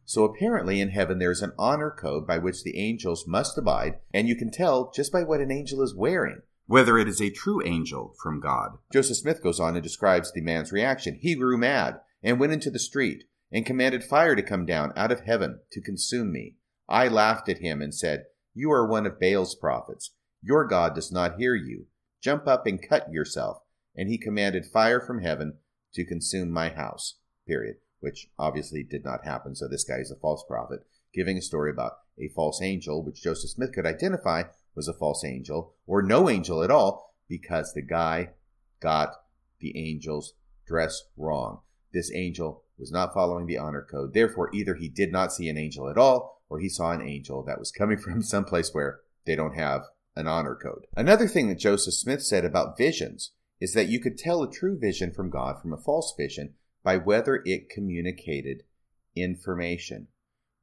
So 0.06 0.24
apparently 0.24 0.82
in 0.82 0.90
heaven 0.90 1.20
there's 1.20 1.42
an 1.42 1.54
honor 1.58 1.90
code 1.90 2.28
by 2.28 2.38
which 2.38 2.64
the 2.64 2.78
angels 2.78 3.26
must 3.28 3.58
abide, 3.58 4.00
and 4.14 4.28
you 4.28 4.36
can 4.36 4.52
tell 4.52 4.92
just 4.94 5.12
by 5.12 5.24
what 5.24 5.42
an 5.42 5.52
angel 5.52 5.82
is 5.82 5.96
wearing 5.96 6.42
whether 6.72 6.98
it 6.98 7.06
is 7.06 7.22
a 7.22 7.30
true 7.30 7.62
angel 7.66 8.16
from 8.24 8.40
God. 8.40 8.78
Joseph 8.94 9.18
Smith 9.18 9.44
goes 9.44 9.60
on 9.60 9.76
and 9.76 9.84
describes 9.84 10.32
the 10.32 10.40
man's 10.40 10.72
reaction. 10.72 11.20
He 11.20 11.36
grew 11.36 11.58
mad 11.58 12.00
and 12.24 12.40
went 12.40 12.54
into 12.54 12.72
the 12.72 12.80
street 12.80 13.26
and 13.52 13.66
commanded 13.66 14.06
fire 14.06 14.38
to 14.38 14.42
come 14.42 14.66
down 14.66 14.94
out 14.96 15.12
of 15.12 15.20
heaven 15.26 15.60
to 15.74 15.82
consume 15.82 16.32
me. 16.32 16.56
I 16.88 17.10
laughed 17.10 17.50
at 17.50 17.58
him 17.58 17.82
and 17.82 17.94
said, 17.94 18.24
You 18.54 18.72
are 18.72 18.88
one 18.88 19.06
of 19.06 19.20
Baal's 19.20 19.54
prophets. 19.54 20.12
Your 20.42 20.66
God 20.66 20.96
does 20.96 21.12
not 21.12 21.36
hear 21.38 21.56
you. 21.56 21.88
Jump 22.22 22.48
up 22.48 22.66
and 22.66 22.82
cut 22.82 23.12
yourself. 23.12 23.58
And 23.94 24.08
he 24.08 24.18
commanded 24.18 24.66
fire 24.66 25.02
from 25.02 25.22
heaven 25.22 25.58
to 25.96 26.06
consume 26.06 26.52
my 26.52 26.70
house. 26.70 27.18
Period. 27.46 27.80
Which 28.00 28.30
obviously 28.40 28.82
did 28.82 29.04
not 29.04 29.26
happen, 29.26 29.56
so 29.56 29.68
this 29.68 29.84
guy 29.84 29.98
is 29.98 30.10
a 30.10 30.16
false 30.16 30.46
prophet, 30.48 30.80
giving 31.14 31.38
a 31.38 31.42
story 31.42 31.70
about 31.70 31.98
a 32.18 32.30
false 32.30 32.62
angel, 32.62 33.04
which 33.04 33.22
Joseph 33.22 33.50
Smith 33.50 33.74
could 33.74 33.86
identify 33.86 34.44
was 34.76 34.88
a 34.88 34.94
false 34.94 35.24
angel, 35.26 35.76
or 35.86 36.02
no 36.02 36.30
angel 36.30 36.64
at 36.64 36.72
all, 36.72 37.16
because 37.28 37.74
the 37.74 37.82
guy 37.82 38.30
got 38.80 39.14
the 39.60 39.90
angel's 39.90 40.34
dress 40.66 41.04
wrong. 41.18 41.60
This 41.94 42.12
angel 42.14 42.64
was 42.78 42.92
not 42.92 43.14
following 43.14 43.46
the 43.46 43.58
honor 43.58 43.86
code. 43.90 44.14
Therefore, 44.14 44.50
either 44.54 44.76
he 44.76 44.90
did 44.90 45.12
not 45.12 45.34
see 45.34 45.50
an 45.50 45.58
angel 45.58 45.90
at 45.90 45.98
all, 45.98 46.42
or 46.50 46.60
he 46.60 46.70
saw 46.70 46.92
an 46.92 47.02
angel 47.02 47.44
that 47.44 47.60
was 47.60 47.72
coming 47.72 47.98
from 48.00 48.22
someplace 48.22 48.74
where 48.74 49.00
they 49.26 49.36
don't 49.36 49.56
have 49.56 49.84
an 50.16 50.28
honor 50.28 50.56
code. 50.56 50.86
Another 50.96 51.28
thing 51.28 51.48
that 51.50 51.60
Joseph 51.60 51.94
Smith 51.94 52.24
said 52.24 52.44
about 52.44 52.78
visions 52.78 53.32
is 53.60 53.74
that 53.74 53.88
you 53.88 54.00
could 54.00 54.18
tell 54.18 54.44
a 54.44 54.52
true 54.52 54.78
vision 54.78 55.14
from 55.14 55.30
God 55.30 55.62
from 55.62 55.72
a 55.72 55.78
false 55.78 56.14
vision 56.18 56.56
by 56.84 56.98
whether 56.98 57.42
it 57.46 57.70
communicated 57.70 58.64
information, 59.16 60.08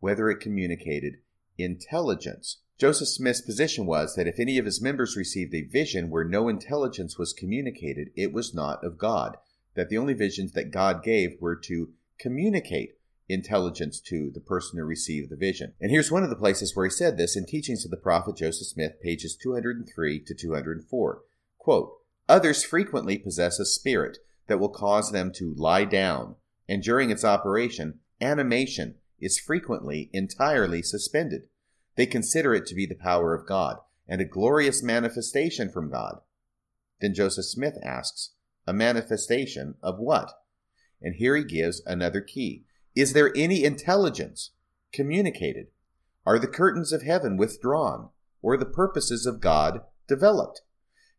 whether 0.00 0.28
it 0.28 0.40
communicated 0.40 1.14
intelligence. 1.56 2.58
Joseph 2.78 3.08
Smith's 3.08 3.40
position 3.40 3.86
was 3.86 4.14
that 4.14 4.28
if 4.28 4.38
any 4.38 4.56
of 4.56 4.64
his 4.64 4.80
members 4.80 5.16
received 5.16 5.52
a 5.52 5.62
vision 5.62 6.10
where 6.10 6.24
no 6.24 6.48
intelligence 6.48 7.18
was 7.18 7.32
communicated, 7.32 8.10
it 8.14 8.32
was 8.32 8.54
not 8.54 8.84
of 8.84 8.96
God. 8.96 9.36
That 9.74 9.88
the 9.88 9.98
only 9.98 10.14
visions 10.14 10.52
that 10.52 10.70
God 10.70 11.02
gave 11.02 11.40
were 11.40 11.56
to 11.56 11.90
communicate 12.20 12.94
intelligence 13.28 14.00
to 14.02 14.30
the 14.32 14.40
person 14.40 14.78
who 14.78 14.84
received 14.84 15.28
the 15.28 15.36
vision. 15.36 15.74
And 15.80 15.90
here's 15.90 16.12
one 16.12 16.22
of 16.22 16.30
the 16.30 16.36
places 16.36 16.76
where 16.76 16.86
he 16.86 16.90
said 16.90 17.18
this 17.18 17.36
in 17.36 17.46
Teachings 17.46 17.84
of 17.84 17.90
the 17.90 17.96
Prophet 17.96 18.36
Joseph 18.36 18.68
Smith, 18.68 19.02
pages 19.02 19.36
203 19.36 20.20
to 20.20 20.34
204. 20.34 21.22
Quote, 21.58 21.92
Others 22.28 22.62
frequently 22.62 23.18
possess 23.18 23.58
a 23.58 23.66
spirit 23.66 24.18
that 24.46 24.60
will 24.60 24.68
cause 24.68 25.10
them 25.10 25.32
to 25.32 25.52
lie 25.56 25.84
down, 25.84 26.36
and 26.68 26.80
during 26.80 27.10
its 27.10 27.24
operation, 27.24 27.98
animation 28.20 28.94
is 29.20 29.38
frequently 29.38 30.10
entirely 30.12 30.80
suspended. 30.80 31.48
They 31.98 32.06
consider 32.06 32.54
it 32.54 32.64
to 32.66 32.76
be 32.76 32.86
the 32.86 32.94
power 32.94 33.34
of 33.34 33.44
God 33.44 33.78
and 34.06 34.20
a 34.20 34.24
glorious 34.24 34.84
manifestation 34.84 35.68
from 35.68 35.90
God. 35.90 36.20
Then 37.00 37.12
Joseph 37.12 37.46
Smith 37.46 37.76
asks, 37.82 38.34
A 38.68 38.72
manifestation 38.72 39.74
of 39.82 39.98
what? 39.98 40.32
And 41.02 41.16
here 41.16 41.34
he 41.34 41.42
gives 41.42 41.82
another 41.84 42.20
key. 42.20 42.66
Is 42.94 43.14
there 43.14 43.36
any 43.36 43.64
intelligence 43.64 44.52
communicated? 44.92 45.72
Are 46.24 46.38
the 46.38 46.46
curtains 46.46 46.92
of 46.92 47.02
heaven 47.02 47.36
withdrawn, 47.36 48.10
or 48.42 48.56
the 48.56 48.64
purposes 48.64 49.26
of 49.26 49.40
God 49.40 49.80
developed? 50.06 50.62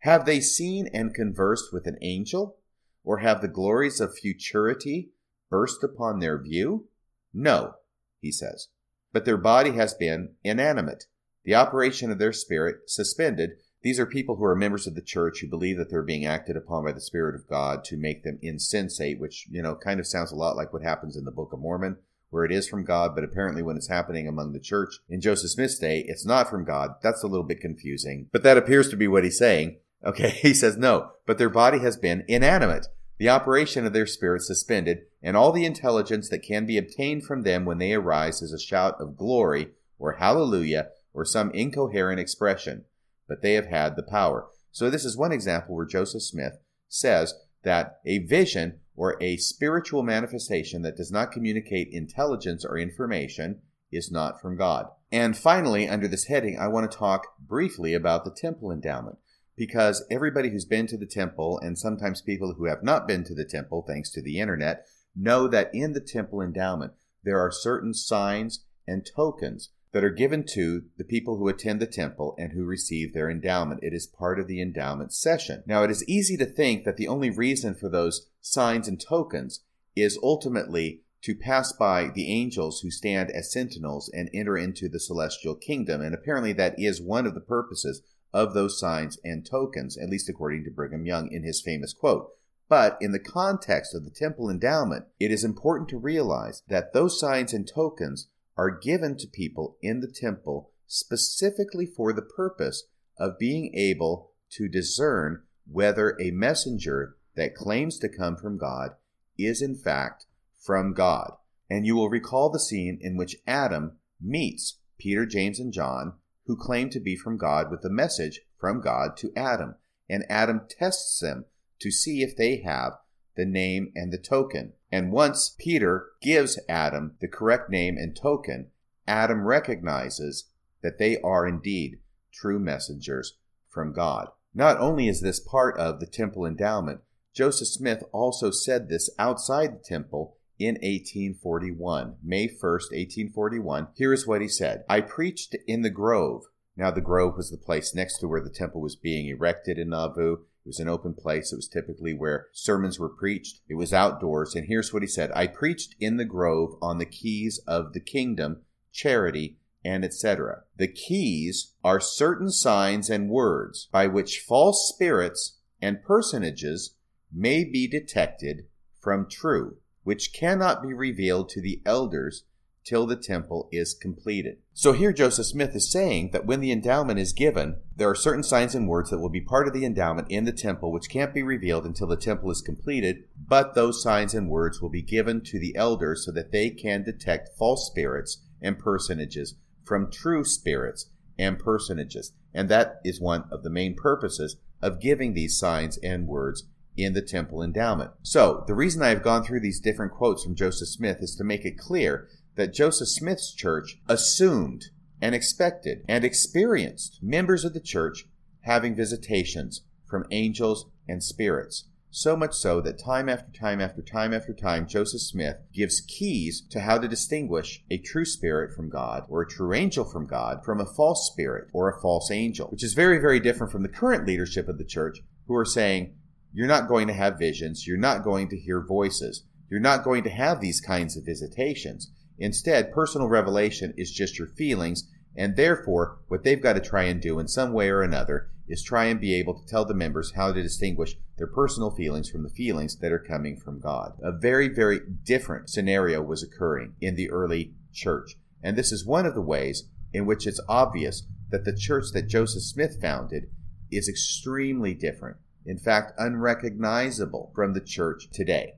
Have 0.04 0.26
they 0.26 0.40
seen 0.40 0.88
and 0.94 1.14
conversed 1.14 1.74
with 1.74 1.88
an 1.88 1.98
angel, 2.02 2.56
or 3.04 3.18
have 3.18 3.42
the 3.42 3.50
glories 3.50 4.00
of 4.00 4.18
futurity 4.18 5.12
burst 5.50 5.84
upon 5.84 6.20
their 6.20 6.42
view? 6.42 6.88
No, 7.34 7.74
he 8.22 8.32
says 8.32 8.70
but 9.12 9.26
their 9.26 9.38
body 9.38 9.72
has 9.72 9.93
been 9.93 10.36
inanimate, 10.43 11.05
the 11.43 11.55
operation 11.55 12.12
of 12.12 12.20
their 12.20 12.34
spirit 12.34 12.89
suspended. 12.89 13.51
These 13.82 13.99
are 13.99 14.05
people 14.05 14.36
who 14.36 14.43
are 14.43 14.55
members 14.55 14.88
of 14.88 14.95
the 14.95 15.01
church 15.01 15.39
who 15.39 15.47
believe 15.47 15.78
that 15.78 15.89
they're 15.89 16.03
being 16.03 16.26
acted 16.26 16.57
upon 16.57 16.84
by 16.84 16.91
the 16.91 16.99
Spirit 16.99 17.34
of 17.34 17.47
God 17.47 17.86
to 17.86 17.95
make 17.95 18.24
them 18.24 18.38
insensate, 18.41 19.22
which, 19.22 19.47
you 19.49 19.62
know, 19.62 19.74
kind 19.74 20.01
of 20.01 20.07
sounds 20.07 20.34
a 20.34 20.36
lot 20.36 20.57
like 20.57 20.74
what 20.74 20.84
happens 20.84 21.16
in 21.16 21.24
the 21.24 21.32
Book 21.32 21.53
of 21.53 21.60
Mormon, 21.60 21.95
where 22.30 22.43
it 22.43 22.51
is 22.51 22.68
from 22.68 22.84
God, 22.84 23.16
but 23.16 23.24
apparently 23.24 23.64
when 23.64 23.78
it's 23.78 23.88
happening 23.88 24.28
among 24.28 24.51
the 24.51 24.60
church 24.60 24.99
in 25.07 25.22
Joseph 25.22 25.51
Smith's 25.51 25.80
day, 25.80 26.03
it's 26.07 26.26
not 26.26 26.49
from 26.49 26.66
God. 26.66 26.95
That's 27.01 27.24
a 27.24 27.28
little 27.28 27.45
bit 27.45 27.62
confusing, 27.62 28.28
but 28.34 28.43
that 28.43 28.57
appears 28.57 28.89
to 28.89 28.97
be 28.97 29.07
what 29.07 29.24
he's 29.24 29.38
saying. 29.38 29.78
Okay, 30.03 30.30
he 30.41 30.53
says 30.53 30.78
no, 30.78 31.12
but 31.26 31.38
their 31.38 31.49
body 31.49 31.80
has 31.80 31.95
been 31.95 32.26
inanimate 32.28 32.88
the 33.20 33.30
operation 33.30 33.86
of 33.86 33.92
their 33.92 34.08
spirit 34.08 34.42
suspended, 34.42 35.02
and 35.22 35.36
all 35.36 35.52
the 35.52 35.66
intelligence 35.66 36.30
that 36.30 36.42
can 36.42 36.66
be 36.66 36.78
obtained 36.78 37.26
from 37.26 37.44
them 37.44 37.66
when 37.66 37.78
they 37.78 37.94
arise 37.94 38.42
is 38.42 38.54
a 38.54 38.60
shout 38.60 38.96
of 39.00 39.18
glory, 39.18 39.72
or 40.00 40.14
hallelujah, 40.14 40.88
or 41.14 41.26
some 41.26 41.52
incoherent 41.52 42.20
expression. 42.20 42.86
But 43.28 43.42
they 43.42 43.54
have 43.54 43.68
had 43.68 43.96
the 43.98 44.04
power. 44.04 44.48
So, 44.72 44.90
this 44.90 45.04
is 45.04 45.18
one 45.18 45.34
example 45.34 45.76
where 45.76 45.86
Joseph 45.86 46.24
Smith 46.24 46.60
says 46.88 47.34
that 47.64 48.00
a 48.06 48.20
vision 48.20 48.80
or 48.96 49.22
a 49.22 49.36
spiritual 49.36 50.02
manifestation 50.02 50.82
that 50.84 50.96
does 50.96 51.12
not 51.12 51.32
communicate 51.32 51.90
intelligence 51.92 52.64
or 52.64 52.78
information 52.78 53.60
is 53.92 54.10
not 54.10 54.40
from 54.40 54.56
God. 54.56 54.86
And 55.12 55.36
finally, 55.36 55.90
under 55.90 56.08
this 56.08 56.26
heading, 56.26 56.58
I 56.58 56.68
want 56.70 56.90
to 56.90 56.98
talk 56.98 57.26
briefly 57.40 57.94
about 57.94 58.24
the 58.24 58.32
temple 58.32 58.72
endowment 58.72 59.18
because 59.60 60.05
everybody 60.10 60.49
who's 60.49 60.64
been 60.64 60.88
to 60.88 60.95
the 60.95 61.05
temple, 61.05 61.60
and 61.60 61.78
sometimes 61.78 62.22
people 62.22 62.53
who 62.53 62.66
have 62.66 62.82
not 62.82 63.05
been 63.10 63.26
to 63.26 63.36
the 63.36 63.43
temple, 63.43 63.84
thanks 63.86 64.10
to 64.10 64.22
the 64.22 64.39
internet, 64.39 64.86
know 65.14 65.49
that 65.49 65.70
in 65.74 65.91
the 65.91 65.99
temple 65.99 66.41
endowment, 66.41 66.93
there 67.26 67.38
are 67.38 67.51
certain 67.51 67.93
signs 67.93 68.64
and 68.88 69.05
tokens 69.05 69.70
that 69.91 70.03
are 70.03 70.10
given 70.10 70.45
to 70.45 70.84
the 70.97 71.03
people 71.03 71.38
who 71.38 71.49
attend 71.49 71.82
the 71.82 71.88
temple 71.88 72.36
and 72.39 72.53
who 72.53 72.64
receive 72.64 73.14
their 73.14 73.30
endowment. 73.30 73.84
It 73.84 73.93
is 73.93 74.07
part 74.07 74.39
of 74.39 74.47
the 74.47 74.62
endowment 74.62 75.14
session. 75.14 75.62
Now, 75.68 75.84
it 75.84 75.91
is 75.91 76.07
easy 76.07 76.38
to 76.38 76.45
think 76.45 76.86
that 76.86 76.95
the 76.95 77.10
only 77.10 77.30
reason 77.30 77.76
for 77.76 77.89
those 77.89 78.28
signs 78.39 78.88
and 78.88 78.97
tokens 78.97 79.66
is 79.93 80.18
ultimately 80.24 81.01
to 81.24 81.36
pass 81.36 81.74
by 81.74 82.07
the 82.16 82.32
angels 82.32 82.80
who 82.80 82.89
stand 82.89 83.30
as 83.32 83.51
sentinels 83.51 84.10
and 84.14 84.30
enter 84.34 84.57
into 84.57 84.88
the 84.88 85.01
celestial 85.01 85.55
kingdom. 85.55 85.99
And 85.99 86.16
apparently, 86.16 86.53
that 86.53 86.76
is 86.78 87.01
one 87.01 87.28
of 87.28 87.34
the 87.34 87.41
purposes 87.41 88.01
of 88.34 88.54
those 88.54 88.80
signs 88.80 89.18
and 89.24 89.46
tokens, 89.46 89.98
at 89.98 90.10
least 90.10 90.30
according 90.30 90.64
to 90.64 90.72
Brigham 90.72 91.06
Young 91.06 91.32
in 91.32 91.44
his 91.44 91.62
famous 91.62 91.94
quote. 91.94 92.32
But 92.68 92.98
in 93.02 93.12
the 93.12 93.20
context 93.20 93.96
of 93.96 94.04
the 94.04 94.12
temple 94.12 94.50
endowment, 94.50 95.06
it 95.20 95.32
is 95.32 95.44
important 95.44 95.90
to 95.90 95.98
realize 95.98 96.62
that 96.68 96.94
those 96.94 97.20
signs 97.20 97.54
and 97.54 97.68
tokens 97.68 98.28
are 98.56 98.70
given 98.70 99.18
to 99.18 99.28
people 99.28 99.78
in 99.82 100.02
the 100.02 100.12
temple 100.12 100.72
specifically 100.86 101.86
for 101.86 102.14
the 102.14 102.22
purpose 102.22 102.86
of 103.18 103.40
being 103.40 103.74
able 103.76 104.32
to 104.52 104.68
discern 104.68 105.44
whether 105.66 106.16
a 106.20 106.32
messenger 106.32 107.16
that 107.36 107.56
claims 107.56 107.98
to 108.00 108.10
come 108.10 108.36
from 108.36 108.58
God 108.58 108.92
is 109.38 109.62
in 109.62 109.76
fact 109.76 110.26
from 110.58 110.94
God. 110.94 111.32
And 111.70 111.86
you 111.86 111.96
will 111.96 112.10
recall 112.10 112.50
the 112.50 112.60
scene 112.60 112.98
in 113.02 113.18
which 113.18 113.38
Adam 113.48 113.98
meets 114.20 114.80
Peter, 114.98 115.26
James, 115.26 115.60
and 115.60 115.72
John, 115.72 116.14
who 116.50 116.58
claim 116.58 116.89
to 116.89 117.00
be 117.00 117.16
from 117.16 117.38
God 117.38 117.70
with 117.70 117.86
a 117.86 117.91
message 117.91 118.41
from 118.58 118.82
God 118.82 119.16
to 119.18 119.32
Adam. 119.36 119.76
And 120.10 120.26
Adam 120.28 120.62
tests 120.68 121.20
them 121.20 121.45
to 121.80 121.91
see 121.91 122.24
if 122.24 122.36
they 122.36 122.62
have 122.62 122.93
the 123.36 123.45
name 123.45 123.91
and 123.95 124.12
the 124.12 124.18
token. 124.18 124.74
And 124.91 125.12
once 125.12 125.56
Peter 125.60 126.08
gives 126.24 126.60
Adam 126.68 127.14
the 127.22 127.28
correct 127.28 127.70
name 127.70 127.97
and 128.00 128.16
token, 128.16 128.72
Adam 129.08 129.45
recognizes 129.45 130.50
that 130.82 130.97
they 130.97 131.22
are 131.22 131.47
indeed 131.47 132.00
true 132.34 132.58
messengers 132.58 133.38
from 133.68 133.93
God. 133.93 134.30
Not 134.52 134.80
only 134.80 135.08
is 135.08 135.22
this 135.22 135.39
part 135.39 135.78
of 135.78 136.00
the 136.00 136.08
temple 136.08 136.47
endowment, 136.47 137.02
Joseph 137.32 137.68
Smith 137.68 138.02
also 138.12 138.50
said 138.50 138.89
this 138.89 139.08
outside 139.20 139.76
the 139.76 139.84
temple 139.84 140.39
in 140.60 140.76
1841, 140.76 142.18
May 142.22 142.47
1st, 142.47 142.91
1841. 142.91 143.88
Here 143.95 144.14
is 144.14 144.28
what 144.28 144.41
he 144.41 144.47
said 144.47 144.84
I 144.89 145.01
preached 145.01 145.55
in 145.66 145.82
the 145.82 145.89
grove. 145.89 146.43
Now, 146.76 146.91
the 146.91 147.01
grove 147.01 147.36
was 147.38 147.49
the 147.49 147.57
place 147.57 147.95
next 147.95 148.20
to 148.20 148.28
where 148.28 148.41
the 148.41 148.49
temple 148.49 148.82
was 148.82 148.95
being 148.95 149.28
erected 149.28 149.78
in 149.78 149.89
Nauvoo. 149.89 150.34
It 150.34 150.68
was 150.68 150.80
an 150.80 150.88
open 150.88 151.14
place. 151.14 151.51
It 151.51 151.55
was 151.55 151.68
typically 151.68 152.14
where 152.14 152.47
sermons 152.51 152.99
were 152.99 153.10
preached. 153.10 153.62
It 153.68 153.76
was 153.76 153.93
outdoors. 153.93 154.55
And 154.55 154.68
here's 154.68 154.93
what 154.93 155.01
he 155.01 155.07
said 155.07 155.32
I 155.34 155.47
preached 155.47 155.95
in 155.99 156.18
the 156.18 156.26
grove 156.26 156.76
on 156.82 156.97
the 156.97 157.05
keys 157.05 157.60
of 157.66 157.93
the 157.93 157.99
kingdom, 157.99 158.62
charity, 158.91 159.57
and 159.84 160.03
etc. 160.03 160.64
The 160.76 160.88
keys 160.88 161.74
are 161.84 161.99
certain 161.99 162.49
signs 162.49 163.10
and 163.10 163.30
words 163.30 163.88
by 163.91 164.07
which 164.07 164.39
false 164.39 164.91
spirits 164.93 165.60
and 165.82 166.03
personages 166.03 166.95
may 167.32 167.64
be 167.64 167.88
detected 167.88 168.66
from 168.99 169.28
true, 169.30 169.78
which 170.10 170.34
cannot 170.34 170.82
be 170.82 170.91
revealed 170.91 171.47
to 171.47 171.62
the 171.62 171.84
elders 171.86 172.43
till 172.84 173.05
the 173.05 173.16
temple 173.16 173.70
is 173.72 173.93
completed. 173.93 174.57
So 174.74 174.91
here 174.91 175.14
Joseph 175.14 175.45
Smith 175.45 175.76
is 175.76 175.91
saying 175.91 176.32
that 176.32 176.47
when 176.47 176.62
the 176.62 176.72
endowment 176.72 177.20
is 177.20 177.32
given, 177.32 177.76
there 177.95 178.10
are 178.10 178.16
certain 178.16 178.41
signs 178.41 178.74
and 178.74 178.88
words 178.88 179.12
that 179.12 179.20
will 179.20 179.30
be 179.30 179.39
part 179.39 179.68
of 179.68 179.74
the 179.76 179.86
endowment 179.86 180.32
in 180.32 180.45
the 180.45 180.51
temple 180.51 180.91
which 180.91 181.12
can't 181.12 181.32
be 181.32 181.43
revealed 181.43 181.86
until 181.86 182.07
the 182.07 182.18
temple 182.18 182.49
is 182.49 182.64
completed, 182.64 183.26
but 183.38 183.76
those 183.76 184.01
signs 184.01 184.34
and 184.34 184.49
words 184.49 184.82
will 184.82 184.89
be 184.89 185.03
given 185.03 185.41
to 185.41 185.60
the 185.60 185.76
elders 185.76 186.26
so 186.26 186.32
that 186.32 186.51
they 186.51 186.72
can 186.72 187.03
detect 187.03 187.55
false 187.55 187.86
spirits 187.86 188.41
and 188.64 188.80
personages 188.80 189.57
from 189.86 190.10
true 190.10 190.43
spirits 190.43 191.12
and 191.38 191.60
personages. 191.60 192.34
And 192.51 192.68
that 192.70 192.99
is 193.05 193.22
one 193.22 193.43
of 193.51 193.62
the 193.62 193.70
main 193.70 193.93
purposes 193.95 194.55
of 194.82 194.99
giving 194.99 195.36
these 195.36 195.60
signs 195.60 195.99
and 195.99 196.26
words 196.26 196.64
in 197.04 197.14
the 197.14 197.22
temple 197.22 197.64
endowment. 197.64 198.12
So, 198.22 198.64
the 198.68 198.76
reason 198.76 199.02
I 199.02 199.10
have 199.10 199.24
gone 199.24 199.43
through 199.43 199.62
these 199.62 199.80
different 199.80 200.14
quotes 200.14 200.43
from 200.43 200.56
Joseph 200.56 200.89
Smith 200.89 201.22
is 201.22 201.36
to 201.36 201.43
make 201.43 201.66
it 201.66 201.78
clear 201.78 202.28
that 202.56 202.74
Joseph 202.74 203.10
Smith's 203.10 203.54
church 203.54 204.00
assumed 204.08 204.86
and 205.22 205.36
expected 205.36 206.04
and 206.08 206.24
experienced 206.24 207.20
members 207.22 207.66
of 207.66 207.74
the 207.74 207.80
church 207.80 208.26
having 208.62 208.95
visitations 208.95 209.84
from 210.06 210.26
angels 210.32 210.88
and 211.08 211.24
spirits. 211.24 211.86
So 212.12 212.36
much 212.36 212.56
so 212.56 212.82
that 212.82 212.97
time 212.97 213.30
after 213.30 213.52
time 213.52 213.80
after 213.80 214.02
time 214.02 214.34
after 214.34 214.52
time, 214.52 214.88
Joseph 214.88 215.22
Smith 215.22 215.58
gives 215.72 216.02
keys 216.02 216.60
to 216.72 216.80
how 216.80 216.97
to 216.97 217.08
distinguish 217.08 217.84
a 217.91 218.00
true 218.00 218.26
spirit 218.26 218.76
from 218.76 218.89
God 218.89 219.26
or 219.30 219.43
a 219.43 219.47
true 219.47 219.74
angel 219.74 220.04
from 220.04 220.26
God 220.26 220.66
from 220.66 220.82
a 220.82 220.88
false 220.88 221.30
spirit 221.32 221.68
or 221.72 221.88
a 221.88 222.02
false 222.02 222.32
angel, 222.32 222.68
which 222.70 222.84
is 222.84 222.93
very, 222.93 223.20
very 223.20 223.39
different 223.39 223.72
from 223.72 223.84
the 223.84 223.89
current 223.89 224.26
leadership 224.26 224.68
of 224.68 224.80
the 224.80 224.84
church 224.84 225.20
who 225.47 225.56
are 225.56 225.66
saying, 225.66 226.16
you're 226.54 226.68
not 226.68 226.88
going 226.88 227.08
to 227.08 227.14
have 227.14 227.39
visions, 227.39 227.86
you're 227.86 227.97
not 227.97 228.24
going 228.24 228.50
to 228.50 228.58
hear 228.58 228.82
voices, 228.82 229.43
you're 229.70 229.80
not 229.80 230.04
going 230.04 230.24
to 230.24 230.30
have 230.30 230.62
these 230.62 230.82
kinds 230.82 231.16
of 231.16 231.26
visitations. 231.26 232.12
Instead, 232.38 232.91
personal 232.91 233.28
revelation 233.28 233.93
is 233.97 234.12
just 234.12 234.39
your 234.39 234.47
feelings, 234.47 235.10
and 235.36 235.56
therefore, 235.56 236.20
what 236.28 236.43
they've 236.43 236.62
got 236.62 236.74
to 236.74 236.80
try 236.80 237.04
and 237.04 237.22
do 237.22 237.39
in 237.39 237.47
some 237.47 237.74
way 237.74 237.89
or 237.89 238.02
another 238.02 238.50
is 238.68 238.84
try 238.84 239.06
and 239.06 239.20
be 239.20 239.36
able 239.36 239.54
to 239.54 239.68
tell 239.68 239.84
the 239.84 239.93
members 239.93 240.34
how 240.36 240.52
to 240.52 240.62
distinguish 240.62 241.16
their 241.38 241.47
personal 241.47 241.89
feelings 241.89 242.30
from 242.30 242.43
the 242.43 242.50
feelings 242.50 242.97
that 243.00 243.12
are 243.12 243.20
coming 243.20 243.58
from 243.58 243.80
God. 243.80 244.14
A 244.22 244.32
very, 244.32 244.68
very 244.68 245.00
different 245.24 245.70
scenario 245.70 246.22
was 246.22 246.43
occurring 246.43 246.93
in 247.02 247.16
the 247.16 247.32
early 247.32 247.74
church. 247.91 248.36
And 248.62 248.78
this 248.78 248.91
is 248.91 249.06
one 249.06 249.26
of 249.26 249.34
the 249.34 249.41
ways 249.41 249.89
in 250.14 250.26
which 250.26 250.45
it's 250.45 250.62
obvious 250.68 251.24
that 251.50 251.66
the 251.66 251.76
church 251.76 252.06
that 252.14 252.28
Joseph 252.28 252.64
Smith 252.64 253.02
founded 253.02 253.50
is 253.91 254.08
extremely 254.08 254.93
different. 254.93 255.38
In 255.70 255.78
fact, 255.78 256.14
unrecognizable 256.18 257.52
from 257.54 257.74
the 257.74 257.80
church 257.80 258.28
today. 258.34 258.74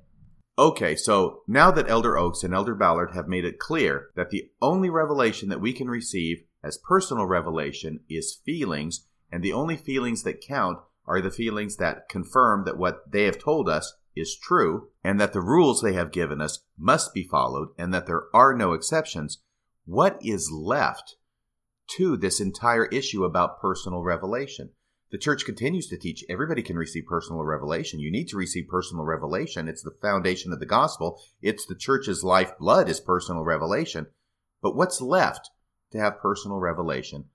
Okay, 0.59 0.93
so 0.97 1.43
now 1.47 1.71
that 1.71 1.89
Elder 1.89 2.17
Oaks 2.17 2.43
and 2.43 2.53
Elder 2.53 2.75
Ballard 2.75 3.11
have 3.13 3.29
made 3.29 3.45
it 3.45 3.59
clear 3.59 4.09
that 4.17 4.29
the 4.29 4.51
only 4.61 4.89
revelation 4.89 5.47
that 5.47 5.61
we 5.61 5.71
can 5.71 5.87
receive 5.87 6.43
as 6.61 6.77
personal 6.85 7.25
revelation 7.27 8.01
is 8.09 8.41
feelings 8.45 9.07
and 9.31 9.41
the 9.41 9.53
only 9.53 9.77
feelings 9.77 10.23
that 10.23 10.41
count 10.45 10.79
are 11.07 11.21
the 11.21 11.31
feelings 11.31 11.77
that 11.77 12.09
confirm 12.09 12.65
that 12.65 12.77
what 12.77 13.09
they 13.09 13.23
have 13.23 13.39
told 13.39 13.69
us 13.69 13.93
is 14.13 14.37
true, 14.37 14.89
and 15.01 15.17
that 15.17 15.31
the 15.31 15.39
rules 15.39 15.81
they 15.81 15.93
have 15.93 16.11
given 16.11 16.41
us 16.41 16.65
must 16.77 17.13
be 17.13 17.23
followed, 17.23 17.69
and 17.77 17.93
that 17.93 18.05
there 18.05 18.23
are 18.33 18.53
no 18.53 18.73
exceptions, 18.73 19.41
what 19.85 20.19
is 20.21 20.51
left 20.53 21.15
to 21.91 22.17
this 22.17 22.41
entire 22.41 22.87
issue 22.87 23.23
about 23.23 23.61
personal 23.61 24.03
revelation? 24.03 24.71
The 25.11 25.17
church 25.17 25.43
continues 25.43 25.87
to 25.87 25.97
teach 25.97 26.23
everybody 26.29 26.61
can 26.61 26.77
receive 26.77 27.05
personal 27.05 27.43
revelation. 27.43 27.99
You 27.99 28.09
need 28.09 28.29
to 28.29 28.37
receive 28.37 28.69
personal 28.69 29.03
revelation. 29.03 29.67
It's 29.67 29.83
the 29.83 29.97
foundation 30.01 30.53
of 30.53 30.61
the 30.61 30.65
gospel. 30.65 31.21
It's 31.41 31.65
the 31.65 31.75
church's 31.75 32.23
lifeblood 32.23 32.87
is 32.87 33.01
personal 33.01 33.43
revelation. 33.43 34.07
But 34.61 34.75
what's 34.75 35.01
left 35.01 35.49
to 35.91 35.99
have 35.99 36.21
personal 36.21 36.59
revelation 36.59 37.25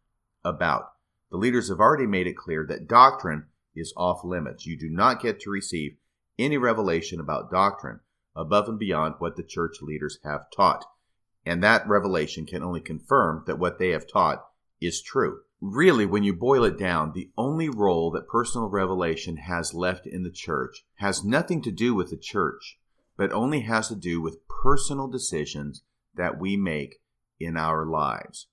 about? 0.42 0.90
The 1.30 1.36
leaders 1.36 1.68
have 1.68 1.80
already 1.80 2.06
made 2.06 2.26
it 2.26 2.36
clear 2.36 2.64
that 2.66 2.88
doctrine 2.88 3.48
is 3.74 3.92
off 3.94 4.24
limits. 4.24 4.64
You 4.64 4.78
do 4.78 4.88
not 4.88 5.20
get 5.20 5.40
to 5.40 5.50
receive 5.50 5.98
any 6.38 6.56
revelation 6.56 7.20
about 7.20 7.50
doctrine 7.50 8.00
above 8.34 8.68
and 8.68 8.78
beyond 8.78 9.16
what 9.18 9.36
the 9.36 9.42
church 9.42 9.82
leaders 9.82 10.18
have 10.24 10.50
taught. 10.50 10.86
And 11.44 11.62
that 11.62 11.86
revelation 11.86 12.46
can 12.46 12.62
only 12.62 12.80
confirm 12.80 13.44
that 13.46 13.58
what 13.58 13.78
they 13.78 13.90
have 13.90 14.06
taught 14.06 14.46
is 14.80 15.02
true. 15.02 15.40
Really, 15.60 16.04
when 16.04 16.22
you 16.22 16.34
boil 16.34 16.64
it 16.64 16.78
down, 16.78 17.12
the 17.12 17.30
only 17.36 17.68
role 17.68 18.10
that 18.10 18.28
personal 18.28 18.68
revelation 18.68 19.38
has 19.38 19.72
left 19.72 20.06
in 20.06 20.22
the 20.22 20.30
church 20.30 20.84
has 20.96 21.24
nothing 21.24 21.62
to 21.62 21.72
do 21.72 21.94
with 21.94 22.10
the 22.10 22.18
church, 22.18 22.78
but 23.16 23.32
only 23.32 23.60
has 23.60 23.88
to 23.88 23.96
do 23.96 24.20
with 24.20 24.46
personal 24.62 25.08
decisions 25.08 25.82
that 26.14 26.38
we 26.38 26.56
make 26.56 26.96
in 27.40 27.56
our 27.56 27.86
lives. 27.86 28.48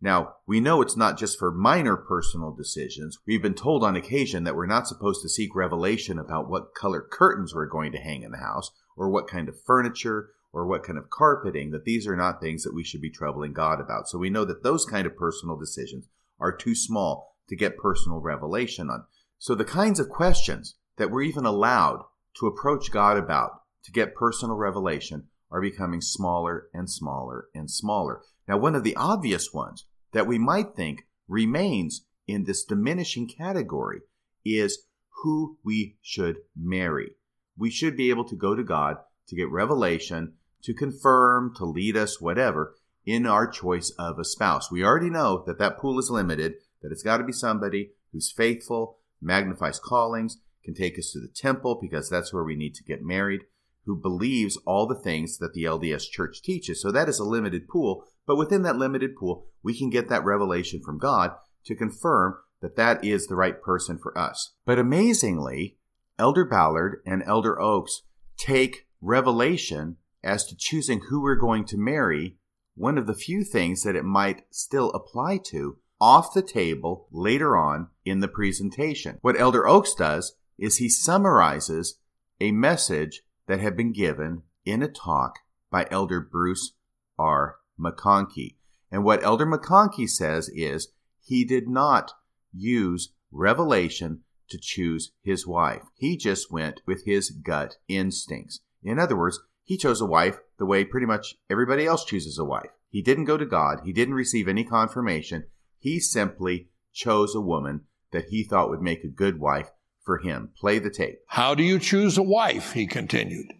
Now, 0.00 0.34
we 0.46 0.60
know 0.60 0.80
it's 0.80 0.96
not 0.96 1.18
just 1.18 1.38
for 1.38 1.50
minor 1.50 1.96
personal 1.96 2.52
decisions. 2.52 3.18
We've 3.26 3.42
been 3.42 3.54
told 3.54 3.82
on 3.82 3.96
occasion 3.96 4.44
that 4.44 4.54
we're 4.54 4.66
not 4.66 4.86
supposed 4.86 5.22
to 5.22 5.28
seek 5.28 5.54
revelation 5.54 6.18
about 6.18 6.48
what 6.48 6.74
color 6.74 7.00
curtains 7.00 7.54
we're 7.54 7.66
going 7.66 7.92
to 7.92 7.98
hang 7.98 8.22
in 8.22 8.30
the 8.30 8.38
house, 8.38 8.70
or 8.96 9.08
what 9.10 9.28
kind 9.28 9.48
of 9.48 9.60
furniture, 9.64 10.30
or 10.52 10.66
what 10.66 10.82
kind 10.82 10.98
of 10.98 11.10
carpeting, 11.10 11.70
that 11.70 11.84
these 11.84 12.06
are 12.06 12.16
not 12.16 12.40
things 12.40 12.62
that 12.62 12.74
we 12.74 12.84
should 12.84 13.00
be 13.00 13.10
troubling 13.10 13.52
God 13.52 13.80
about. 13.80 14.08
So 14.08 14.18
we 14.18 14.30
know 14.30 14.44
that 14.44 14.62
those 14.62 14.84
kind 14.84 15.06
of 15.06 15.16
personal 15.16 15.56
decisions 15.56 16.08
are 16.40 16.56
too 16.56 16.74
small 16.74 17.36
to 17.48 17.56
get 17.56 17.78
personal 17.78 18.20
revelation 18.20 18.90
on. 18.90 19.04
So 19.38 19.54
the 19.54 19.64
kinds 19.64 20.00
of 20.00 20.08
questions 20.08 20.76
that 20.96 21.10
we're 21.10 21.22
even 21.22 21.44
allowed 21.44 22.04
to 22.38 22.46
approach 22.46 22.90
God 22.90 23.16
about 23.16 23.62
to 23.84 23.92
get 23.92 24.14
personal 24.14 24.56
revelation 24.56 25.28
are 25.50 25.60
becoming 25.60 26.00
smaller 26.00 26.68
and 26.74 26.90
smaller 26.90 27.46
and 27.54 27.70
smaller. 27.70 28.22
Now, 28.46 28.58
one 28.58 28.74
of 28.74 28.84
the 28.84 28.96
obvious 28.96 29.52
ones 29.52 29.86
that 30.12 30.26
we 30.26 30.38
might 30.38 30.74
think 30.74 31.06
remains 31.26 32.04
in 32.26 32.44
this 32.44 32.64
diminishing 32.64 33.28
category 33.28 34.00
is 34.44 34.84
who 35.22 35.58
we 35.64 35.96
should 36.02 36.38
marry. 36.56 37.12
We 37.56 37.70
should 37.70 37.96
be 37.96 38.10
able 38.10 38.24
to 38.26 38.36
go 38.36 38.54
to 38.54 38.62
God 38.62 38.98
to 39.28 39.36
get 39.36 39.50
revelation, 39.50 40.34
to 40.62 40.74
confirm, 40.74 41.54
to 41.56 41.64
lead 41.64 41.96
us, 41.96 42.20
whatever, 42.20 42.74
in 43.08 43.26
our 43.26 43.46
choice 43.46 43.90
of 43.98 44.18
a 44.18 44.24
spouse. 44.24 44.70
We 44.70 44.84
already 44.84 45.08
know 45.08 45.42
that 45.46 45.58
that 45.58 45.78
pool 45.78 45.98
is 45.98 46.10
limited, 46.10 46.56
that 46.82 46.92
it's 46.92 47.02
got 47.02 47.16
to 47.16 47.24
be 47.24 47.32
somebody 47.32 47.92
who's 48.12 48.30
faithful, 48.30 48.98
magnifies 49.22 49.80
callings, 49.80 50.36
can 50.62 50.74
take 50.74 50.98
us 50.98 51.12
to 51.12 51.20
the 51.20 51.32
temple 51.34 51.78
because 51.80 52.10
that's 52.10 52.34
where 52.34 52.44
we 52.44 52.54
need 52.54 52.74
to 52.74 52.84
get 52.84 53.02
married, 53.02 53.42
who 53.86 53.96
believes 53.96 54.58
all 54.66 54.86
the 54.86 54.94
things 54.94 55.38
that 55.38 55.54
the 55.54 55.64
LDS 55.64 56.10
church 56.10 56.42
teaches. 56.42 56.82
So 56.82 56.92
that 56.92 57.08
is 57.08 57.18
a 57.18 57.24
limited 57.24 57.66
pool, 57.66 58.04
but 58.26 58.36
within 58.36 58.60
that 58.62 58.76
limited 58.76 59.16
pool, 59.16 59.46
we 59.62 59.76
can 59.76 59.88
get 59.88 60.10
that 60.10 60.24
revelation 60.24 60.82
from 60.84 60.98
God 60.98 61.30
to 61.64 61.74
confirm 61.74 62.36
that 62.60 62.76
that 62.76 63.02
is 63.02 63.26
the 63.26 63.36
right 63.36 63.62
person 63.62 63.98
for 63.98 64.16
us. 64.18 64.52
But 64.66 64.78
amazingly, 64.78 65.78
Elder 66.18 66.44
Ballard 66.44 67.00
and 67.06 67.22
Elder 67.24 67.58
Oaks 67.58 68.02
take 68.36 68.86
revelation 69.00 69.96
as 70.22 70.44
to 70.46 70.56
choosing 70.56 71.00
who 71.08 71.22
we're 71.22 71.36
going 71.36 71.64
to 71.64 71.78
marry 71.78 72.36
one 72.78 72.96
of 72.96 73.06
the 73.06 73.14
few 73.14 73.44
things 73.44 73.82
that 73.82 73.96
it 73.96 74.04
might 74.04 74.44
still 74.50 74.90
apply 74.90 75.38
to 75.38 75.78
off 76.00 76.32
the 76.32 76.42
table 76.42 77.08
later 77.10 77.56
on 77.56 77.88
in 78.04 78.20
the 78.20 78.28
presentation. 78.28 79.18
What 79.20 79.38
Elder 79.38 79.66
Oaks 79.66 79.94
does 79.94 80.36
is 80.58 80.76
he 80.76 80.88
summarizes 80.88 81.98
a 82.40 82.52
message 82.52 83.22
that 83.46 83.60
had 83.60 83.76
been 83.76 83.92
given 83.92 84.42
in 84.64 84.82
a 84.82 84.88
talk 84.88 85.40
by 85.70 85.86
Elder 85.90 86.20
Bruce 86.20 86.72
R. 87.18 87.56
McConkie. 87.78 88.56
And 88.90 89.04
what 89.04 89.22
Elder 89.24 89.46
McConkie 89.46 90.08
says 90.08 90.48
is 90.50 90.88
he 91.20 91.44
did 91.44 91.68
not 91.68 92.12
use 92.52 93.12
revelation 93.30 94.22
to 94.48 94.58
choose 94.58 95.12
his 95.22 95.46
wife. 95.46 95.82
He 95.94 96.16
just 96.16 96.50
went 96.50 96.80
with 96.86 97.04
his 97.04 97.30
gut 97.30 97.76
instincts. 97.88 98.60
In 98.82 98.98
other 98.98 99.16
words, 99.16 99.40
he 99.68 99.76
chose 99.76 100.00
a 100.00 100.06
wife 100.06 100.38
the 100.56 100.64
way 100.64 100.82
pretty 100.82 101.04
much 101.04 101.34
everybody 101.50 101.84
else 101.84 102.02
chooses 102.02 102.38
a 102.38 102.44
wife. 102.44 102.70
He 102.88 103.02
didn't 103.02 103.26
go 103.26 103.36
to 103.36 103.44
God, 103.44 103.80
he 103.84 103.92
didn't 103.92 104.14
receive 104.14 104.48
any 104.48 104.64
confirmation. 104.64 105.44
He 105.78 106.00
simply 106.00 106.68
chose 106.90 107.34
a 107.34 107.40
woman 107.42 107.82
that 108.10 108.30
he 108.30 108.44
thought 108.44 108.70
would 108.70 108.80
make 108.80 109.04
a 109.04 109.08
good 109.08 109.38
wife 109.38 109.70
for 110.02 110.16
him. 110.16 110.52
Play 110.58 110.78
the 110.78 110.88
tape. 110.88 111.18
How 111.26 111.54
do 111.54 111.62
you 111.62 111.78
choose 111.78 112.16
a 112.16 112.22
wife? 112.22 112.72
He 112.72 112.86
continued. 112.86 113.52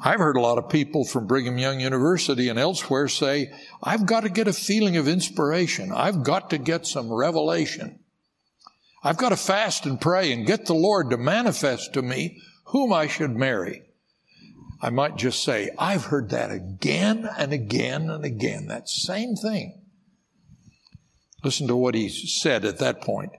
I've 0.00 0.20
heard 0.20 0.36
a 0.36 0.40
lot 0.40 0.58
of 0.58 0.68
people 0.68 1.04
from 1.04 1.26
Brigham 1.26 1.58
Young 1.58 1.80
University 1.80 2.48
and 2.48 2.56
elsewhere 2.56 3.08
say, 3.08 3.52
I've 3.82 4.06
got 4.06 4.20
to 4.20 4.28
get 4.28 4.46
a 4.46 4.52
feeling 4.52 4.96
of 4.96 5.08
inspiration. 5.08 5.90
I've 5.92 6.22
got 6.22 6.50
to 6.50 6.58
get 6.58 6.86
some 6.86 7.12
revelation. 7.12 7.98
I've 9.02 9.16
got 9.16 9.30
to 9.30 9.36
fast 9.36 9.86
and 9.86 10.00
pray 10.00 10.32
and 10.32 10.46
get 10.46 10.66
the 10.66 10.74
Lord 10.74 11.10
to 11.10 11.16
manifest 11.16 11.94
to 11.94 12.02
me 12.02 12.40
whom 12.66 12.92
I 12.92 13.08
should 13.08 13.34
marry. 13.34 13.85
I 14.86 14.90
might 14.90 15.16
just 15.16 15.42
say, 15.42 15.70
I've 15.80 16.04
heard 16.04 16.30
that 16.30 16.52
again 16.52 17.28
and 17.36 17.52
again 17.52 18.08
and 18.08 18.24
again, 18.24 18.68
that 18.68 18.88
same 18.88 19.34
thing. 19.34 19.82
Listen 21.42 21.66
to 21.66 21.74
what 21.74 21.96
he 21.96 22.08
said 22.08 22.64
at 22.64 22.78
that 22.78 23.00
point. 23.00 23.32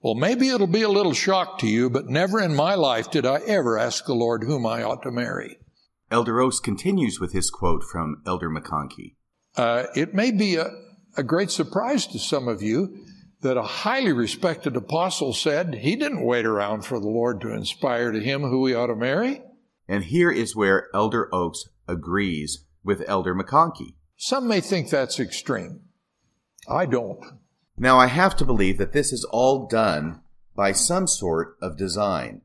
Well, 0.00 0.14
maybe 0.14 0.50
it'll 0.50 0.68
be 0.68 0.82
a 0.82 0.88
little 0.88 1.14
shock 1.14 1.58
to 1.58 1.66
you, 1.66 1.90
but 1.90 2.06
never 2.06 2.40
in 2.40 2.54
my 2.54 2.76
life 2.76 3.10
did 3.10 3.26
I 3.26 3.40
ever 3.40 3.76
ask 3.76 4.06
the 4.06 4.14
Lord 4.14 4.44
whom 4.44 4.66
I 4.66 4.84
ought 4.84 5.02
to 5.02 5.10
marry. 5.10 5.58
Elder 6.12 6.40
Oaks 6.40 6.60
continues 6.60 7.18
with 7.18 7.32
his 7.32 7.50
quote 7.50 7.82
from 7.82 8.22
Elder 8.24 8.48
McConkie. 8.48 9.16
Uh, 9.56 9.86
it 9.96 10.14
may 10.14 10.30
be 10.30 10.54
a, 10.54 10.70
a 11.16 11.24
great 11.24 11.50
surprise 11.50 12.06
to 12.06 12.20
some 12.20 12.46
of 12.46 12.62
you 12.62 13.04
that 13.40 13.56
a 13.56 13.62
highly 13.62 14.12
respected 14.12 14.76
apostle 14.76 15.32
said 15.32 15.74
he 15.74 15.96
didn't 15.96 16.24
wait 16.24 16.46
around 16.46 16.82
for 16.82 17.00
the 17.00 17.08
Lord 17.08 17.40
to 17.40 17.52
inspire 17.52 18.12
to 18.12 18.20
him 18.20 18.42
who 18.42 18.64
he 18.68 18.76
ought 18.76 18.86
to 18.86 18.94
marry. 18.94 19.42
And 19.88 20.04
here 20.04 20.30
is 20.30 20.54
where 20.54 20.88
Elder 20.94 21.34
Oaks 21.34 21.64
agrees 21.88 22.64
with 22.84 23.08
Elder 23.08 23.34
McConkie. 23.34 23.94
Some 24.16 24.46
may 24.46 24.60
think 24.60 24.90
that's 24.90 25.18
extreme. 25.18 25.80
I 26.68 26.84
don't. 26.86 27.24
Now, 27.76 27.98
I 27.98 28.06
have 28.06 28.36
to 28.36 28.44
believe 28.44 28.76
that 28.78 28.92
this 28.92 29.12
is 29.12 29.24
all 29.24 29.66
done 29.66 30.20
by 30.54 30.72
some 30.72 31.06
sort 31.06 31.56
of 31.62 31.78
design. 31.78 32.42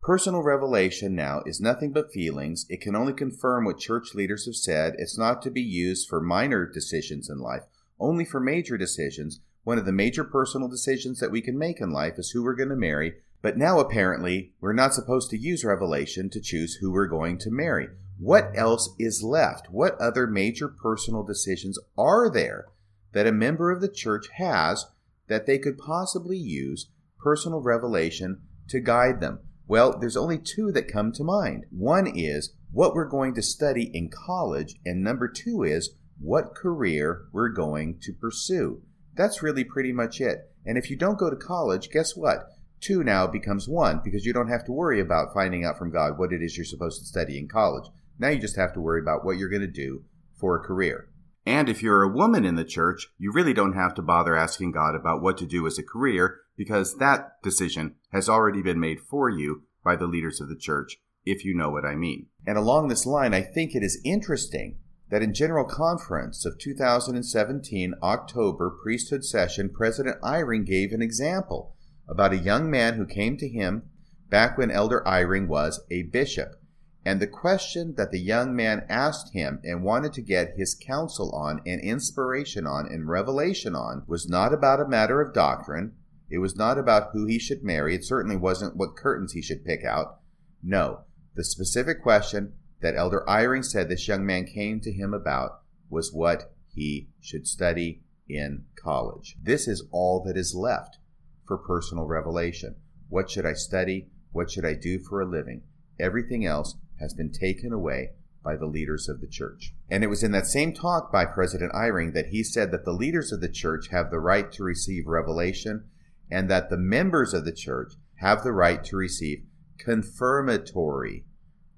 Personal 0.00 0.44
revelation 0.44 1.16
now 1.16 1.42
is 1.44 1.60
nothing 1.60 1.92
but 1.92 2.12
feelings. 2.12 2.64
It 2.70 2.80
can 2.80 2.94
only 2.94 3.12
confirm 3.12 3.64
what 3.64 3.80
church 3.80 4.14
leaders 4.14 4.46
have 4.46 4.54
said. 4.54 4.94
It's 4.98 5.18
not 5.18 5.42
to 5.42 5.50
be 5.50 5.62
used 5.62 6.08
for 6.08 6.20
minor 6.20 6.64
decisions 6.64 7.28
in 7.28 7.38
life, 7.38 7.64
only 7.98 8.24
for 8.24 8.38
major 8.38 8.78
decisions. 8.78 9.40
One 9.64 9.78
of 9.78 9.84
the 9.84 9.90
major 9.90 10.22
personal 10.22 10.68
decisions 10.68 11.18
that 11.18 11.32
we 11.32 11.40
can 11.40 11.58
make 11.58 11.80
in 11.80 11.90
life 11.90 12.18
is 12.18 12.30
who 12.30 12.44
we're 12.44 12.54
going 12.54 12.68
to 12.68 12.76
marry. 12.76 13.14
But 13.42 13.56
now, 13.56 13.78
apparently, 13.78 14.52
we're 14.60 14.72
not 14.72 14.94
supposed 14.94 15.30
to 15.30 15.38
use 15.38 15.64
revelation 15.64 16.30
to 16.30 16.40
choose 16.40 16.74
who 16.76 16.90
we're 16.90 17.06
going 17.06 17.38
to 17.38 17.50
marry. 17.50 17.88
What 18.18 18.50
else 18.54 18.94
is 18.98 19.22
left? 19.22 19.70
What 19.70 20.00
other 20.00 20.26
major 20.26 20.68
personal 20.68 21.22
decisions 21.22 21.78
are 21.98 22.30
there 22.30 22.66
that 23.12 23.26
a 23.26 23.32
member 23.32 23.70
of 23.70 23.80
the 23.80 23.88
church 23.88 24.28
has 24.36 24.86
that 25.28 25.46
they 25.46 25.58
could 25.58 25.78
possibly 25.78 26.38
use 26.38 26.88
personal 27.18 27.60
revelation 27.60 28.40
to 28.68 28.80
guide 28.80 29.20
them? 29.20 29.40
Well, 29.68 29.98
there's 29.98 30.16
only 30.16 30.38
two 30.38 30.72
that 30.72 30.88
come 30.88 31.12
to 31.12 31.24
mind. 31.24 31.66
One 31.70 32.06
is 32.06 32.54
what 32.72 32.94
we're 32.94 33.08
going 33.08 33.34
to 33.34 33.42
study 33.42 33.90
in 33.92 34.10
college, 34.10 34.76
and 34.84 35.02
number 35.02 35.28
two 35.28 35.62
is 35.62 35.94
what 36.18 36.54
career 36.54 37.26
we're 37.32 37.50
going 37.50 37.98
to 38.02 38.12
pursue. 38.12 38.82
That's 39.14 39.42
really 39.42 39.64
pretty 39.64 39.92
much 39.92 40.20
it. 40.20 40.50
And 40.64 40.78
if 40.78 40.90
you 40.90 40.96
don't 40.96 41.18
go 41.18 41.30
to 41.30 41.36
college, 41.36 41.90
guess 41.90 42.16
what? 42.16 42.48
Two 42.80 43.02
now 43.02 43.26
becomes 43.26 43.68
one 43.68 44.00
because 44.04 44.24
you 44.24 44.32
don't 44.32 44.50
have 44.50 44.64
to 44.66 44.72
worry 44.72 45.00
about 45.00 45.32
finding 45.32 45.64
out 45.64 45.78
from 45.78 45.90
God 45.90 46.18
what 46.18 46.32
it 46.32 46.42
is 46.42 46.56
you're 46.56 46.64
supposed 46.64 47.00
to 47.00 47.06
study 47.06 47.38
in 47.38 47.48
college. 47.48 47.90
Now 48.18 48.28
you 48.28 48.38
just 48.38 48.56
have 48.56 48.72
to 48.74 48.80
worry 48.80 49.00
about 49.00 49.24
what 49.24 49.38
you're 49.38 49.48
going 49.48 49.62
to 49.62 49.66
do 49.66 50.04
for 50.38 50.56
a 50.56 50.64
career. 50.64 51.08
And 51.44 51.68
if 51.68 51.82
you're 51.82 52.02
a 52.02 52.12
woman 52.12 52.44
in 52.44 52.56
the 52.56 52.64
church, 52.64 53.08
you 53.18 53.32
really 53.32 53.54
don't 53.54 53.74
have 53.74 53.94
to 53.94 54.02
bother 54.02 54.36
asking 54.36 54.72
God 54.72 54.94
about 54.94 55.22
what 55.22 55.38
to 55.38 55.46
do 55.46 55.66
as 55.66 55.78
a 55.78 55.82
career 55.82 56.40
because 56.56 56.96
that 56.96 57.40
decision 57.42 57.94
has 58.12 58.28
already 58.28 58.62
been 58.62 58.80
made 58.80 59.00
for 59.00 59.30
you 59.30 59.62
by 59.84 59.94
the 59.94 60.06
leaders 60.06 60.40
of 60.40 60.48
the 60.48 60.56
church, 60.56 60.96
if 61.24 61.44
you 61.44 61.54
know 61.54 61.70
what 61.70 61.84
I 61.84 61.94
mean. 61.94 62.26
And 62.46 62.58
along 62.58 62.88
this 62.88 63.06
line, 63.06 63.32
I 63.32 63.42
think 63.42 63.74
it 63.74 63.84
is 63.84 64.00
interesting 64.04 64.78
that 65.08 65.22
in 65.22 65.32
General 65.32 65.64
Conference 65.64 66.44
of 66.44 66.58
2017 66.58 67.94
October 68.02 68.76
priesthood 68.82 69.24
session, 69.24 69.70
President 69.72 70.20
Eyring 70.22 70.66
gave 70.66 70.90
an 70.90 71.02
example 71.02 71.75
about 72.08 72.32
a 72.32 72.38
young 72.38 72.70
man 72.70 72.94
who 72.94 73.06
came 73.06 73.36
to 73.36 73.48
him 73.48 73.82
back 74.30 74.56
when 74.56 74.70
Elder 74.70 75.02
Eyring 75.06 75.48
was 75.48 75.80
a 75.90 76.02
bishop. 76.04 76.60
And 77.04 77.20
the 77.20 77.26
question 77.28 77.94
that 77.96 78.10
the 78.10 78.18
young 78.18 78.56
man 78.56 78.84
asked 78.88 79.32
him 79.32 79.60
and 79.62 79.84
wanted 79.84 80.12
to 80.14 80.22
get 80.22 80.56
his 80.56 80.74
counsel 80.74 81.30
on 81.32 81.60
and 81.64 81.80
inspiration 81.80 82.66
on 82.66 82.86
and 82.86 83.08
revelation 83.08 83.76
on 83.76 84.02
was 84.08 84.28
not 84.28 84.52
about 84.52 84.80
a 84.80 84.88
matter 84.88 85.20
of 85.20 85.32
doctrine, 85.32 85.92
it 86.28 86.38
was 86.38 86.56
not 86.56 86.78
about 86.78 87.10
who 87.12 87.26
he 87.26 87.38
should 87.38 87.62
marry. 87.62 87.94
It 87.94 88.04
certainly 88.04 88.36
wasn't 88.36 88.76
what 88.76 88.96
curtains 88.96 89.32
he 89.32 89.42
should 89.42 89.64
pick 89.64 89.84
out. 89.84 90.18
No, 90.62 91.02
the 91.36 91.44
specific 91.44 92.02
question 92.02 92.54
that 92.80 92.96
Elder 92.96 93.24
Eyring 93.28 93.64
said 93.64 93.88
this 93.88 94.08
young 94.08 94.26
man 94.26 94.44
came 94.44 94.80
to 94.80 94.92
him 94.92 95.14
about 95.14 95.60
was 95.88 96.12
what 96.12 96.52
he 96.74 97.08
should 97.20 97.46
study 97.46 98.02
in 98.28 98.64
college. 98.74 99.36
This 99.40 99.68
is 99.68 99.86
all 99.92 100.24
that 100.24 100.36
is 100.36 100.56
left 100.56 100.98
for 101.46 101.56
personal 101.56 102.06
revelation. 102.06 102.76
What 103.08 103.30
should 103.30 103.46
I 103.46 103.54
study? 103.54 104.08
What 104.32 104.50
should 104.50 104.64
I 104.64 104.74
do 104.74 104.98
for 104.98 105.20
a 105.20 105.26
living? 105.26 105.62
Everything 105.98 106.44
else 106.44 106.76
has 107.00 107.14
been 107.14 107.30
taken 107.30 107.72
away 107.72 108.10
by 108.42 108.56
the 108.56 108.66
leaders 108.66 109.08
of 109.08 109.20
the 109.20 109.26
church. 109.26 109.74
And 109.90 110.04
it 110.04 110.08
was 110.08 110.22
in 110.22 110.32
that 110.32 110.46
same 110.46 110.72
talk 110.72 111.10
by 111.10 111.24
President 111.24 111.72
Eyring 111.72 112.14
that 112.14 112.26
he 112.26 112.44
said 112.44 112.70
that 112.70 112.84
the 112.84 112.92
leaders 112.92 113.32
of 113.32 113.40
the 113.40 113.48
church 113.48 113.88
have 113.88 114.10
the 114.10 114.20
right 114.20 114.50
to 114.52 114.62
receive 114.62 115.06
revelation 115.06 115.84
and 116.30 116.48
that 116.50 116.70
the 116.70 116.76
members 116.76 117.34
of 117.34 117.44
the 117.44 117.52
church 117.52 117.94
have 118.16 118.42
the 118.42 118.52
right 118.52 118.84
to 118.84 118.96
receive 118.96 119.44
confirmatory 119.78 121.24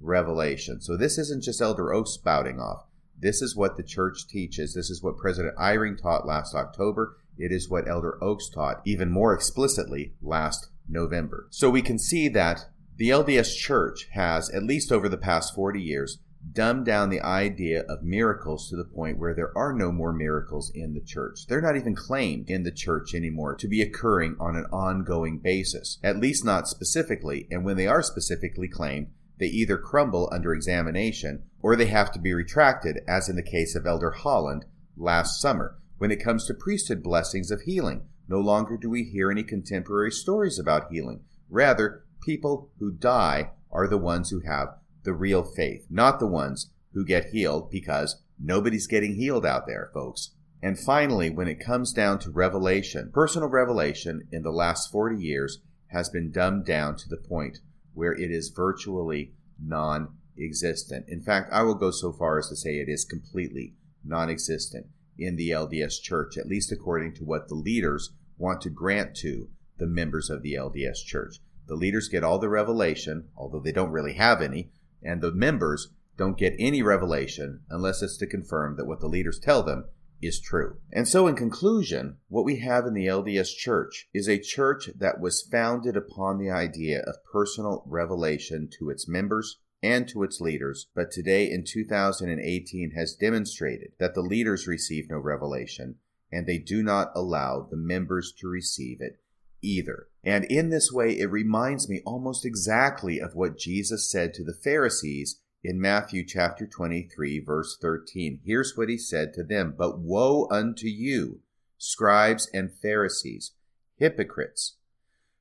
revelation. 0.00 0.80
So 0.80 0.96
this 0.96 1.18
isn't 1.18 1.42
just 1.42 1.60
Elder 1.60 1.92
Oaks 1.92 2.12
spouting 2.12 2.60
off. 2.60 2.84
This 3.18 3.42
is 3.42 3.56
what 3.56 3.76
the 3.76 3.82
church 3.82 4.28
teaches. 4.28 4.74
This 4.74 4.90
is 4.90 5.02
what 5.02 5.16
President 5.16 5.56
Eyring 5.56 6.00
taught 6.00 6.26
last 6.26 6.54
October. 6.54 7.16
It 7.38 7.52
is 7.52 7.70
what 7.70 7.88
Elder 7.88 8.22
Oaks 8.22 8.48
taught 8.48 8.82
even 8.84 9.10
more 9.10 9.32
explicitly 9.32 10.14
last 10.20 10.68
November. 10.88 11.46
So 11.50 11.70
we 11.70 11.82
can 11.82 11.98
see 11.98 12.28
that 12.28 12.66
the 12.96 13.10
LDS 13.10 13.56
Church 13.56 14.08
has, 14.12 14.50
at 14.50 14.64
least 14.64 14.90
over 14.90 15.08
the 15.08 15.16
past 15.16 15.54
40 15.54 15.80
years, 15.80 16.18
dumbed 16.52 16.86
down 16.86 17.10
the 17.10 17.20
idea 17.20 17.82
of 17.88 18.02
miracles 18.02 18.68
to 18.68 18.76
the 18.76 18.84
point 18.84 19.18
where 19.18 19.34
there 19.34 19.56
are 19.56 19.72
no 19.72 19.92
more 19.92 20.12
miracles 20.12 20.72
in 20.74 20.94
the 20.94 21.00
church. 21.00 21.46
They're 21.46 21.60
not 21.60 21.76
even 21.76 21.94
claimed 21.94 22.50
in 22.50 22.62
the 22.62 22.72
church 22.72 23.14
anymore 23.14 23.54
to 23.56 23.68
be 23.68 23.82
occurring 23.82 24.36
on 24.40 24.56
an 24.56 24.66
ongoing 24.72 25.38
basis, 25.38 25.98
at 26.02 26.18
least 26.18 26.44
not 26.44 26.68
specifically. 26.68 27.46
And 27.50 27.64
when 27.64 27.76
they 27.76 27.86
are 27.86 28.02
specifically 28.02 28.68
claimed, 28.68 29.08
they 29.38 29.46
either 29.46 29.78
crumble 29.78 30.28
under 30.32 30.52
examination 30.52 31.44
or 31.60 31.76
they 31.76 31.86
have 31.86 32.12
to 32.12 32.18
be 32.18 32.32
retracted, 32.32 33.00
as 33.06 33.28
in 33.28 33.36
the 33.36 33.42
case 33.42 33.74
of 33.74 33.86
Elder 33.86 34.10
Holland 34.10 34.64
last 34.96 35.40
summer. 35.40 35.76
When 35.98 36.12
it 36.12 36.22
comes 36.22 36.46
to 36.46 36.54
priesthood 36.54 37.02
blessings 37.02 37.50
of 37.50 37.62
healing, 37.62 38.02
no 38.28 38.38
longer 38.38 38.76
do 38.76 38.88
we 38.88 39.02
hear 39.02 39.32
any 39.32 39.42
contemporary 39.42 40.12
stories 40.12 40.56
about 40.56 40.92
healing. 40.92 41.24
Rather, 41.50 42.04
people 42.22 42.70
who 42.78 42.92
die 42.92 43.50
are 43.72 43.88
the 43.88 43.98
ones 43.98 44.30
who 44.30 44.40
have 44.40 44.76
the 45.02 45.12
real 45.12 45.42
faith, 45.42 45.86
not 45.90 46.20
the 46.20 46.26
ones 46.26 46.70
who 46.92 47.04
get 47.04 47.30
healed 47.30 47.70
because 47.70 48.22
nobody's 48.38 48.86
getting 48.86 49.16
healed 49.16 49.44
out 49.44 49.66
there, 49.66 49.90
folks. 49.92 50.30
And 50.62 50.78
finally, 50.78 51.30
when 51.30 51.48
it 51.48 51.58
comes 51.58 51.92
down 51.92 52.20
to 52.20 52.30
revelation, 52.30 53.10
personal 53.12 53.48
revelation 53.48 54.28
in 54.30 54.42
the 54.42 54.52
last 54.52 54.92
40 54.92 55.20
years 55.20 55.60
has 55.88 56.08
been 56.08 56.30
dumbed 56.30 56.64
down 56.64 56.96
to 56.96 57.08
the 57.08 57.16
point 57.16 57.58
where 57.94 58.12
it 58.12 58.30
is 58.30 58.50
virtually 58.54 59.32
non 59.60 60.10
existent. 60.38 61.06
In 61.08 61.22
fact, 61.22 61.52
I 61.52 61.62
will 61.62 61.74
go 61.74 61.90
so 61.90 62.12
far 62.12 62.38
as 62.38 62.48
to 62.50 62.56
say 62.56 62.76
it 62.76 62.88
is 62.88 63.04
completely 63.04 63.74
non 64.04 64.30
existent 64.30 64.86
in 65.18 65.36
the 65.36 65.50
LDS 65.50 66.00
Church, 66.00 66.38
at 66.38 66.46
least 66.46 66.70
according 66.70 67.14
to 67.14 67.24
what 67.24 67.48
the 67.48 67.54
leaders 67.54 68.12
want 68.36 68.60
to 68.62 68.70
grant 68.70 69.16
to 69.16 69.48
the 69.78 69.86
members 69.86 70.30
of 70.30 70.42
the 70.42 70.54
LDS 70.54 71.04
Church. 71.04 71.36
The 71.66 71.74
leaders 71.74 72.08
get 72.08 72.24
all 72.24 72.38
the 72.38 72.48
revelation, 72.48 73.28
although 73.36 73.60
they 73.60 73.72
don't 73.72 73.90
really 73.90 74.14
have 74.14 74.40
any, 74.40 74.70
and 75.02 75.20
the 75.20 75.32
members 75.32 75.88
don't 76.16 76.38
get 76.38 76.54
any 76.58 76.82
revelation 76.82 77.60
unless 77.68 78.02
it's 78.02 78.16
to 78.18 78.26
confirm 78.26 78.76
that 78.76 78.86
what 78.86 79.00
the 79.00 79.08
leaders 79.08 79.38
tell 79.38 79.62
them 79.62 79.84
is 80.20 80.40
true. 80.40 80.78
And 80.92 81.06
so, 81.06 81.26
in 81.28 81.36
conclusion, 81.36 82.16
what 82.28 82.44
we 82.44 82.56
have 82.60 82.86
in 82.86 82.94
the 82.94 83.06
LDS 83.06 83.54
Church 83.56 84.08
is 84.12 84.28
a 84.28 84.40
church 84.40 84.90
that 84.96 85.20
was 85.20 85.42
founded 85.42 85.96
upon 85.96 86.38
the 86.38 86.50
idea 86.50 87.00
of 87.02 87.24
personal 87.32 87.84
revelation 87.86 88.68
to 88.78 88.90
its 88.90 89.08
members 89.08 89.58
and 89.82 90.08
to 90.08 90.22
its 90.22 90.40
leaders, 90.40 90.88
but 90.94 91.10
today 91.10 91.50
in 91.50 91.64
2018 91.64 92.92
has 92.96 93.14
demonstrated 93.14 93.92
that 93.98 94.14
the 94.14 94.22
leaders 94.22 94.66
receive 94.66 95.08
no 95.08 95.18
revelation 95.18 95.96
and 96.30 96.46
they 96.46 96.58
do 96.58 96.82
not 96.82 97.10
allow 97.14 97.66
the 97.70 97.76
members 97.76 98.32
to 98.38 98.48
receive 98.48 99.00
it 99.00 99.20
either. 99.62 100.08
And 100.24 100.44
in 100.44 100.70
this 100.70 100.92
way, 100.92 101.18
it 101.18 101.30
reminds 101.30 101.88
me 101.88 102.02
almost 102.04 102.44
exactly 102.44 103.20
of 103.20 103.34
what 103.34 103.58
Jesus 103.58 104.10
said 104.10 104.34
to 104.34 104.44
the 104.44 104.54
Pharisees 104.54 105.40
in 105.64 105.80
Matthew 105.80 106.24
chapter 106.24 106.66
23, 106.66 107.40
verse 107.40 107.76
13. 107.80 108.40
Here's 108.44 108.76
what 108.76 108.88
he 108.88 108.98
said 108.98 109.32
to 109.34 109.42
them 109.42 109.74
But 109.76 109.98
woe 109.98 110.48
unto 110.50 110.86
you, 110.86 111.40
scribes 111.78 112.48
and 112.52 112.70
Pharisees, 112.72 113.52
hypocrites! 113.96 114.76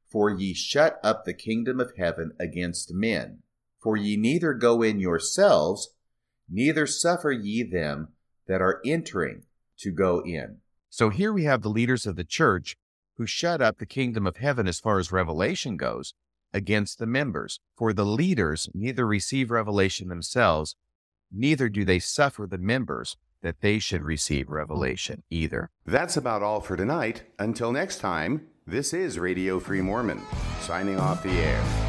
For 0.09 0.29
ye 0.29 0.53
shut 0.53 0.99
up 1.03 1.25
the 1.25 1.33
kingdom 1.33 1.79
of 1.79 1.91
heaven 1.97 2.31
against 2.39 2.93
men. 2.93 3.43
For 3.87 3.95
ye 3.95 4.17
neither 4.17 4.53
go 4.53 4.81
in 4.81 4.99
yourselves, 4.99 5.95
neither 6.49 6.85
suffer 6.85 7.31
ye 7.31 7.63
them 7.63 8.09
that 8.45 8.61
are 8.61 8.81
entering 8.85 9.43
to 9.77 9.91
go 9.91 10.21
in. 10.25 10.57
So 10.89 11.09
here 11.09 11.31
we 11.31 11.45
have 11.45 11.61
the 11.61 11.69
leaders 11.69 12.05
of 12.05 12.17
the 12.17 12.25
church 12.25 12.75
who 13.15 13.25
shut 13.25 13.61
up 13.61 13.77
the 13.77 13.85
kingdom 13.85 14.27
of 14.27 14.35
heaven 14.35 14.67
as 14.67 14.81
far 14.81 14.99
as 14.99 15.13
revelation 15.13 15.77
goes 15.77 16.13
against 16.53 16.99
the 16.99 17.05
members. 17.05 17.61
For 17.77 17.93
the 17.93 18.05
leaders 18.05 18.67
neither 18.73 19.07
receive 19.07 19.51
revelation 19.51 20.09
themselves, 20.09 20.75
neither 21.31 21.69
do 21.69 21.85
they 21.85 21.99
suffer 21.99 22.45
the 22.45 22.57
members 22.57 23.15
that 23.41 23.61
they 23.61 23.79
should 23.79 24.03
receive 24.03 24.49
revelation 24.49 25.23
either. 25.29 25.69
That's 25.85 26.17
about 26.17 26.43
all 26.43 26.59
for 26.59 26.75
tonight. 26.75 27.23
Until 27.39 27.71
next 27.71 27.99
time, 27.99 28.47
this 28.65 28.93
is 28.93 29.17
Radio 29.17 29.61
Free 29.61 29.79
Mormon, 29.79 30.21
signing 30.59 30.99
off 30.99 31.23
the 31.23 31.31
air. 31.31 31.86